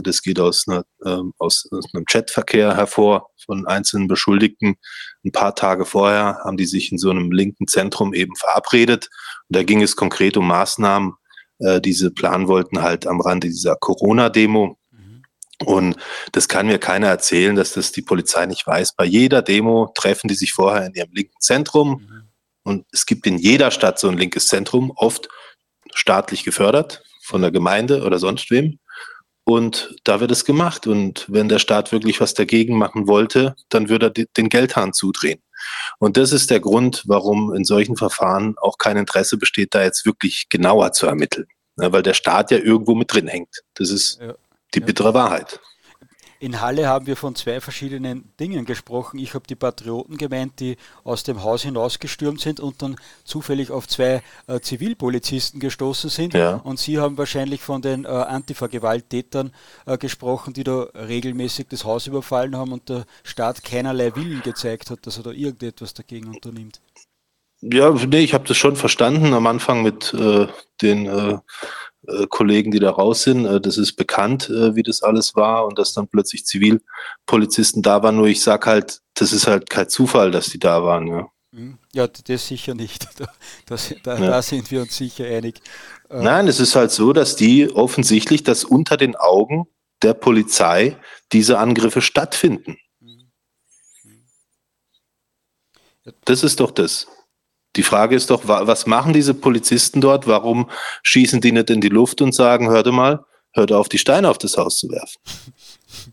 Das 0.03 0.23
geht 0.23 0.41
aus, 0.41 0.65
einer, 0.67 0.85
äh, 1.05 1.21
aus, 1.39 1.69
aus 1.71 1.85
einem 1.93 2.07
Chatverkehr 2.07 2.75
hervor 2.75 3.31
von 3.45 3.67
einzelnen 3.67 4.09
Beschuldigten. 4.09 4.77
Ein 5.25 5.33
paar 5.33 5.55
Tage 5.55 5.85
vorher 5.85 6.39
haben 6.43 6.57
die 6.57 6.67
sich 6.67 6.91
in 6.91 6.99
so 6.99 7.11
einem 7.11 7.31
linken 7.31 7.69
Zentrum 7.69 8.15
eben 8.15 8.35
verabredet. 8.37 9.11
Und 9.49 9.57
da 9.57 9.63
ging 9.63 9.83
es 9.83 9.95
konkret 9.95 10.39
um 10.39 10.49
Maßnahmen, 10.49 11.15
äh, 11.65 11.81
diese 11.81 12.11
planen 12.11 12.49
wollten 12.49 12.83
halt 12.83 13.07
am 13.07 13.21
Rande 13.21 13.49
dieser 13.49 13.77
Corona-Demo 13.77 14.79
und 15.65 15.97
das 16.33 16.49
kann 16.49 16.67
mir 16.67 16.79
keiner 16.79 17.09
erzählen, 17.09 17.55
dass 17.55 17.73
das 17.73 17.93
die 17.93 18.03
Polizei 18.03 18.47
nicht 18.47 18.67
weiß. 18.67 18.95
Bei 18.97 19.05
jeder 19.05 19.43
Demo 19.43 19.93
treffen 19.95 20.29
die 20.29 20.35
sich 20.35 20.53
vorher 20.53 20.87
in 20.87 20.95
ihrem 20.95 21.13
linken 21.13 21.41
Zentrum. 21.41 22.03
Mhm. 22.09 22.29
Und 22.65 22.87
es 22.93 23.07
gibt 23.07 23.27
in 23.27 23.39
jeder 23.39 23.71
Stadt 23.71 23.99
so 23.99 24.09
ein 24.09 24.19
linkes 24.19 24.47
Zentrum, 24.47 24.93
oft 24.97 25.29
staatlich 25.95 26.45
gefördert 26.45 27.03
von 27.23 27.43
der 27.43 27.51
Gemeinde 27.51 28.05
oder 28.05 28.19
sonst 28.19 28.51
wem. 28.51 28.79
Und 29.45 29.95
da 30.05 30.21
wird 30.21 30.31
es 30.31 30.45
gemacht. 30.45 30.87
Und 30.87 31.27
wenn 31.29 31.49
der 31.49 31.59
Staat 31.59 31.93
wirklich 31.93 32.21
was 32.21 32.35
dagegen 32.35 32.77
machen 32.77 33.07
wollte, 33.07 33.55
dann 33.69 33.89
würde 33.89 34.07
er 34.07 34.11
den 34.11 34.49
Geldhahn 34.49 34.93
zudrehen. 34.93 35.43
Und 35.99 36.17
das 36.17 36.33
ist 36.33 36.51
der 36.51 36.61
Grund, 36.61 37.05
warum 37.07 37.55
in 37.55 37.65
solchen 37.65 37.97
Verfahren 37.97 38.57
auch 38.59 38.79
kein 38.79 38.97
Interesse 38.97 39.37
besteht, 39.37 39.75
da 39.75 39.83
jetzt 39.83 40.05
wirklich 40.05 40.47
genauer 40.49 40.93
zu 40.93 41.07
ermitteln. 41.07 41.47
Ja, 41.77 41.93
weil 41.93 42.03
der 42.03 42.15
Staat 42.15 42.51
ja 42.51 42.59
irgendwo 42.59 42.95
mit 42.95 43.13
drin 43.13 43.27
hängt. 43.27 43.63
Das 43.75 43.91
ist 43.91 44.21
ja 44.21 44.35
die 44.75 44.81
bittere 44.81 45.15
Wahrheit. 45.15 45.61
in 46.41 46.61
Halle 46.61 46.87
haben 46.89 47.07
wir 47.07 47.17
von 47.17 47.35
zwei 47.35 47.61
verschiedenen 47.61 48.31
Dingen 48.39 48.67
gesprochen. 48.67 49.19
Ich 49.19 49.33
habe 49.33 49.47
die 49.47 49.55
Patrioten 49.55 50.19
gemeint, 50.19 50.61
die 50.61 50.77
aus 51.03 51.23
dem 51.23 51.43
Haus 51.43 51.63
hinausgestürmt 51.63 52.41
sind 52.41 52.61
und 52.61 52.83
dann 52.83 52.97
zufällig 53.25 53.71
auf 53.71 53.89
zwei 53.89 54.23
äh, 54.47 54.61
Zivilpolizisten 54.61 55.59
gestoßen 55.59 56.11
sind. 56.11 56.35
Ja. 56.35 56.57
Und 56.57 56.79
Sie 56.79 56.99
haben 56.99 57.17
wahrscheinlich 57.17 57.63
von 57.63 57.81
den 57.81 58.05
äh, 58.05 58.09
Antifa-Gewalttätern 58.09 59.53
äh, 59.87 59.97
gesprochen, 59.97 60.53
die 60.53 60.65
da 60.65 60.83
regelmäßig 60.95 61.69
das 61.69 61.85
Haus 61.85 62.07
überfallen 62.07 62.57
haben 62.57 62.73
und 62.73 62.91
der 62.91 63.07
Staat 63.23 63.65
keinerlei 63.65 64.15
Willen 64.15 64.43
gezeigt 64.43 64.91
hat, 64.91 65.07
dass 65.07 65.17
er 65.17 65.23
da 65.23 65.31
irgendetwas 65.31 65.95
dagegen 65.95 66.29
unternimmt. 66.29 66.81
Ja, 67.73 67.91
nee, 67.91 68.21
ich 68.21 68.35
habe 68.35 68.47
das 68.47 68.57
schon 68.57 68.77
verstanden 68.77 69.33
am 69.33 69.47
Anfang 69.47 69.83
mit 69.83 70.13
äh, 70.13 70.47
den 70.83 71.07
äh, 71.07 71.39
äh, 72.07 72.27
Kollegen, 72.29 72.71
die 72.71 72.79
da 72.79 72.91
raus 72.91 73.23
sind. 73.23 73.47
Äh, 73.47 73.61
das 73.61 73.79
ist 73.79 73.95
bekannt, 73.95 74.51
äh, 74.51 74.75
wie 74.75 74.83
das 74.83 75.03
alles 75.03 75.35
war 75.35 75.67
und 75.67 75.79
dass 75.79 75.95
dann 75.95 76.09
plötzlich 76.09 76.45
Zivilpolizisten 76.45 77.83
da 77.83 78.03
waren. 78.03 78.17
Nur 78.17 78.27
ich 78.27 78.43
sag 78.43 78.67
halt, 78.67 79.01
das 79.15 79.33
ist 79.33 79.47
halt 79.47 79.71
kein 79.71 79.89
Zufall, 79.89 80.31
dass 80.31 80.47
die 80.47 80.59
da 80.59 80.83
waren. 80.85 81.07
Ja, 81.07 81.29
mhm. 81.53 81.79
ja 81.95 82.07
das 82.07 82.49
sicher 82.49 82.75
nicht. 82.75 83.07
Das, 83.67 83.95
da, 84.03 84.19
ja. 84.19 84.27
da 84.27 84.43
sind 84.43 84.71
wir 84.71 84.83
uns 84.83 84.95
sicher 84.95 85.25
einig. 85.25 85.61
Nein, 86.11 86.49
es 86.49 86.61
ist 86.61 86.77
halt 86.77 86.91
so, 86.91 87.15
dass 87.15 87.35
die 87.35 87.71
offensichtlich, 87.71 88.43
dass 88.43 88.63
unter 88.63 88.99
den 88.99 89.17
Augen 89.17 89.67
der 90.03 90.13
Polizei 90.13 90.99
diese 91.33 91.59
Angriffe 91.59 92.03
stattfinden. 92.03 92.77
Mhm. 93.01 93.31
Das 96.27 96.45
ist 96.45 96.61
doch 96.61 96.71
das. 96.71 97.07
Die 97.77 97.83
Frage 97.83 98.15
ist 98.15 98.31
doch, 98.31 98.43
was 98.45 98.87
machen 98.87 99.13
diese 99.13 99.35
Polizisten 99.35 100.01
dort? 100.01 100.27
Warum 100.27 100.71
schießen 101.03 101.41
die 101.41 101.53
nicht 101.53 101.71
in 101.71 101.81
die 101.81 101.89
Luft 101.89 102.23
und 102.23 102.35
sagen, 102.35 102.71
hörte 102.71 102.93
mal, 102.93 103.25
hört 103.53 103.73
auf, 103.73 103.89
die 103.89 103.99
Steine 103.99 104.29
auf 104.29 104.39
das 104.39 104.57
Haus 104.57 104.79
zu 104.79 104.89
werfen? 104.91 105.19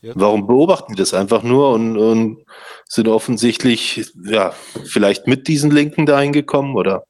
Ja. 0.00 0.12
Warum 0.14 0.46
beobachten 0.46 0.92
die 0.92 0.98
das 0.98 1.12
einfach 1.12 1.42
nur 1.42 1.72
und, 1.72 1.98
und, 1.98 2.44
sind 2.86 3.08
offensichtlich, 3.08 4.08
ja, 4.22 4.54
vielleicht 4.84 5.26
mit 5.26 5.48
diesen 5.48 5.72
Linken 5.72 6.06
dahin 6.06 6.32
gekommen 6.32 6.76
oder, 6.76 7.02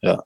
ja. 0.00 0.22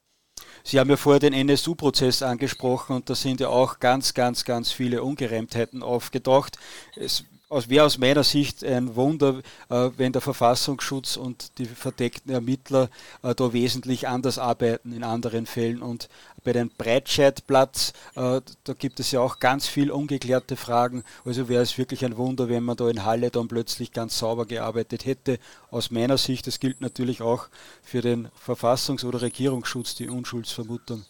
Sie 0.62 0.78
haben 0.78 0.88
ja 0.88 0.96
vorher 0.96 1.18
den 1.18 1.32
NSU-Prozess 1.32 2.22
angesprochen 2.22 2.94
und 2.94 3.10
da 3.10 3.16
sind 3.16 3.40
ja 3.40 3.48
auch 3.48 3.80
ganz, 3.80 4.14
ganz, 4.14 4.44
ganz 4.44 4.70
viele 4.70 5.02
Ungereimtheiten 5.02 5.82
aufgetaucht. 5.82 6.56
Es 6.94 7.24
wäre 7.68 7.86
aus 7.86 7.98
meiner 7.98 8.24
Sicht 8.24 8.64
ein 8.64 8.96
Wunder, 8.96 9.40
äh, 9.68 9.90
wenn 9.96 10.12
der 10.12 10.20
Verfassungsschutz 10.20 11.16
und 11.16 11.56
die 11.58 11.66
verdeckten 11.66 12.32
Ermittler 12.32 12.90
äh, 13.22 13.32
da 13.34 13.52
wesentlich 13.52 14.08
anders 14.08 14.38
arbeiten 14.38 14.92
in 14.92 15.04
anderen 15.04 15.46
Fällen. 15.46 15.80
Und 15.80 16.08
bei 16.42 16.52
dem 16.52 16.68
Breitscheidplatz, 16.76 17.92
äh, 18.16 18.40
da 18.64 18.72
gibt 18.76 18.98
es 18.98 19.12
ja 19.12 19.20
auch 19.20 19.38
ganz 19.38 19.68
viel 19.68 19.92
ungeklärte 19.92 20.56
Fragen. 20.56 21.04
Also 21.24 21.48
wäre 21.48 21.62
es 21.62 21.78
wirklich 21.78 22.04
ein 22.04 22.16
Wunder, 22.16 22.48
wenn 22.48 22.64
man 22.64 22.76
da 22.76 22.88
in 22.88 23.04
Halle 23.04 23.30
dann 23.30 23.46
plötzlich 23.46 23.92
ganz 23.92 24.18
sauber 24.18 24.46
gearbeitet 24.46 25.06
hätte. 25.06 25.38
Aus 25.70 25.92
meiner 25.92 26.18
Sicht, 26.18 26.48
das 26.48 26.58
gilt 26.58 26.80
natürlich 26.80 27.22
auch 27.22 27.46
für 27.82 28.00
den 28.00 28.28
Verfassungs- 28.44 29.04
oder 29.04 29.22
Regierungsschutz, 29.22 29.94
die 29.94 30.08
Unschuldsvermutung. 30.08 31.04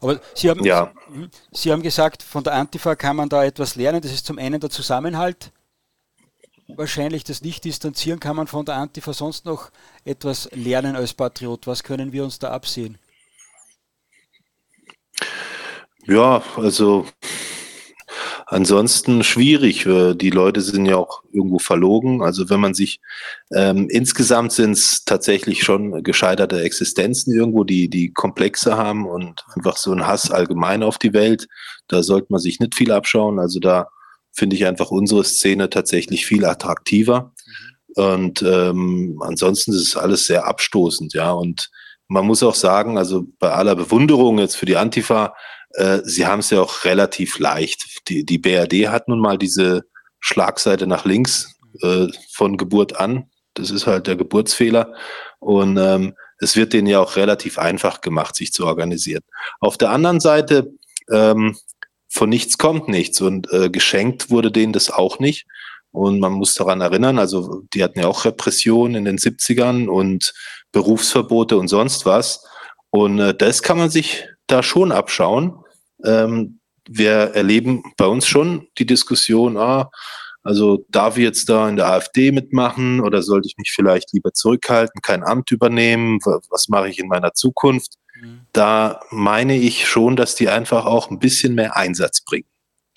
Aber 0.00 0.20
Sie 0.34 0.50
haben, 0.50 0.64
ja. 0.64 0.92
Sie 1.52 1.72
haben 1.72 1.82
gesagt, 1.82 2.22
von 2.22 2.44
der 2.44 2.54
Antifa 2.54 2.94
kann 2.94 3.16
man 3.16 3.28
da 3.28 3.44
etwas 3.44 3.76
lernen. 3.76 4.00
Das 4.00 4.12
ist 4.12 4.26
zum 4.26 4.38
einen 4.38 4.60
der 4.60 4.70
Zusammenhalt. 4.70 5.52
Wahrscheinlich 6.68 7.22
das 7.22 7.42
Nicht-Distanzieren 7.42 8.18
kann 8.18 8.36
man 8.36 8.48
von 8.48 8.64
der 8.64 8.74
Antifa 8.74 9.12
sonst 9.12 9.44
noch 9.44 9.70
etwas 10.04 10.48
lernen 10.52 10.96
als 10.96 11.14
Patriot. 11.14 11.66
Was 11.66 11.84
können 11.84 12.12
wir 12.12 12.24
uns 12.24 12.38
da 12.38 12.50
absehen? 12.50 12.98
Ja, 16.06 16.42
also 16.56 17.06
Ansonsten 18.48 19.24
schwierig. 19.24 19.86
Äh, 19.86 20.14
die 20.14 20.30
Leute 20.30 20.60
sind 20.60 20.86
ja 20.86 20.96
auch 20.96 21.22
irgendwo 21.32 21.58
verlogen. 21.58 22.22
Also 22.22 22.48
wenn 22.48 22.60
man 22.60 22.74
sich 22.74 23.00
ähm, 23.52 23.88
insgesamt 23.90 24.52
sind 24.52 24.72
es 24.72 25.04
tatsächlich 25.04 25.64
schon 25.64 26.04
gescheiterte 26.04 26.62
Existenzen 26.62 27.34
irgendwo, 27.34 27.64
die 27.64 27.90
die 27.90 28.12
Komplexe 28.12 28.76
haben 28.76 29.04
und 29.04 29.44
einfach 29.56 29.76
so 29.76 29.92
ein 29.92 30.06
Hass 30.06 30.30
allgemein 30.30 30.84
auf 30.84 30.96
die 30.96 31.12
Welt. 31.12 31.48
Da 31.88 32.04
sollte 32.04 32.28
man 32.30 32.40
sich 32.40 32.60
nicht 32.60 32.76
viel 32.76 32.92
abschauen. 32.92 33.40
Also 33.40 33.58
da 33.58 33.88
finde 34.32 34.54
ich 34.54 34.64
einfach 34.64 34.92
unsere 34.92 35.24
Szene 35.24 35.68
tatsächlich 35.68 36.24
viel 36.24 36.44
attraktiver. 36.44 37.32
Mhm. 37.96 38.04
Und 38.04 38.42
ähm, 38.42 39.20
ansonsten 39.22 39.72
ist 39.72 39.88
es 39.88 39.96
alles 39.96 40.26
sehr 40.26 40.46
abstoßend, 40.46 41.14
ja. 41.14 41.32
Und 41.32 41.70
man 42.08 42.26
muss 42.26 42.42
auch 42.42 42.54
sagen, 42.54 42.98
also 42.98 43.24
bei 43.38 43.50
aller 43.50 43.74
Bewunderung 43.74 44.38
jetzt 44.38 44.56
für 44.56 44.66
die 44.66 44.76
Antifa, 44.76 45.34
äh, 45.76 46.00
sie 46.04 46.26
haben 46.26 46.40
es 46.40 46.50
ja 46.50 46.60
auch 46.60 46.84
relativ 46.84 47.38
leicht. 47.38 48.08
Die, 48.08 48.24
die 48.24 48.38
BRD 48.38 48.88
hat 48.88 49.08
nun 49.08 49.20
mal 49.20 49.38
diese 49.38 49.84
Schlagseite 50.20 50.86
nach 50.86 51.04
links 51.04 51.54
äh, 51.82 52.06
von 52.32 52.56
Geburt 52.56 52.98
an. 52.98 53.30
Das 53.54 53.70
ist 53.70 53.86
halt 53.86 54.06
der 54.06 54.16
Geburtsfehler. 54.16 54.94
Und 55.38 55.76
ähm, 55.76 56.14
es 56.38 56.56
wird 56.56 56.72
denen 56.72 56.86
ja 56.86 57.00
auch 57.00 57.16
relativ 57.16 57.58
einfach 57.58 58.00
gemacht, 58.00 58.36
sich 58.36 58.52
zu 58.52 58.66
organisieren. 58.66 59.22
Auf 59.60 59.78
der 59.78 59.90
anderen 59.90 60.20
Seite, 60.20 60.72
ähm, 61.12 61.56
von 62.08 62.28
nichts 62.28 62.58
kommt 62.58 62.88
nichts 62.88 63.20
und 63.20 63.52
äh, 63.52 63.68
geschenkt 63.68 64.30
wurde 64.30 64.50
denen 64.50 64.72
das 64.72 64.90
auch 64.90 65.18
nicht. 65.18 65.46
Und 65.92 66.20
man 66.20 66.32
muss 66.32 66.54
daran 66.54 66.80
erinnern, 66.80 67.18
also 67.18 67.62
die 67.72 67.82
hatten 67.82 68.00
ja 68.00 68.06
auch 68.06 68.24
Repressionen 68.24 68.96
in 68.96 69.04
den 69.04 69.18
70ern 69.18 69.88
und 69.88 70.34
Berufsverbote 70.72 71.56
und 71.56 71.68
sonst 71.68 72.04
was. 72.06 72.44
Und 72.90 73.18
äh, 73.18 73.34
das 73.34 73.62
kann 73.62 73.78
man 73.78 73.90
sich 73.90 74.26
da 74.46 74.62
schon 74.62 74.92
abschauen. 74.92 75.58
Ähm, 76.04 76.60
wir 76.88 77.12
erleben 77.34 77.82
bei 77.96 78.06
uns 78.06 78.26
schon 78.26 78.68
die 78.78 78.86
Diskussion, 78.86 79.56
ah, 79.56 79.90
also 80.46 80.84
darf 80.88 81.16
ich 81.16 81.24
jetzt 81.24 81.48
da 81.48 81.68
in 81.68 81.74
der 81.74 81.88
AfD 81.88 82.30
mitmachen 82.30 83.00
oder 83.00 83.20
sollte 83.22 83.48
ich 83.48 83.56
mich 83.58 83.72
vielleicht 83.74 84.12
lieber 84.12 84.32
zurückhalten, 84.32 85.02
kein 85.02 85.24
Amt 85.24 85.50
übernehmen? 85.50 86.20
Was 86.50 86.68
mache 86.68 86.88
ich 86.88 87.00
in 87.00 87.08
meiner 87.08 87.34
Zukunft? 87.34 87.94
Mhm. 88.20 88.42
Da 88.52 89.00
meine 89.10 89.56
ich 89.56 89.88
schon, 89.88 90.14
dass 90.14 90.36
die 90.36 90.48
einfach 90.48 90.86
auch 90.86 91.10
ein 91.10 91.18
bisschen 91.18 91.56
mehr 91.56 91.76
Einsatz 91.76 92.20
bringen. 92.20 92.46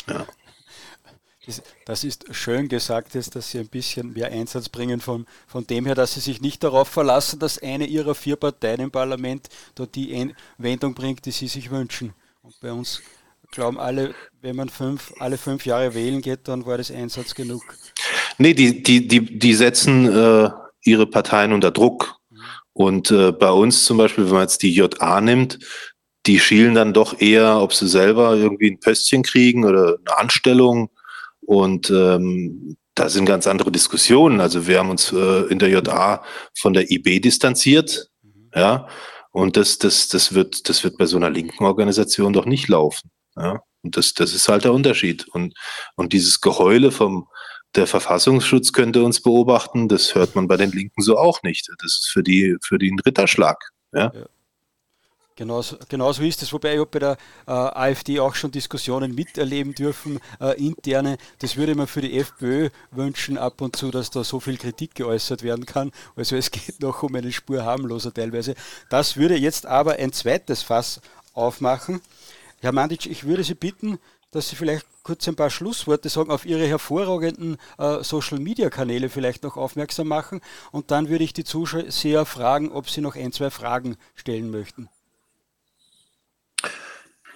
Ja. 0.08 0.28
Das 1.86 2.04
ist 2.04 2.26
schön 2.36 2.68
gesagt, 2.68 3.16
ist, 3.16 3.36
dass 3.36 3.50
Sie 3.50 3.58
ein 3.58 3.70
bisschen 3.70 4.14
mehr 4.14 4.32
Einsatz 4.32 4.70
bringen 4.70 5.02
von, 5.02 5.26
von 5.48 5.66
dem 5.66 5.88
her, 5.88 5.96
dass 5.96 6.14
Sie 6.14 6.20
sich 6.20 6.42
nicht 6.42 6.64
darauf 6.64 6.88
verlassen, 6.88 7.40
dass 7.40 7.58
eine 7.58 7.88
Ihrer 7.88 8.14
vier 8.14 8.36
Parteien 8.36 8.82
im 8.82 8.92
Parlament 8.92 9.50
dort 9.74 9.96
die 9.96 10.32
Wendung 10.60 10.94
bringt, 10.94 11.26
die 11.26 11.32
Sie 11.32 11.48
sich 11.48 11.72
wünschen. 11.72 12.14
Und 12.50 12.60
bei 12.62 12.72
uns 12.72 13.04
glauben 13.52 13.78
alle, 13.78 14.16
wenn 14.42 14.56
man 14.56 14.70
fünf, 14.70 15.14
alle 15.20 15.38
fünf 15.38 15.68
Jahre 15.68 15.94
wählen 15.94 16.20
geht, 16.20 16.48
dann 16.48 16.66
war 16.66 16.80
das 16.80 16.90
Einsatz 16.90 17.36
genug. 17.36 17.62
Nee, 18.40 18.56
die, 18.56 18.82
die, 18.82 19.08
die, 19.08 19.38
die 19.38 19.54
setzen 19.54 20.12
äh, 20.12 20.50
ihre 20.82 21.06
Parteien 21.06 21.54
unter 21.54 21.70
Druck. 21.70 22.16
Mhm. 22.32 22.38
Und 22.74 23.12
äh, 23.12 23.32
bei 23.32 23.52
uns 23.52 23.86
zum 23.86 23.98
Beispiel, 23.98 24.26
wenn 24.26 24.34
man 24.34 24.42
jetzt 24.42 24.64
die 24.64 24.74
JA 24.74 25.22
nimmt, 25.22 25.60
die 26.26 26.40
schielen 26.40 26.74
dann 26.74 26.92
doch 26.92 27.22
eher, 27.22 27.62
ob 27.62 27.72
sie 27.72 27.88
selber 27.88 28.34
irgendwie 28.34 28.72
ein 28.72 28.80
Pöstchen 28.80 29.22
kriegen 29.22 29.64
oder 29.64 29.98
eine 30.04 30.18
Anstellung. 30.18 30.90
Und 31.42 31.92
ähm, 31.92 32.78
da 32.96 33.10
sind 33.10 33.26
ganz 33.26 33.46
andere 33.46 33.72
Diskussionen. 33.72 34.42
Also 34.42 34.66
wir 34.66 34.80
haben 34.80 34.90
uns 34.90 35.12
äh, 35.12 35.42
in 35.52 35.60
der 35.60 35.70
JA 35.70 36.24
von 36.58 36.74
der 36.74 36.90
IB 36.90 37.20
distanziert. 37.20 38.10
Mhm. 38.24 38.50
Ja. 38.56 38.88
Und 39.40 39.56
das, 39.56 39.78
das, 39.78 40.10
das, 40.10 40.34
wird, 40.34 40.68
das 40.68 40.84
wird 40.84 40.98
bei 40.98 41.06
so 41.06 41.16
einer 41.16 41.30
linken 41.30 41.64
Organisation 41.64 42.34
doch 42.34 42.46
nicht 42.46 42.68
laufen. 42.68 43.10
Ja? 43.38 43.62
Und 43.82 43.96
das, 43.96 44.14
das 44.14 44.34
ist 44.34 44.50
halt 44.50 44.66
der 44.66 44.74
Unterschied. 44.74 45.28
Und, 45.30 45.54
und 45.96 46.12
dieses 46.12 46.42
Geheule 46.42 46.92
vom, 46.92 47.28
der 47.76 47.88
Verfassungsschutz 47.88 48.74
könnte 48.74 49.02
uns 49.04 49.22
beobachten, 49.22 49.88
das 49.88 50.14
hört 50.14 50.36
man 50.36 50.48
bei 50.48 50.58
den 50.58 50.72
Linken 50.72 51.02
so 51.02 51.18
auch 51.18 51.42
nicht. 51.44 51.70
Das 51.82 52.00
ist 52.00 52.10
für 52.12 52.22
die, 52.22 52.58
für 52.62 52.78
die 52.78 52.92
ein 52.92 53.00
Ritterschlag. 53.00 53.58
Ja? 53.94 54.12
ja. 54.14 54.26
Genauso, 55.40 55.78
genauso 55.88 56.22
ist 56.24 56.44
es, 56.44 56.52
wobei 56.52 56.74
ich 56.74 56.80
habe 56.82 56.90
bei 56.92 57.00
der 57.00 57.18
äh, 57.48 57.52
AfD 57.52 58.20
auch 58.20 58.36
schon 58.36 58.52
Diskussionen 58.52 59.16
miterleben 59.16 59.74
dürfen, 59.74 60.20
äh, 60.42 60.62
interne. 60.62 61.18
Das 61.40 61.56
würde 61.56 61.76
man 61.76 61.88
für 61.88 62.02
die 62.02 62.20
FPÖ 62.20 62.72
wünschen, 62.92 63.38
ab 63.38 63.62
und 63.62 63.74
zu, 63.78 63.90
dass 63.90 64.10
da 64.10 64.26
so 64.26 64.42
viel 64.42 64.58
Kritik 64.58 64.96
geäußert 64.96 65.42
werden 65.42 65.66
kann. 65.66 65.94
Also 66.18 66.36
es 66.36 66.52
geht 66.52 66.82
noch 66.82 67.04
um 67.04 67.16
eine 67.16 67.32
Spur 67.32 67.64
harmloser 67.64 68.14
teilweise. 68.14 68.54
Das 68.90 69.16
würde 69.16 69.38
jetzt 69.38 69.66
aber 69.66 69.94
ein 69.94 70.12
zweites 70.12 70.62
Fass 70.62 71.00
aufmachen. 71.34 72.02
Herr 72.60 72.74
Mandic, 72.74 73.06
ich 73.06 73.24
würde 73.24 73.46
Sie 73.46 73.56
bitten, 73.56 73.98
dass 74.32 74.50
Sie 74.50 74.58
vielleicht 74.58 74.86
kurz 75.04 75.26
ein 75.30 75.38
paar 75.38 75.52
Schlussworte 75.52 76.10
sagen, 76.10 76.32
auf 76.32 76.46
Ihre 76.46 76.68
hervorragenden 76.68 77.56
äh, 77.78 78.04
Social-Media-Kanäle 78.04 79.08
vielleicht 79.08 79.44
noch 79.44 79.56
aufmerksam 79.56 80.10
machen. 80.10 80.42
Und 80.74 80.92
dann 80.92 81.08
würde 81.08 81.24
ich 81.24 81.32
die 81.32 81.46
Zuschauer 81.46 82.26
fragen, 82.26 82.74
ob 82.74 82.90
Sie 82.90 83.00
noch 83.00 83.16
ein, 83.16 83.32
zwei 83.32 83.50
Fragen 83.50 83.96
stellen 84.16 84.52
möchten. 84.52 84.90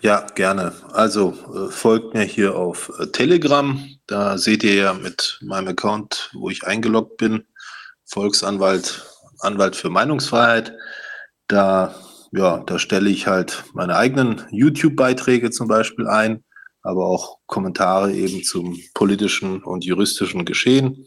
Ja, 0.04 0.26
gerne. 0.36 0.74
Also 0.91 1.34
äh, 1.56 1.72
folgt 1.72 2.14
mir 2.14 2.24
hier 2.24 2.58
auf 2.58 2.91
äh, 2.99 3.08
Telegram. 3.08 3.82
Da 4.06 4.38
seht 4.38 4.62
ihr 4.66 4.74
ja 4.74 4.93
mit 4.93 5.39
meinem 5.41 5.70
Account, 5.70 6.30
wo 6.34 6.49
ich 6.49 6.66
eingeloggt 6.66 7.16
bin, 7.16 7.45
Volksanwalt, 8.04 9.01
Anwalt 9.39 9.78
für 9.78 9.89
Meinungsfreiheit. 9.89 10.74
Da, 11.47 11.95
ja, 12.34 12.58
da 12.66 12.80
stelle 12.80 13.10
ich 13.10 13.28
halt 13.28 13.64
meine 13.74 13.95
eigenen 13.95 14.45
YouTube-Beiträge 14.51 15.51
zum 15.51 15.70
Beispiel 15.70 16.08
ein. 16.08 16.43
aber 16.82 17.06
auch 17.06 17.38
Kommentare 17.45 18.12
eben 18.12 18.43
zum 18.43 18.78
politischen 18.93 19.64
und 19.64 19.86
juristischen 19.86 20.43
Geschehen. 20.43 21.06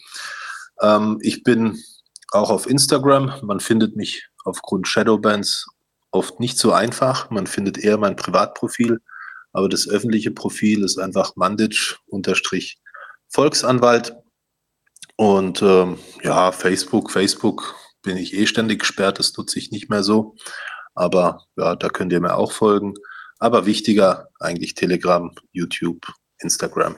Ähm, 0.80 1.18
ich 1.20 1.42
bin 1.42 1.78
auch 2.30 2.48
auf 2.48 2.66
Instagram. 2.66 3.34
Man 3.42 3.60
findet 3.60 3.94
mich 3.94 4.26
aufgrund 4.42 4.88
Shadowbands 4.88 5.66
oft 6.16 6.40
nicht 6.40 6.58
so 6.58 6.72
einfach. 6.72 7.30
Man 7.30 7.46
findet 7.46 7.78
eher 7.78 7.98
mein 7.98 8.16
Privatprofil, 8.16 9.00
aber 9.52 9.68
das 9.68 9.88
öffentliche 9.88 10.30
Profil 10.30 10.84
ist 10.84 10.98
einfach 10.98 11.36
Manditsch-Volksanwalt. 11.36 14.14
Und 15.16 15.62
ähm, 15.62 15.98
ja, 16.22 16.52
Facebook, 16.52 17.10
Facebook 17.10 17.74
bin 18.02 18.16
ich 18.16 18.34
eh 18.34 18.46
ständig 18.46 18.78
gesperrt, 18.80 19.18
das 19.18 19.36
nutze 19.36 19.58
ich 19.58 19.70
nicht 19.70 19.90
mehr 19.90 20.02
so. 20.02 20.34
Aber 20.94 21.44
ja, 21.56 21.76
da 21.76 21.88
könnt 21.88 22.12
ihr 22.12 22.20
mir 22.20 22.36
auch 22.36 22.52
folgen. 22.52 22.94
Aber 23.38 23.66
wichtiger 23.66 24.28
eigentlich 24.40 24.74
Telegram, 24.74 25.30
YouTube, 25.52 26.06
Instagram. 26.38 26.96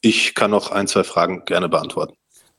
Ich 0.00 0.34
kann 0.34 0.50
noch 0.50 0.70
ein, 0.70 0.86
zwei 0.86 1.04
Fragen 1.04 1.44
gerne 1.44 1.68
beantworten. 1.68 2.16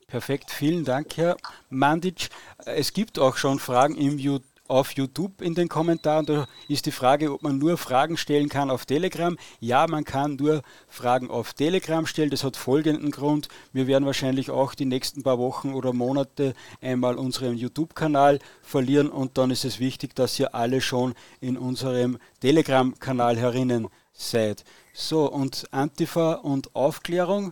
Perfekt, 0.08 0.52
vielen 0.52 0.86
Dank, 0.86 1.18
Herr 1.18 1.36
Mandic. 1.70 2.30
Es 2.66 2.94
gibt 2.94 3.18
auch 3.20 3.38
schon 3.38 3.60
Fragen 3.60 3.96
im 3.96 4.20
YouTube 4.20 4.44
auf 4.68 4.92
YouTube 4.92 5.42
in 5.42 5.56
den 5.56 5.70
Kommentaren. 5.70 6.26
Da 6.26 6.48
ist 6.68 6.86
die 6.86 6.92
Frage, 6.92 7.34
ob 7.34 7.44
man 7.44 7.58
nur 7.58 7.78
Fragen 7.78 8.18
stellen 8.18 8.50
kann 8.50 8.70
auf 8.70 8.86
Telegram. 8.86 9.38
Ja, 9.60 9.88
man 9.88 10.04
kann 10.04 10.36
nur 10.36 10.62
Fragen 10.88 11.30
auf 11.30 11.54
Telegram 11.54 12.06
stellen. 12.06 12.30
Das 12.30 12.44
hat 12.44 12.58
folgenden 12.58 13.12
Grund. 13.12 13.48
Wir 13.74 13.88
werden 13.88 14.06
wahrscheinlich 14.06 14.50
auch 14.50 14.74
die 14.76 14.86
nächsten 14.86 15.24
paar 15.24 15.40
Wochen 15.40 15.74
oder 15.74 15.94
Monate 15.94 16.54
einmal 16.82 17.16
unseren 17.16 17.58
YouTube-Kanal 17.58 18.40
verlieren 18.62 19.10
und 19.10 19.38
dann 19.38 19.52
ist 19.52 19.66
es 19.66 19.80
wichtig, 19.80 20.16
dass 20.16 20.40
ihr 20.40 20.56
alle 20.56 20.82
schon 20.82 21.14
in 21.40 21.58
unserem 21.58 22.18
Telegram-Kanal 22.42 23.38
herinnen 23.38 23.88
seid. 24.14 24.64
So, 24.94 25.30
und 25.30 25.68
Antifa 25.72 26.34
und 26.34 26.76
Aufklärung 26.76 27.52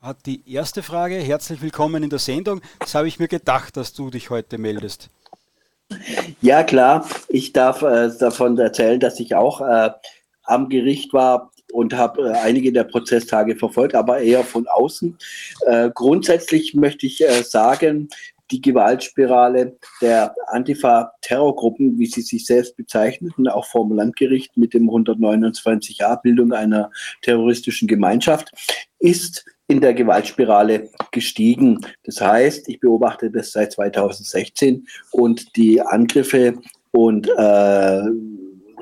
hat 0.00 0.24
die 0.24 0.50
erste 0.50 0.82
Frage. 0.82 1.16
Herzlich 1.16 1.60
willkommen 1.60 2.02
in 2.02 2.10
der 2.10 2.18
Sendung. 2.18 2.62
Das 2.78 2.94
habe 2.94 3.08
ich 3.08 3.18
mir 3.18 3.28
gedacht, 3.28 3.76
dass 3.76 3.92
du 3.92 4.10
dich 4.10 4.30
heute 4.30 4.56
meldest. 4.56 5.10
Ja, 6.40 6.62
klar. 6.62 7.08
Ich 7.28 7.52
darf 7.52 7.82
äh, 7.82 8.10
davon 8.18 8.58
erzählen, 8.58 9.00
dass 9.00 9.20
ich 9.20 9.34
auch 9.34 9.60
äh, 9.60 9.90
am 10.44 10.68
Gericht 10.68 11.12
war 11.12 11.50
und 11.72 11.94
habe 11.94 12.30
äh, 12.30 12.32
einige 12.38 12.72
der 12.72 12.84
Prozesstage 12.84 13.56
verfolgt, 13.56 13.94
aber 13.94 14.20
eher 14.20 14.44
von 14.44 14.66
außen. 14.66 15.16
Äh, 15.66 15.90
grundsätzlich 15.94 16.74
möchte 16.74 17.06
ich 17.06 17.22
äh, 17.22 17.42
sagen, 17.42 18.08
die 18.50 18.60
Gewaltspirale 18.60 19.76
der 20.00 20.34
Antifa-Terrorgruppen, 20.48 21.98
wie 21.98 22.06
sie 22.06 22.22
sich 22.22 22.46
selbst 22.46 22.76
bezeichneten, 22.76 23.46
auch 23.46 23.66
vom 23.66 23.92
Landgericht 23.92 24.56
mit 24.56 24.74
dem 24.74 24.90
129a 24.90 26.20
Bildung 26.20 26.52
einer 26.52 26.90
terroristischen 27.22 27.86
Gemeinschaft, 27.86 28.50
ist 28.98 29.44
in 29.70 29.80
der 29.80 29.94
Gewaltspirale 29.94 30.90
gestiegen. 31.12 31.78
Das 32.04 32.20
heißt, 32.20 32.68
ich 32.68 32.80
beobachte 32.80 33.30
das 33.30 33.52
seit 33.52 33.72
2016 33.72 34.86
und 35.12 35.56
die 35.56 35.80
Angriffe 35.80 36.58
und 36.90 37.28
äh, 37.28 38.02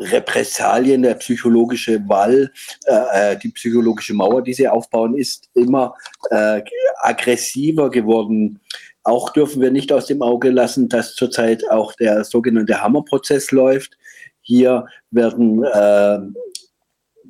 Repressalien, 0.00 1.02
der 1.02 1.14
psychologische 1.14 2.00
Wall, 2.08 2.50
äh, 2.86 3.32
äh, 3.32 3.36
die 3.36 3.50
psychologische 3.50 4.14
Mauer, 4.14 4.42
die 4.42 4.54
sie 4.54 4.68
aufbauen, 4.68 5.14
ist 5.14 5.50
immer 5.54 5.94
äh, 6.30 6.62
aggressiver 7.02 7.90
geworden. 7.90 8.60
Auch 9.02 9.30
dürfen 9.30 9.60
wir 9.60 9.70
nicht 9.70 9.92
aus 9.92 10.06
dem 10.06 10.22
Auge 10.22 10.50
lassen, 10.50 10.88
dass 10.88 11.14
zurzeit 11.14 11.68
auch 11.70 11.92
der 11.94 12.24
sogenannte 12.24 12.80
Hammerprozess 12.80 13.50
läuft. 13.50 13.98
Hier 14.40 14.86
werden 15.10 15.64
äh, 15.64 16.18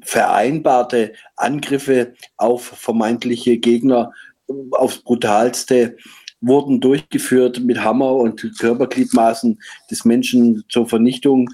vereinbarte 0.04 1.12
Angriffe 1.36 2.14
auf 2.36 2.64
vermeintliche 2.64 3.58
Gegner 3.58 4.12
aufs 4.72 4.98
brutalste 4.98 5.96
wurden 6.40 6.80
durchgeführt 6.80 7.60
mit 7.60 7.82
Hammer 7.82 8.14
und 8.14 8.52
Körpergliedmaßen 8.58 9.58
des 9.90 10.04
Menschen 10.04 10.64
zur 10.68 10.88
Vernichtung 10.88 11.50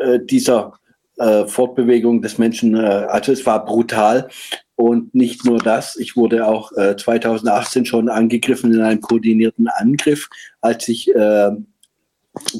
äh, 0.00 0.20
dieser 0.20 0.78
äh, 1.18 1.46
Fortbewegung 1.46 2.22
des 2.22 2.38
Menschen. 2.38 2.76
Äh, 2.76 3.06
also 3.08 3.32
es 3.32 3.44
war 3.44 3.64
brutal. 3.64 4.28
Und 4.76 5.14
nicht 5.14 5.44
nur 5.44 5.58
das, 5.58 5.96
ich 5.96 6.16
wurde 6.16 6.46
auch 6.46 6.72
2018 6.72 7.82
äh, 7.82 7.86
schon 7.86 8.08
angegriffen 8.08 8.72
in 8.72 8.80
einem 8.80 9.02
koordinierten 9.02 9.68
Angriff, 9.68 10.30
als 10.62 10.88
ich 10.88 11.14
äh, 11.14 11.50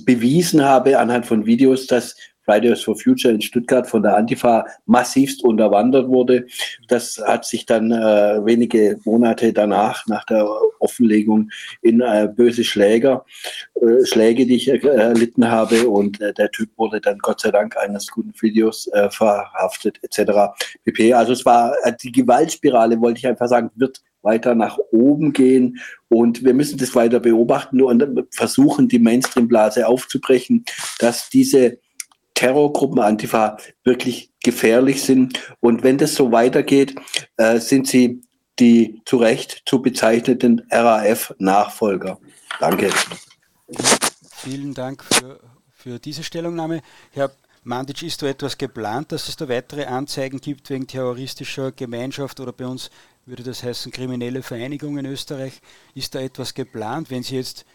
bewiesen 0.04 0.62
habe 0.62 0.98
anhand 0.98 1.24
von 1.24 1.46
Videos, 1.46 1.86
dass 1.86 2.16
Fridays 2.44 2.82
for 2.82 2.96
Future 2.96 3.32
in 3.32 3.40
Stuttgart 3.40 3.86
von 3.86 4.02
der 4.02 4.16
Antifa 4.16 4.64
massivst 4.86 5.44
unterwandert 5.44 6.08
wurde. 6.08 6.46
Das 6.88 7.22
hat 7.24 7.44
sich 7.44 7.66
dann 7.66 7.92
äh, 7.92 8.44
wenige 8.44 8.98
Monate 9.04 9.52
danach, 9.52 10.06
nach 10.06 10.24
der 10.24 10.48
Offenlegung, 10.80 11.50
in 11.82 12.00
äh, 12.00 12.28
böse 12.34 12.64
Schläger, 12.64 13.24
äh, 13.74 14.04
Schläge, 14.04 14.46
die 14.46 14.56
ich 14.56 14.68
äh, 14.68 14.78
erlitten 14.78 15.50
habe. 15.50 15.88
Und 15.88 16.20
äh, 16.20 16.32
der 16.32 16.50
Typ 16.50 16.70
wurde 16.76 17.00
dann 17.00 17.18
Gott 17.18 17.40
sei 17.40 17.50
Dank 17.50 17.76
eines 17.76 18.08
guten 18.08 18.32
Videos 18.40 18.88
äh, 18.88 19.10
verhaftet, 19.10 19.98
etc. 20.02 20.52
pp. 20.84 21.12
Also 21.14 21.32
es 21.32 21.44
war 21.44 21.74
die 22.02 22.12
Gewaltspirale, 22.12 23.00
wollte 23.00 23.18
ich 23.18 23.26
einfach 23.26 23.48
sagen, 23.48 23.70
wird 23.76 24.02
weiter 24.22 24.54
nach 24.54 24.78
oben 24.90 25.32
gehen. 25.32 25.78
Und 26.08 26.44
wir 26.44 26.54
müssen 26.54 26.78
das 26.78 26.94
weiter 26.94 27.20
beobachten 27.20 27.80
und 27.80 28.26
versuchen, 28.32 28.88
die 28.88 28.98
Mainstream-Blase 28.98 29.86
aufzubrechen, 29.86 30.64
dass 30.98 31.30
diese 31.30 31.78
Terrorgruppen, 32.40 33.00
Antifa, 33.00 33.58
wirklich 33.84 34.32
gefährlich 34.42 35.02
sind. 35.02 35.54
Und 35.60 35.82
wenn 35.82 35.98
das 35.98 36.14
so 36.14 36.32
weitergeht, 36.32 36.94
äh, 37.36 37.60
sind 37.60 37.86
sie 37.86 38.22
die 38.58 39.02
zu 39.04 39.18
Recht 39.18 39.62
zu 39.66 39.82
bezeichneten 39.82 40.66
RAF-Nachfolger. 40.70 42.18
Danke. 42.58 42.90
Vielen 44.36 44.72
Dank 44.72 45.04
für, 45.04 45.38
für 45.70 45.98
diese 45.98 46.22
Stellungnahme. 46.22 46.80
Herr 47.10 47.30
Mandic, 47.62 48.02
ist 48.02 48.22
da 48.22 48.28
etwas 48.28 48.56
geplant, 48.56 49.12
dass 49.12 49.28
es 49.28 49.36
da 49.36 49.46
weitere 49.50 49.84
Anzeigen 49.84 50.40
gibt 50.40 50.70
wegen 50.70 50.86
terroristischer 50.86 51.72
Gemeinschaft 51.72 52.40
oder 52.40 52.54
bei 52.54 52.66
uns 52.66 52.90
würde 53.26 53.42
das 53.42 53.62
heißen 53.62 53.92
kriminelle 53.92 54.42
Vereinigung 54.42 54.96
in 54.96 55.04
Österreich? 55.04 55.60
Ist 55.94 56.14
da 56.14 56.20
etwas 56.20 56.54
geplant, 56.54 57.10
wenn 57.10 57.22
Sie 57.22 57.36
jetzt 57.36 57.66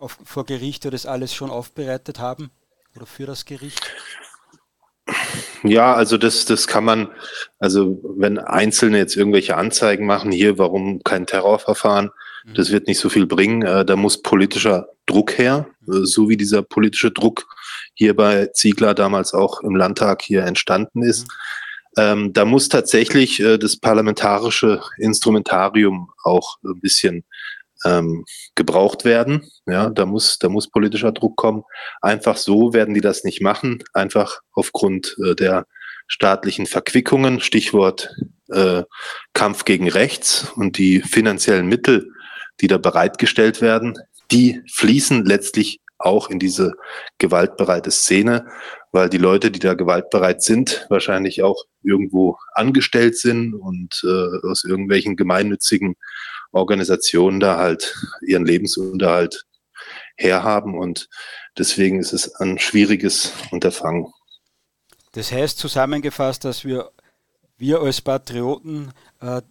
auf, 0.00 0.18
vor 0.24 0.44
Gericht 0.44 0.84
das 0.86 1.06
alles 1.06 1.32
schon 1.32 1.50
aufbereitet 1.50 2.18
haben? 2.18 2.50
Oder 2.96 3.06
für 3.06 3.26
das 3.26 3.44
Gericht? 3.44 3.90
Ja, 5.64 5.94
also 5.94 6.16
das, 6.16 6.44
das 6.44 6.66
kann 6.66 6.84
man, 6.84 7.08
also 7.58 8.00
wenn 8.16 8.38
Einzelne 8.38 8.98
jetzt 8.98 9.16
irgendwelche 9.16 9.56
Anzeigen 9.56 10.06
machen, 10.06 10.32
hier, 10.32 10.58
warum 10.58 11.02
kein 11.02 11.26
Terrorverfahren, 11.26 12.10
mhm. 12.44 12.54
das 12.54 12.70
wird 12.70 12.86
nicht 12.86 12.98
so 12.98 13.08
viel 13.08 13.26
bringen. 13.26 13.62
Äh, 13.62 13.84
da 13.84 13.96
muss 13.96 14.22
politischer 14.22 14.88
Druck 15.06 15.38
her, 15.38 15.68
äh, 15.88 16.04
so 16.04 16.28
wie 16.28 16.36
dieser 16.36 16.62
politische 16.62 17.10
Druck 17.10 17.46
hier 17.94 18.14
bei 18.16 18.46
Ziegler 18.46 18.94
damals 18.94 19.34
auch 19.34 19.60
im 19.60 19.76
Landtag 19.76 20.22
hier 20.22 20.44
entstanden 20.44 21.02
ist. 21.02 21.26
Mhm. 21.26 21.32
Ähm, 21.98 22.32
da 22.32 22.44
muss 22.44 22.68
tatsächlich 22.68 23.40
äh, 23.40 23.58
das 23.58 23.76
parlamentarische 23.76 24.80
Instrumentarium 24.98 26.10
auch 26.22 26.56
ein 26.64 26.80
bisschen 26.80 27.24
ähm, 27.84 28.24
gebraucht 28.54 29.04
werden. 29.04 29.48
Ja, 29.66 29.90
da 29.90 30.06
muss, 30.06 30.38
da 30.38 30.48
muss 30.48 30.70
politischer 30.70 31.12
Druck 31.12 31.36
kommen. 31.36 31.62
Einfach 32.00 32.36
so 32.36 32.72
werden 32.72 32.94
die 32.94 33.00
das 33.00 33.24
nicht 33.24 33.40
machen. 33.40 33.82
Einfach 33.92 34.40
aufgrund 34.52 35.16
äh, 35.24 35.34
der 35.34 35.66
staatlichen 36.08 36.66
Verquickungen, 36.66 37.40
Stichwort 37.40 38.14
äh, 38.50 38.82
Kampf 39.32 39.64
gegen 39.64 39.88
Rechts 39.88 40.52
und 40.56 40.78
die 40.78 41.00
finanziellen 41.00 41.66
Mittel, 41.66 42.10
die 42.60 42.66
da 42.66 42.78
bereitgestellt 42.78 43.60
werden, 43.60 43.98
die 44.30 44.62
fließen 44.72 45.24
letztlich 45.24 45.80
auch 45.98 46.28
in 46.28 46.38
diese 46.38 46.74
gewaltbereite 47.18 47.90
Szene, 47.90 48.46
weil 48.90 49.08
die 49.08 49.18
Leute, 49.18 49.50
die 49.50 49.58
da 49.58 49.74
gewaltbereit 49.74 50.42
sind, 50.42 50.86
wahrscheinlich 50.90 51.42
auch 51.42 51.64
irgendwo 51.82 52.36
angestellt 52.54 53.16
sind 53.16 53.54
und 53.54 54.02
äh, 54.04 54.46
aus 54.46 54.64
irgendwelchen 54.64 55.16
gemeinnützigen 55.16 55.94
Organisationen 56.52 57.40
da 57.40 57.56
halt 57.56 57.96
ihren 58.26 58.46
Lebensunterhalt 58.46 59.46
herhaben 60.16 60.78
und 60.78 61.08
deswegen 61.58 61.98
ist 61.98 62.12
es 62.12 62.34
ein 62.36 62.58
schwieriges 62.58 63.32
Unterfangen. 63.50 64.12
Das 65.12 65.32
heißt 65.32 65.58
zusammengefasst, 65.58 66.44
dass 66.44 66.64
wir, 66.64 66.90
wir 67.56 67.80
als 67.80 68.00
Patrioten 68.00 68.92
äh, 69.20 69.42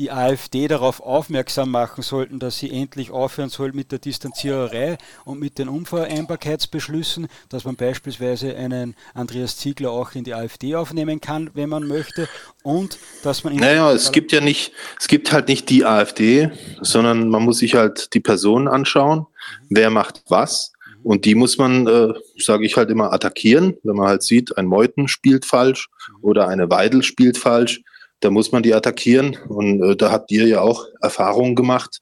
die 0.00 0.10
AfD 0.10 0.66
darauf 0.66 1.00
aufmerksam 1.00 1.70
machen 1.70 2.00
sollten, 2.00 2.38
dass 2.38 2.58
sie 2.58 2.70
endlich 2.70 3.10
aufhören 3.10 3.50
soll 3.50 3.72
mit 3.72 3.92
der 3.92 3.98
Distanziererei 3.98 4.96
und 5.26 5.38
mit 5.38 5.58
den 5.58 5.68
Unvereinbarkeitsbeschlüssen, 5.68 7.28
dass 7.50 7.66
man 7.66 7.76
beispielsweise 7.76 8.56
einen 8.56 8.96
Andreas 9.12 9.58
Ziegler 9.58 9.90
auch 9.90 10.14
in 10.14 10.24
die 10.24 10.32
AfD 10.32 10.74
aufnehmen 10.74 11.20
kann, 11.20 11.50
wenn 11.52 11.68
man 11.68 11.86
möchte, 11.86 12.30
und 12.62 12.96
dass 13.22 13.44
man... 13.44 13.56
Naja, 13.56 13.92
es 13.92 14.10
gibt 14.10 14.32
ja 14.32 14.40
nicht, 14.40 14.72
es 14.98 15.06
gibt 15.06 15.32
halt 15.32 15.48
nicht 15.48 15.68
die 15.68 15.84
AfD, 15.84 16.50
sondern 16.80 17.28
man 17.28 17.42
muss 17.42 17.58
sich 17.58 17.74
halt 17.74 18.14
die 18.14 18.20
Personen 18.20 18.68
anschauen, 18.68 19.26
wer 19.68 19.90
macht 19.90 20.22
was. 20.28 20.72
Und 21.02 21.26
die 21.26 21.34
muss 21.34 21.58
man, 21.58 21.86
äh, 21.86 22.14
sage 22.38 22.64
ich 22.64 22.76
halt 22.76 22.88
immer, 22.88 23.12
attackieren. 23.12 23.76
Wenn 23.82 23.96
man 23.96 24.08
halt 24.08 24.22
sieht, 24.22 24.56
ein 24.56 24.66
Meuten 24.66 25.08
spielt 25.08 25.44
falsch 25.44 25.88
oder 26.22 26.48
eine 26.48 26.70
Weidel 26.70 27.02
spielt 27.02 27.36
falsch, 27.36 27.82
da 28.20 28.30
muss 28.30 28.52
man 28.52 28.62
die 28.62 28.74
attackieren. 28.74 29.36
Und 29.48 29.82
äh, 29.82 29.96
da 29.96 30.10
habt 30.10 30.30
ihr 30.30 30.46
ja 30.46 30.60
auch 30.60 30.86
Erfahrungen 31.00 31.54
gemacht 31.54 32.00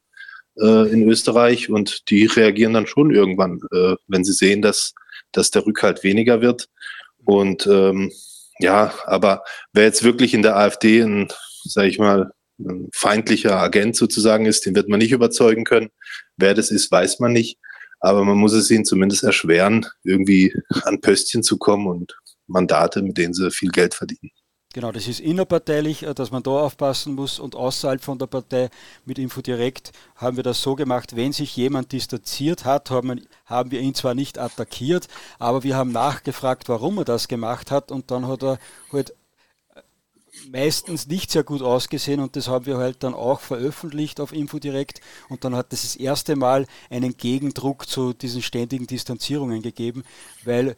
äh, 0.60 0.90
in 0.90 1.08
Österreich 1.08 1.70
und 1.70 2.10
die 2.10 2.26
reagieren 2.26 2.74
dann 2.74 2.86
schon 2.86 3.14
irgendwann, 3.14 3.60
äh, 3.72 3.94
wenn 4.06 4.24
sie 4.24 4.32
sehen, 4.32 4.62
dass, 4.62 4.94
dass 5.32 5.50
der 5.50 5.66
Rückhalt 5.66 6.04
weniger 6.04 6.40
wird. 6.40 6.68
Und 7.24 7.66
ähm, 7.66 8.12
ja, 8.58 8.92
aber 9.04 9.44
wer 9.72 9.84
jetzt 9.84 10.02
wirklich 10.02 10.34
in 10.34 10.42
der 10.42 10.56
AfD 10.56 11.00
ein, 11.00 11.28
sag 11.64 11.86
ich 11.86 11.98
mal, 11.98 12.32
ein 12.58 12.88
feindlicher 12.92 13.56
Agent 13.60 13.94
sozusagen 13.96 14.46
ist, 14.46 14.66
den 14.66 14.74
wird 14.74 14.88
man 14.88 14.98
nicht 14.98 15.12
überzeugen 15.12 15.64
können. 15.64 15.90
Wer 16.36 16.54
das 16.54 16.70
ist, 16.70 16.90
weiß 16.90 17.20
man 17.20 17.32
nicht. 17.32 17.58
Aber 18.00 18.24
man 18.24 18.38
muss 18.38 18.52
es 18.52 18.70
ihnen 18.70 18.84
zumindest 18.84 19.24
erschweren, 19.24 19.86
irgendwie 20.04 20.54
an 20.82 21.00
Pöstchen 21.00 21.42
zu 21.42 21.58
kommen 21.58 21.86
und 21.86 22.16
Mandate, 22.46 23.02
mit 23.02 23.18
denen 23.18 23.34
sie 23.34 23.50
viel 23.50 23.70
Geld 23.70 23.94
verdienen. 23.94 24.30
Genau, 24.78 24.92
das 24.92 25.08
ist 25.08 25.18
innerparteilich, 25.18 26.04
äh, 26.04 26.14
dass 26.14 26.30
man 26.30 26.44
da 26.44 26.52
aufpassen 26.52 27.16
muss. 27.16 27.40
Und 27.40 27.56
außerhalb 27.56 28.00
von 28.00 28.16
der 28.16 28.28
Partei 28.28 28.70
mit 29.04 29.18
Infodirekt 29.18 29.90
haben 30.14 30.36
wir 30.36 30.44
das 30.44 30.62
so 30.62 30.76
gemacht, 30.76 31.16
wenn 31.16 31.32
sich 31.32 31.56
jemand 31.56 31.90
distanziert 31.90 32.64
hat, 32.64 32.88
haben, 32.88 33.20
wir 33.48 33.80
ihn 33.80 33.96
zwar 33.96 34.14
nicht 34.14 34.38
attackiert, 34.38 35.08
aber 35.40 35.64
wir 35.64 35.74
haben 35.74 35.90
nachgefragt, 35.90 36.68
warum 36.68 36.98
er 36.98 37.04
das 37.04 37.26
gemacht 37.26 37.72
hat. 37.72 37.90
Und 37.90 38.12
dann 38.12 38.28
hat 38.28 38.44
er 38.44 38.60
halt 38.92 39.14
meistens 40.48 41.08
nicht 41.08 41.32
sehr 41.32 41.42
gut 41.42 41.60
ausgesehen. 41.60 42.20
Und 42.20 42.36
das 42.36 42.46
haben 42.46 42.66
wir 42.66 42.76
halt 42.76 43.02
dann 43.02 43.14
auch 43.14 43.40
veröffentlicht 43.40 44.20
auf 44.20 44.32
Infodirekt 44.32 45.00
und 45.28 45.42
dann 45.42 45.56
hat 45.56 45.72
es 45.72 45.82
das, 45.82 45.92
das 45.94 45.96
erste 45.96 46.36
Mal 46.36 46.66
einen 46.88 47.16
Gegendruck 47.16 47.88
zu 47.88 48.12
diesen 48.12 48.42
ständigen 48.42 48.86
Distanzierungen 48.86 49.60
gegeben, 49.60 50.04
weil 50.44 50.76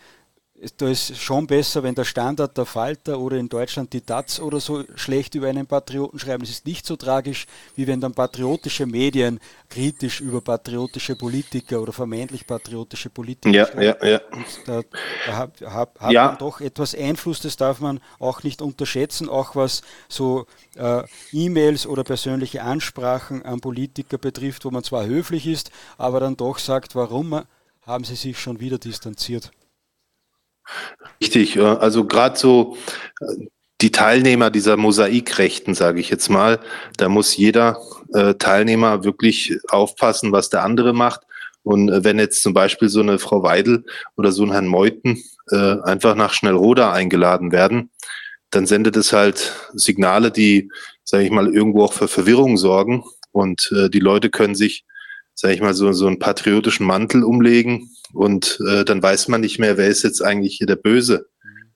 da 0.77 0.89
ist 0.89 1.17
schon 1.17 1.47
besser, 1.47 1.83
wenn 1.83 1.95
der 1.95 2.05
Standard 2.05 2.57
der 2.57 2.67
Falter 2.67 3.19
oder 3.19 3.37
in 3.39 3.49
Deutschland 3.49 3.93
die 3.93 4.03
Taz 4.03 4.41
oder 4.41 4.61
so 4.61 4.85
schlecht 4.95 5.35
über 5.35 5.49
einen 5.49 5.67
Patrioten 5.67 6.19
schreiben. 6.19 6.43
Es 6.43 6.51
ist 6.51 6.67
nicht 6.67 6.85
so 6.85 6.97
tragisch, 6.97 7.47
wie 7.77 7.87
wenn 7.87 8.01
dann 8.01 8.13
patriotische 8.13 8.85
Medien 8.85 9.41
kritisch 9.71 10.21
über 10.21 10.43
patriotische 10.43 11.17
Politiker 11.17 11.81
oder 11.81 11.93
vermeintlich 11.93 12.47
patriotische 12.47 13.09
Politiker 13.09 13.55
ja, 13.55 13.67
schreiben. 13.67 13.97
Ja, 14.03 14.07
ja. 14.07 14.21
Und 14.33 14.47
da, 14.67 14.83
da 15.27 15.37
hat, 15.37 15.61
hat, 15.63 16.01
hat 16.01 16.13
ja. 16.13 16.27
man 16.27 16.39
doch 16.39 16.61
etwas 16.61 16.95
Einfluss, 16.95 17.41
das 17.41 17.57
darf 17.57 17.81
man 17.81 18.01
auch 18.19 18.43
nicht 18.43 18.61
unterschätzen, 18.61 19.31
auch 19.31 19.57
was 19.57 19.81
so 20.09 20.47
äh, 20.77 21.03
E-Mails 21.33 21.87
oder 21.87 22.05
persönliche 22.05 22.63
Ansprachen 22.63 23.45
an 23.47 23.61
Politiker 23.61 24.19
betrifft, 24.19 24.67
wo 24.67 24.71
man 24.71 24.85
zwar 24.85 25.07
höflich 25.07 25.47
ist, 25.47 25.71
aber 25.97 26.21
dann 26.21 26.37
doch 26.37 26.59
sagt, 26.59 26.95
warum 26.95 27.43
haben 27.83 28.05
sie 28.05 28.15
sich 28.15 28.39
schon 28.39 28.61
wieder 28.61 28.79
distanziert. 28.79 29.53
Richtig, 31.23 31.61
also 31.61 32.07
gerade 32.07 32.39
so 32.39 32.77
die 33.81 33.91
Teilnehmer 33.91 34.51
dieser 34.51 34.77
Mosaikrechten, 34.77 35.75
sage 35.75 36.01
ich 36.01 36.11
jetzt 36.11 36.29
mal, 36.29 36.61
da 36.97 37.09
muss 37.09 37.37
jeder 37.37 37.79
äh, 38.13 38.35
Teilnehmer 38.35 39.05
wirklich 39.05 39.59
aufpassen, 39.69 40.33
was 40.33 40.51
der 40.51 40.65
andere 40.65 40.93
macht. 40.93 41.23
Und 41.63 41.91
äh, 41.91 42.05
wenn 42.05 42.19
jetzt 42.19 42.43
zum 42.43 42.55
Beispiel 42.55 42.89
so 42.89 43.01
eine 43.01 43.19
Frau 43.19 43.43
Weidel 43.43 43.85
oder 44.17 44.33
so 44.33 44.45
ein 44.45 44.53
Herrn 44.53 44.67
Meuthen 44.67 45.23
äh, 45.51 45.81
einfach 45.83 46.15
nach 46.15 46.33
Schnellroda 46.33 46.93
eingeladen 46.93 47.53
werden, 47.53 47.91
dann 48.51 48.67
sendet 48.67 48.97
es 48.97 49.13
halt 49.13 49.55
Signale, 49.73 50.31
die, 50.31 50.71
sage 51.05 51.25
ich 51.25 51.31
mal, 51.31 51.55
irgendwo 51.55 51.85
auch 51.85 51.93
für 51.93 52.09
Verwirrung 52.09 52.57
sorgen. 52.57 53.05
Und 53.33 53.71
äh, 53.77 53.89
die 53.89 54.01
Leute 54.01 54.29
können 54.29 54.55
sich, 54.55 54.85
sage 55.41 55.55
ich 55.55 55.63
mal, 55.63 55.73
so, 55.73 55.91
so 55.93 56.07
einen 56.07 56.19
patriotischen 56.19 56.85
Mantel 56.85 57.25
umlegen 57.25 57.91
und 58.13 58.61
äh, 58.69 58.85
dann 58.85 59.03
weiß 59.03 59.29
man 59.29 59.41
nicht 59.41 59.59
mehr, 59.59 59.79
wer 59.79 59.89
ist 59.89 60.03
jetzt 60.03 60.23
eigentlich 60.23 60.59
hier 60.59 60.67
der 60.67 60.77
Böse. 60.77 61.31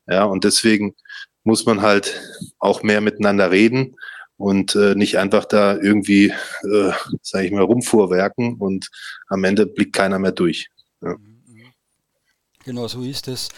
Ja, 0.06 0.24
und 0.24 0.44
deswegen 0.44 0.94
muss 1.44 1.64
man 1.64 1.80
halt 1.80 2.20
auch 2.58 2.82
mehr 2.82 3.00
miteinander 3.00 3.50
reden 3.50 3.96
und 4.36 4.76
äh, 4.76 4.94
nicht 4.94 5.16
einfach 5.16 5.46
da 5.46 5.78
irgendwie, 5.78 6.26
äh, 6.26 6.92
sage 7.22 7.46
ich 7.46 7.52
mal, 7.52 7.62
rumfuhrwerken 7.62 8.56
und 8.56 8.90
am 9.28 9.44
Ende 9.44 9.64
blickt 9.64 9.94
keiner 9.94 10.18
mehr 10.18 10.32
durch. 10.32 10.68
Ja. 11.00 11.16
Genau 12.66 12.86
so 12.86 13.00
ist 13.00 13.28
es. 13.28 13.48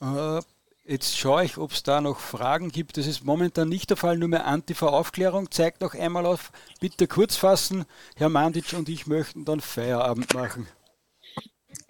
Äh, 0.00 0.40
jetzt 0.84 1.16
schaue 1.16 1.44
ich, 1.44 1.58
ob 1.58 1.72
es 1.72 1.82
da 1.82 2.00
noch 2.00 2.18
Fragen 2.20 2.70
gibt. 2.70 2.96
Das 2.96 3.06
ist 3.06 3.24
momentan 3.24 3.68
nicht 3.68 3.90
der 3.90 3.96
Fall, 3.96 4.18
nur 4.18 4.28
mehr 4.28 4.46
Antifa-Aufklärung. 4.46 5.50
Zeigt 5.50 5.80
noch 5.80 5.94
einmal 5.94 6.26
auf. 6.26 6.52
Bitte 6.80 7.06
kurz 7.06 7.36
fassen. 7.36 7.84
Herr 8.16 8.28
Mandic 8.28 8.72
und 8.74 8.88
ich 8.88 9.06
möchten 9.06 9.44
dann 9.44 9.60
Feierabend 9.60 10.34
machen. 10.34 10.66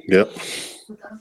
Ja. 0.06 0.26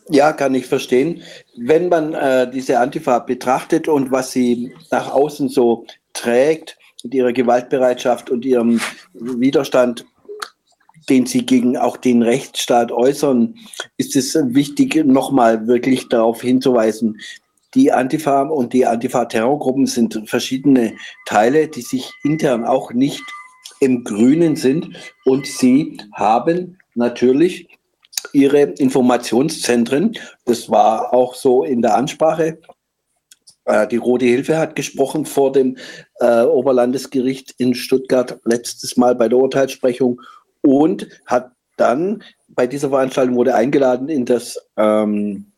Ja, 0.10 0.34
kann 0.34 0.56
ich 0.56 0.66
verstehen. 0.66 1.24
Wenn 1.56 1.90
man 1.90 2.14
äh, 2.14 2.50
diese 2.50 2.80
Antifa 2.80 3.20
betrachtet 3.20 3.88
und 3.88 4.12
was 4.12 4.32
sie 4.32 4.76
nach 4.90 5.12
außen 5.12 5.50
so 5.50 5.86
trägt, 6.14 6.78
mit 7.04 7.14
ihrer 7.14 7.34
Gewaltbereitschaft 7.34 8.30
und 8.30 8.46
ihrem 8.46 8.80
Widerstand, 9.14 10.06
den 11.10 11.26
sie 11.26 11.46
gegen 11.46 11.78
auch 11.78 11.98
den 11.98 12.22
Rechtsstaat 12.22 12.92
äußern, 12.92 13.56
ist 13.98 14.16
es 14.16 14.36
wichtig, 14.36 14.96
nochmal 15.06 15.68
wirklich 15.68 16.10
darauf 16.10 16.42
hinzuweisen, 16.42 17.20
die 17.74 17.92
Antifa 17.92 18.44
und 18.44 18.74
die 18.74 18.86
Antifa-Terrorgruppen 18.86 19.86
sind 19.86 20.22
verschiedene 20.30 20.96
Teile, 21.26 21.68
die 21.68 21.82
sich 21.82 22.12
intern 22.24 22.66
auch 22.66 22.92
nicht 22.92 23.24
im 23.80 24.04
Grünen 24.04 24.56
sind 24.56 24.90
und 25.26 25.48
sie 25.48 25.98
haben 26.14 26.78
natürlich 26.96 27.68
ihre 28.34 28.62
Informationszentren. 28.62 30.18
Das 30.46 30.70
war 30.70 31.14
auch 31.14 31.36
so 31.36 31.64
in 31.64 31.82
der 31.82 31.96
Ansprache. 31.96 32.60
Äh, 33.66 33.88
die 33.88 33.98
Rote 33.98 34.26
Hilfe 34.26 34.58
hat 34.58 34.76
gesprochen 34.76 35.26
vor 35.26 35.52
dem 35.52 35.78
äh, 36.20 36.44
Oberlandesgericht 36.44 37.56
in 37.58 37.74
Stuttgart 37.74 38.40
letztes 38.46 38.98
Mal 38.98 39.16
bei 39.16 39.28
der 39.28 39.40
Urteilssprechung 39.40 40.22
und 40.62 41.08
hat 41.26 41.52
dann 41.78 42.24
bei 42.50 42.68
dieser 42.68 42.90
Veranstaltung 42.90 43.36
wurde 43.36 43.56
eingeladen 43.56 44.10
in 44.10 44.26
das 44.26 44.60
ähm, 44.78 45.51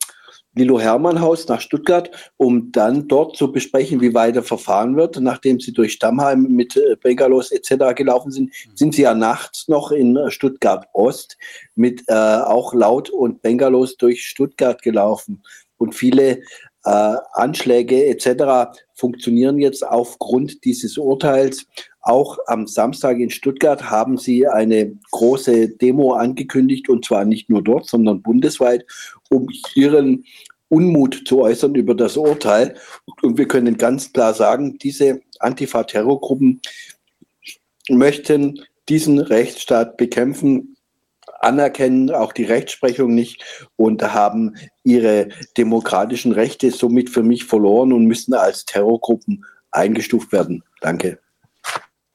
Lilo 0.56 0.80
Hermann 0.80 1.20
Haus 1.20 1.47
nach 1.47 1.62
Stuttgart, 1.62 2.12
um 2.38 2.72
dann 2.72 3.08
dort 3.08 3.36
zu 3.38 3.51
besprechen, 3.51 4.01
wie 4.01 4.14
weiter 4.14 4.43
verfahren 4.43 4.95
wird. 4.95 5.20
Nachdem 5.20 5.60
sie 5.60 5.74
durch 5.74 5.93
Stammheim 5.93 6.43
mit 6.43 6.78
äh, 6.78 6.95
Bengalos 7.01 7.51
etc. 7.51 7.95
gelaufen 7.95 8.32
sind, 8.32 8.45
mhm. 8.45 8.76
sind 8.76 8.95
sie 8.95 9.04
ja 9.04 9.14
nachts 9.14 9.68
noch 9.68 9.91
in 9.91 10.16
äh, 10.16 10.30
Stuttgart 10.30 10.88
Ost 10.93 11.38
mit 11.76 12.04
äh, 12.08 12.14
auch 12.14 12.74
Laut 12.74 13.10
und 13.10 13.41
Bengalos 13.41 13.97
durch 13.97 14.26
Stuttgart 14.26 14.82
gelaufen. 14.82 15.43
Und 15.78 15.95
viele 15.95 16.41
äh, 16.86 17.16
Anschläge 17.34 18.06
etc. 18.08 18.78
funktionieren 18.93 19.58
jetzt 19.58 19.86
aufgrund 19.86 20.64
dieses 20.66 20.97
Urteils. 20.97 21.66
Auch 22.04 22.38
am 22.47 22.68
Samstag 22.68 23.20
in 23.20 23.30
Stuttgart 23.30 23.89
haben 23.89 24.18
sie 24.18 24.45
eine 24.45 24.97
große 25.12 25.70
Demo 25.70 26.14
angekündigt 26.14 26.89
und 26.89 27.06
zwar 27.06 27.24
nicht 27.24 27.49
nur 27.49 27.64
dort, 27.64 27.88
sondern 27.88 28.22
bundesweit, 28.22 28.86
um 29.30 29.47
ihren 29.74 30.26
Unmut 30.68 31.24
zu 31.26 31.41
äußern 31.41 31.76
über 31.76 31.95
das 31.95 32.18
Urteil. 32.18 32.76
Und 33.22 33.38
wir 33.38 33.47
können 33.47 33.78
ganz 33.78 34.12
klar 34.12 34.34
sagen, 34.34 34.78
diese 34.80 35.22
Antifa-Terrorgruppen 35.39 36.62
möchten 37.89 38.60
diesen 38.89 39.20
Rechtsstaat 39.20 39.95
bekämpfen, 39.95 40.76
anerkennen 41.39 42.12
auch 42.12 42.34
die 42.34 42.43
Rechtsprechung 42.43 43.16
nicht 43.16 43.70
und 43.78 44.01
haben 44.01 44.56
ihre 44.84 45.30
demokratischen 45.58 46.34
Rechte 46.34 46.72
somit 46.72 47.10
für 47.10 47.24
mich 47.24 47.45
verloren 47.45 47.93
und 47.93 48.06
müssen 48.06 48.34
als 48.34 48.66
Terrorgruppen 48.66 49.45
eingestuft 49.72 50.34
werden. 50.34 50.64
Danke. 50.82 51.22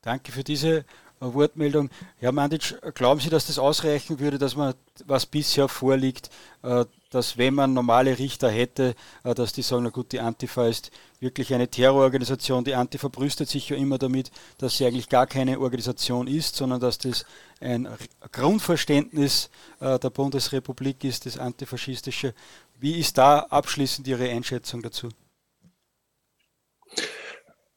Danke 0.09 0.33
für 0.33 0.43
diese 0.43 0.87
Wortmeldung. 1.21 1.91
Herr 2.17 2.33
Mandic, 2.33 2.79
glauben 2.95 3.21
Sie, 3.21 3.29
dass 3.29 3.47
das 3.47 3.59
ausreichen 3.59 4.21
würde, 4.21 4.39
dass 4.39 4.57
man, 4.57 4.73
was 5.05 5.27
bisher 5.27 5.69
vorliegt, 5.69 6.31
äh, 6.63 6.87
dass 7.11 7.37
wenn 7.37 7.53
man 7.53 7.75
normale 7.75 8.19
Richter 8.19 8.49
hätte, 8.49 8.95
äh, 9.23 9.35
dass 9.35 9.53
die 9.53 9.61
sagen, 9.61 9.83
na 9.83 9.91
gut, 9.91 10.13
die 10.13 10.21
Antifa 10.21 10.67
ist 10.67 10.93
wirklich 11.21 11.53
eine 11.53 11.69
Terrororganisation. 11.69 12.65
Die 12.65 12.75
Antifa 12.75 13.09
brüstet 13.09 13.51
sich 13.51 13.69
ja 13.69 13.77
immer 13.77 13.99
damit, 13.99 14.31
dass 14.57 14.79
sie 14.79 14.87
eigentlich 14.87 15.11
gar 15.11 15.27
keine 15.27 15.61
Organisation 15.61 16.27
ist, 16.27 16.57
sondern 16.57 16.81
dass 16.81 16.97
das 16.97 17.27
ein 17.61 17.87
Grundverständnis 18.33 19.51
äh, 19.81 19.99
der 19.99 20.09
Bundesrepublik 20.09 21.05
ist, 21.05 21.27
das 21.27 21.37
antifaschistische. 21.37 22.33
Wie 22.81 22.99
ist 22.99 23.19
da 23.19 23.41
abschließend 23.41 24.09
Ihre 24.09 24.31
Einschätzung 24.31 24.81
dazu? 24.81 25.11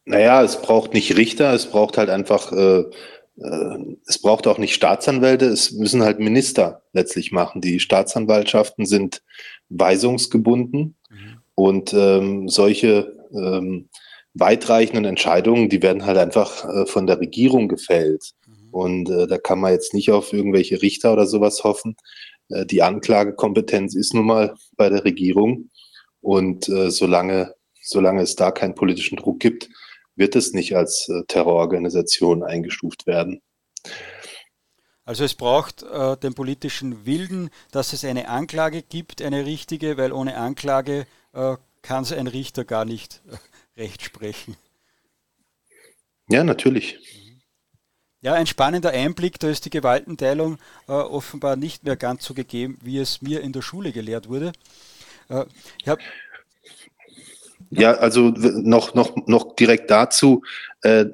Naja, 0.05 0.43
es 0.43 0.61
braucht 0.61 0.93
nicht 0.93 1.15
Richter, 1.15 1.53
es 1.53 1.67
braucht 1.67 1.97
halt 1.97 2.09
einfach 2.09 2.51
äh, 2.51 2.85
äh, 3.37 3.77
es 4.05 4.19
braucht 4.19 4.47
auch 4.47 4.57
nicht 4.57 4.73
Staatsanwälte, 4.73 5.45
es 5.45 5.71
müssen 5.71 6.03
halt 6.03 6.19
Minister 6.19 6.83
letztlich 6.93 7.31
machen. 7.31 7.61
Die 7.61 7.79
Staatsanwaltschaften 7.79 8.85
sind 8.85 9.23
weisungsgebunden 9.69 10.95
mhm. 11.09 11.37
und 11.55 11.93
ähm, 11.93 12.49
solche 12.49 13.17
ähm, 13.33 13.89
weitreichenden 14.33 15.05
Entscheidungen, 15.05 15.69
die 15.69 15.81
werden 15.81 16.05
halt 16.05 16.17
einfach 16.17 16.65
äh, 16.65 16.85
von 16.85 17.07
der 17.07 17.19
Regierung 17.19 17.67
gefällt. 17.67 18.31
Mhm. 18.45 18.69
Und 18.71 19.09
äh, 19.09 19.27
da 19.27 19.37
kann 19.37 19.59
man 19.59 19.73
jetzt 19.73 19.93
nicht 19.93 20.11
auf 20.11 20.33
irgendwelche 20.33 20.81
Richter 20.81 21.13
oder 21.13 21.25
sowas 21.25 21.63
hoffen. 21.63 21.95
Äh, 22.49 22.65
die 22.65 22.81
Anklagekompetenz 22.81 23.95
ist 23.95 24.13
nun 24.13 24.25
mal 24.25 24.55
bei 24.77 24.89
der 24.89 25.03
Regierung. 25.03 25.69
Und 26.21 26.69
äh, 26.69 26.91
solange, 26.91 27.55
solange 27.81 28.21
es 28.21 28.35
da 28.35 28.51
keinen 28.51 28.75
politischen 28.75 29.17
Druck 29.17 29.39
gibt, 29.39 29.69
wird 30.16 30.36
es 30.36 30.53
nicht 30.53 30.76
als 30.76 31.07
äh, 31.09 31.24
Terrororganisation 31.28 32.43
eingestuft 32.43 33.07
werden. 33.07 33.41
Also 35.03 35.24
es 35.24 35.34
braucht 35.34 35.84
äh, 35.84 36.16
den 36.18 36.34
politischen 36.34 37.05
Willen, 37.05 37.49
dass 37.72 37.93
es 37.93 38.05
eine 38.05 38.30
Anklage 38.30 38.82
gibt, 38.84 39.22
eine 39.22 39.45
richtige, 39.45 39.97
weil 39.97 40.12
ohne 40.12 40.38
Anklage 40.38 41.07
äh, 41.34 41.57
kann 41.82 42.03
es 42.03 42.14
ein 42.14 42.28
Richter 42.28 42.66
gar 42.66 42.86
nicht 42.86 43.22
äh, 43.30 43.82
recht 43.82 44.03
sprechen. 44.03 44.55
Ja, 46.30 46.43
natürlich. 46.43 46.99
Ja, 48.22 48.36
ein 48.36 48.45
spannender 48.45 48.91
Einblick, 48.91 49.39
da 49.39 49.49
ist 49.49 49.66
die 49.66 49.72
Gewaltenteilung 49.72 50.59
äh, 50.88 50.91
offenbar 50.91 51.55
nicht 51.55 51.84
mehr 51.84 51.95
ganz 51.95 52.24
so 52.24 52.36
gegeben, 52.36 52.78
wie 52.84 52.99
es 52.99 53.22
mir 53.24 53.41
in 53.41 53.51
der 53.51 53.64
Schule 53.64 53.91
gelehrt 53.91 54.30
wurde. 54.30 54.51
Äh, 55.28 55.45
ja, 57.72 57.93
also 57.93 58.30
noch, 58.30 58.93
noch, 58.93 59.15
noch 59.28 59.55
direkt 59.55 59.89
dazu. 59.89 60.43
Äh, 60.82 61.05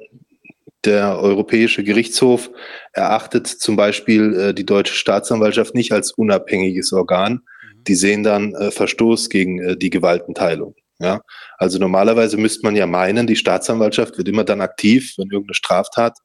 der 0.84 1.18
Europäische 1.18 1.82
Gerichtshof 1.82 2.50
erachtet 2.92 3.46
zum 3.46 3.76
Beispiel 3.76 4.34
äh, 4.34 4.54
die 4.54 4.66
deutsche 4.66 4.94
Staatsanwaltschaft 4.94 5.74
nicht 5.74 5.92
als 5.92 6.12
unabhängiges 6.12 6.92
Organ. 6.92 7.32
Mhm. 7.34 7.84
Die 7.84 7.94
sehen 7.94 8.22
dann 8.22 8.54
äh, 8.54 8.70
Verstoß 8.70 9.28
gegen 9.30 9.60
äh, 9.60 9.76
die 9.76 9.90
Gewaltenteilung. 9.90 10.74
Ja, 11.00 11.20
also 11.58 11.78
normalerweise 11.78 12.36
müsste 12.36 12.62
man 12.64 12.74
ja 12.74 12.86
meinen, 12.86 13.28
die 13.28 13.36
Staatsanwaltschaft 13.36 14.18
wird 14.18 14.26
immer 14.26 14.42
dann 14.42 14.60
aktiv, 14.60 15.14
wenn 15.16 15.30
irgendeine 15.30 15.54
Straftat 15.54 16.18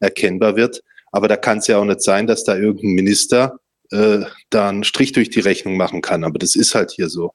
erkennbar 0.00 0.56
wird. 0.56 0.82
Aber 1.12 1.28
da 1.28 1.36
kann 1.36 1.58
es 1.58 1.68
ja 1.68 1.78
auch 1.78 1.84
nicht 1.84 2.02
sein, 2.02 2.26
dass 2.26 2.42
da 2.42 2.56
irgendein 2.56 2.94
Minister 2.94 3.60
äh, 3.92 4.22
da 4.50 4.68
einen 4.68 4.82
Strich 4.82 5.12
durch 5.12 5.30
die 5.30 5.40
Rechnung 5.40 5.76
machen 5.76 6.02
kann. 6.02 6.24
Aber 6.24 6.38
das 6.40 6.56
ist 6.56 6.74
halt 6.74 6.90
hier 6.90 7.08
so. 7.08 7.32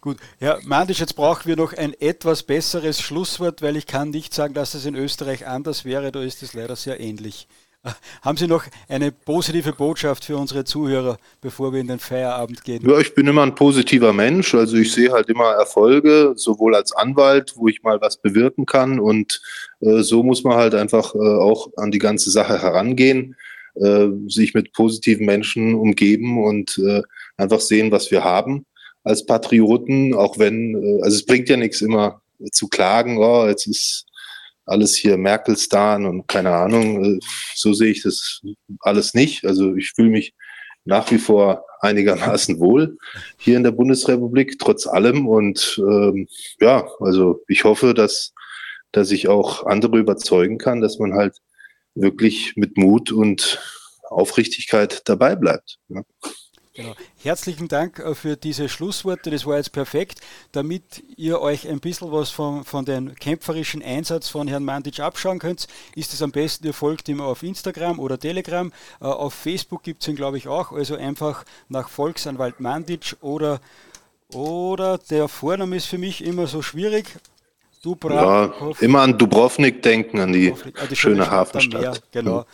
Gut, 0.00 0.16
Herr 0.38 0.60
Mandisch, 0.64 0.98
jetzt 0.98 1.14
brauchen 1.14 1.46
wir 1.46 1.56
noch 1.56 1.74
ein 1.74 1.92
etwas 2.00 2.42
besseres 2.42 3.02
Schlusswort, 3.02 3.60
weil 3.60 3.76
ich 3.76 3.86
kann 3.86 4.08
nicht 4.08 4.32
sagen, 4.32 4.54
dass 4.54 4.72
es 4.72 4.86
in 4.86 4.94
Österreich 4.94 5.46
anders 5.46 5.84
wäre, 5.84 6.10
da 6.10 6.22
ist 6.22 6.42
es 6.42 6.54
leider 6.54 6.74
sehr 6.74 7.00
ähnlich. 7.00 7.46
Haben 8.22 8.38
Sie 8.38 8.46
noch 8.46 8.64
eine 8.88 9.12
positive 9.12 9.74
Botschaft 9.74 10.24
für 10.24 10.38
unsere 10.38 10.64
Zuhörer, 10.64 11.18
bevor 11.42 11.74
wir 11.74 11.80
in 11.80 11.88
den 11.88 11.98
Feierabend 11.98 12.64
gehen? 12.64 12.88
Ja, 12.88 12.98
ich 12.98 13.14
bin 13.14 13.26
immer 13.26 13.42
ein 13.42 13.54
positiver 13.54 14.14
Mensch. 14.14 14.54
Also 14.54 14.76
ich 14.76 14.90
sehe 14.90 15.12
halt 15.12 15.28
immer 15.28 15.52
Erfolge, 15.52 16.32
sowohl 16.34 16.74
als 16.74 16.92
Anwalt, 16.92 17.52
wo 17.56 17.68
ich 17.68 17.82
mal 17.82 18.00
was 18.00 18.16
bewirken 18.16 18.64
kann. 18.64 19.00
Und 19.00 19.42
äh, 19.80 20.00
so 20.00 20.22
muss 20.22 20.44
man 20.44 20.56
halt 20.56 20.74
einfach 20.74 21.14
äh, 21.14 21.18
auch 21.18 21.68
an 21.76 21.90
die 21.90 21.98
ganze 21.98 22.30
Sache 22.30 22.60
herangehen, 22.60 23.36
äh, 23.74 24.08
sich 24.28 24.54
mit 24.54 24.72
positiven 24.72 25.26
Menschen 25.26 25.74
umgeben 25.74 26.42
und 26.42 26.78
äh, 26.78 27.02
einfach 27.36 27.60
sehen, 27.60 27.90
was 27.92 28.10
wir 28.10 28.24
haben 28.24 28.66
als 29.02 29.24
Patrioten, 29.24 30.14
auch 30.14 30.38
wenn, 30.38 30.74
äh, 30.74 31.02
also 31.02 31.16
es 31.16 31.26
bringt 31.26 31.48
ja 31.48 31.56
nichts 31.56 31.80
immer 31.80 32.22
zu 32.52 32.68
klagen, 32.68 33.18
oh, 33.18 33.46
jetzt 33.46 33.66
ist 33.66 34.06
alles 34.66 34.94
hier 34.94 35.16
Merkelstan 35.16 36.06
und 36.06 36.28
keine 36.28 36.50
Ahnung. 36.52 37.04
Äh, 37.04 37.20
so 37.54 37.72
sehe 37.72 37.90
ich 37.90 38.02
das 38.02 38.40
alles 38.80 39.14
nicht. 39.14 39.44
Also 39.44 39.74
ich 39.74 39.92
fühle 39.92 40.10
mich 40.10 40.34
nach 40.84 41.10
wie 41.10 41.18
vor 41.18 41.64
einigermaßen 41.80 42.58
wohl 42.58 42.96
hier 43.38 43.56
in 43.56 43.64
der 43.64 43.72
Bundesrepublik, 43.72 44.58
trotz 44.58 44.86
allem. 44.86 45.26
Und 45.28 45.76
ähm, 45.78 46.28
ja, 46.60 46.88
also 47.00 47.42
ich 47.48 47.64
hoffe, 47.64 47.94
dass, 47.94 48.32
dass 48.92 49.10
ich 49.10 49.28
auch 49.28 49.66
andere 49.66 49.98
überzeugen 49.98 50.58
kann, 50.58 50.80
dass 50.80 50.98
man 50.98 51.14
halt 51.14 51.38
wirklich 51.94 52.54
mit 52.56 52.76
Mut 52.76 53.12
und 53.12 53.60
Aufrichtigkeit 54.08 55.02
dabei 55.06 55.36
bleibt. 55.36 55.78
Ja. 55.88 56.02
Genau. 56.74 56.94
Herzlichen 57.22 57.66
Dank 57.66 57.98
äh, 57.98 58.14
für 58.14 58.36
diese 58.36 58.68
Schlussworte, 58.68 59.30
das 59.30 59.44
war 59.44 59.56
jetzt 59.56 59.72
perfekt. 59.72 60.20
Damit 60.52 61.02
ihr 61.16 61.40
euch 61.40 61.68
ein 61.68 61.80
bisschen 61.80 62.12
was 62.12 62.30
von, 62.30 62.64
von 62.64 62.84
dem 62.84 63.14
kämpferischen 63.16 63.82
Einsatz 63.82 64.28
von 64.28 64.46
Herrn 64.46 64.64
Mandic 64.64 65.00
abschauen 65.00 65.40
könnt, 65.40 65.66
ist 65.96 66.14
es 66.14 66.22
am 66.22 66.30
besten, 66.30 66.66
ihr 66.66 66.74
folgt 66.74 67.08
ihm 67.08 67.20
auf 67.20 67.42
Instagram 67.42 67.98
oder 67.98 68.18
Telegram. 68.18 68.72
Äh, 69.00 69.04
auf 69.04 69.34
Facebook 69.34 69.82
gibt 69.82 70.02
es 70.02 70.08
ihn, 70.08 70.16
glaube 70.16 70.38
ich, 70.38 70.46
auch. 70.46 70.70
Also 70.70 70.94
einfach 70.94 71.44
nach 71.68 71.88
Volksanwalt 71.88 72.60
Mandic 72.60 73.16
oder, 73.20 73.60
oder 74.32 74.98
der 74.98 75.26
Vorname 75.26 75.76
ist 75.76 75.86
für 75.86 75.98
mich 75.98 76.24
immer 76.24 76.46
so 76.46 76.62
schwierig. 76.62 77.06
Dubravnikov. 77.82 78.80
Ja, 78.80 78.86
immer 78.86 79.00
an 79.00 79.18
Dubrovnik 79.18 79.82
denken, 79.82 80.20
an 80.20 80.32
die, 80.32 80.52
ah, 80.52 80.86
die 80.86 80.96
schöne 80.96 81.30
Hafenstadt. 81.30 82.02
Genau. 82.12 82.44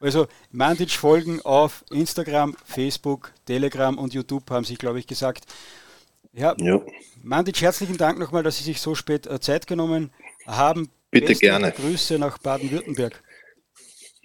Also 0.00 0.26
Mandic 0.50 0.90
folgen 0.90 1.40
auf 1.42 1.84
Instagram, 1.90 2.56
Facebook, 2.64 3.32
Telegram 3.46 3.96
und 3.98 4.14
YouTube 4.14 4.50
haben 4.50 4.64
sich, 4.64 4.78
glaube 4.78 4.98
ich, 4.98 5.06
gesagt. 5.06 5.46
Ja, 6.32 6.54
ja. 6.58 6.80
Mandic, 7.22 7.60
herzlichen 7.62 7.96
Dank 7.96 8.18
nochmal, 8.18 8.42
dass 8.42 8.58
Sie 8.58 8.64
sich 8.64 8.80
so 8.80 8.94
spät 8.94 9.26
äh, 9.26 9.40
Zeit 9.40 9.66
genommen 9.66 10.10
haben. 10.46 10.90
Bitte 11.10 11.28
Beste 11.28 11.46
gerne. 11.46 11.72
Grüße 11.72 12.18
nach 12.18 12.38
Baden-Württemberg. 12.38 13.22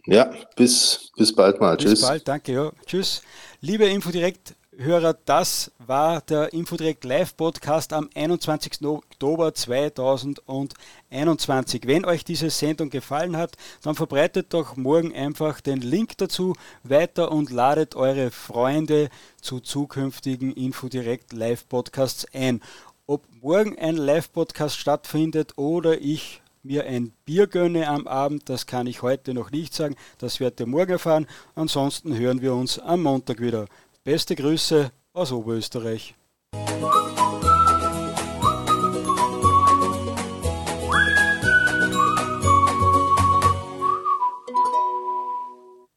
Ja, 0.07 0.33
bis, 0.55 1.11
bis 1.15 1.33
bald 1.33 1.59
mal. 1.61 1.77
Bis 1.77 1.85
Tschüss. 1.85 1.99
Bis 1.99 2.01
bald, 2.01 2.27
danke. 2.27 2.51
Ja. 2.51 2.71
Tschüss. 2.85 3.21
Liebe 3.61 3.85
Infodirekt 3.85 4.55
Hörer, 4.77 5.17
das 5.25 5.73
war 5.79 6.21
der 6.21 6.53
Infodirect 6.53 7.03
Live 7.03 7.35
Podcast 7.35 7.91
am 7.91 8.09
21. 8.15 8.85
Oktober 8.85 9.53
2021. 9.53 11.87
Wenn 11.87 12.05
euch 12.05 12.23
diese 12.23 12.49
Sendung 12.49 12.89
gefallen 12.89 13.35
hat, 13.35 13.57
dann 13.81 13.95
verbreitet 13.95 14.53
doch 14.53 14.77
morgen 14.77 15.13
einfach 15.13 15.59
den 15.59 15.81
Link 15.81 16.17
dazu 16.19 16.55
weiter 16.83 17.33
und 17.33 17.49
ladet 17.49 17.95
eure 17.95 18.31
Freunde 18.31 19.09
zu 19.41 19.59
zukünftigen 19.59 20.53
Infodirect 20.53 21.33
Live 21.33 21.67
Podcasts 21.67 22.25
ein. 22.33 22.61
Ob 23.07 23.25
morgen 23.41 23.77
ein 23.77 23.97
Live 23.97 24.31
Podcast 24.31 24.77
stattfindet 24.77 25.57
oder 25.57 25.99
ich 25.99 26.41
mir 26.63 26.85
ein 26.85 27.11
Bier 27.25 27.47
gönne 27.47 27.89
am 27.89 28.07
Abend, 28.07 28.47
das 28.47 28.67
kann 28.67 28.87
ich 28.87 29.01
heute 29.01 29.33
noch 29.33 29.51
nicht 29.51 29.73
sagen, 29.73 29.97
das 30.17 30.39
werdet 30.39 30.61
ihr 30.61 30.67
morgen 30.67 30.93
erfahren. 30.93 31.27
Ansonsten 31.55 32.17
hören 32.17 32.41
wir 32.41 32.53
uns 32.53 32.79
am 32.79 33.03
Montag 33.03 33.41
wieder. 33.41 33.65
Beste 34.03 34.35
Grüße 34.35 34.91
aus 35.13 35.31
Oberösterreich. 35.31 36.15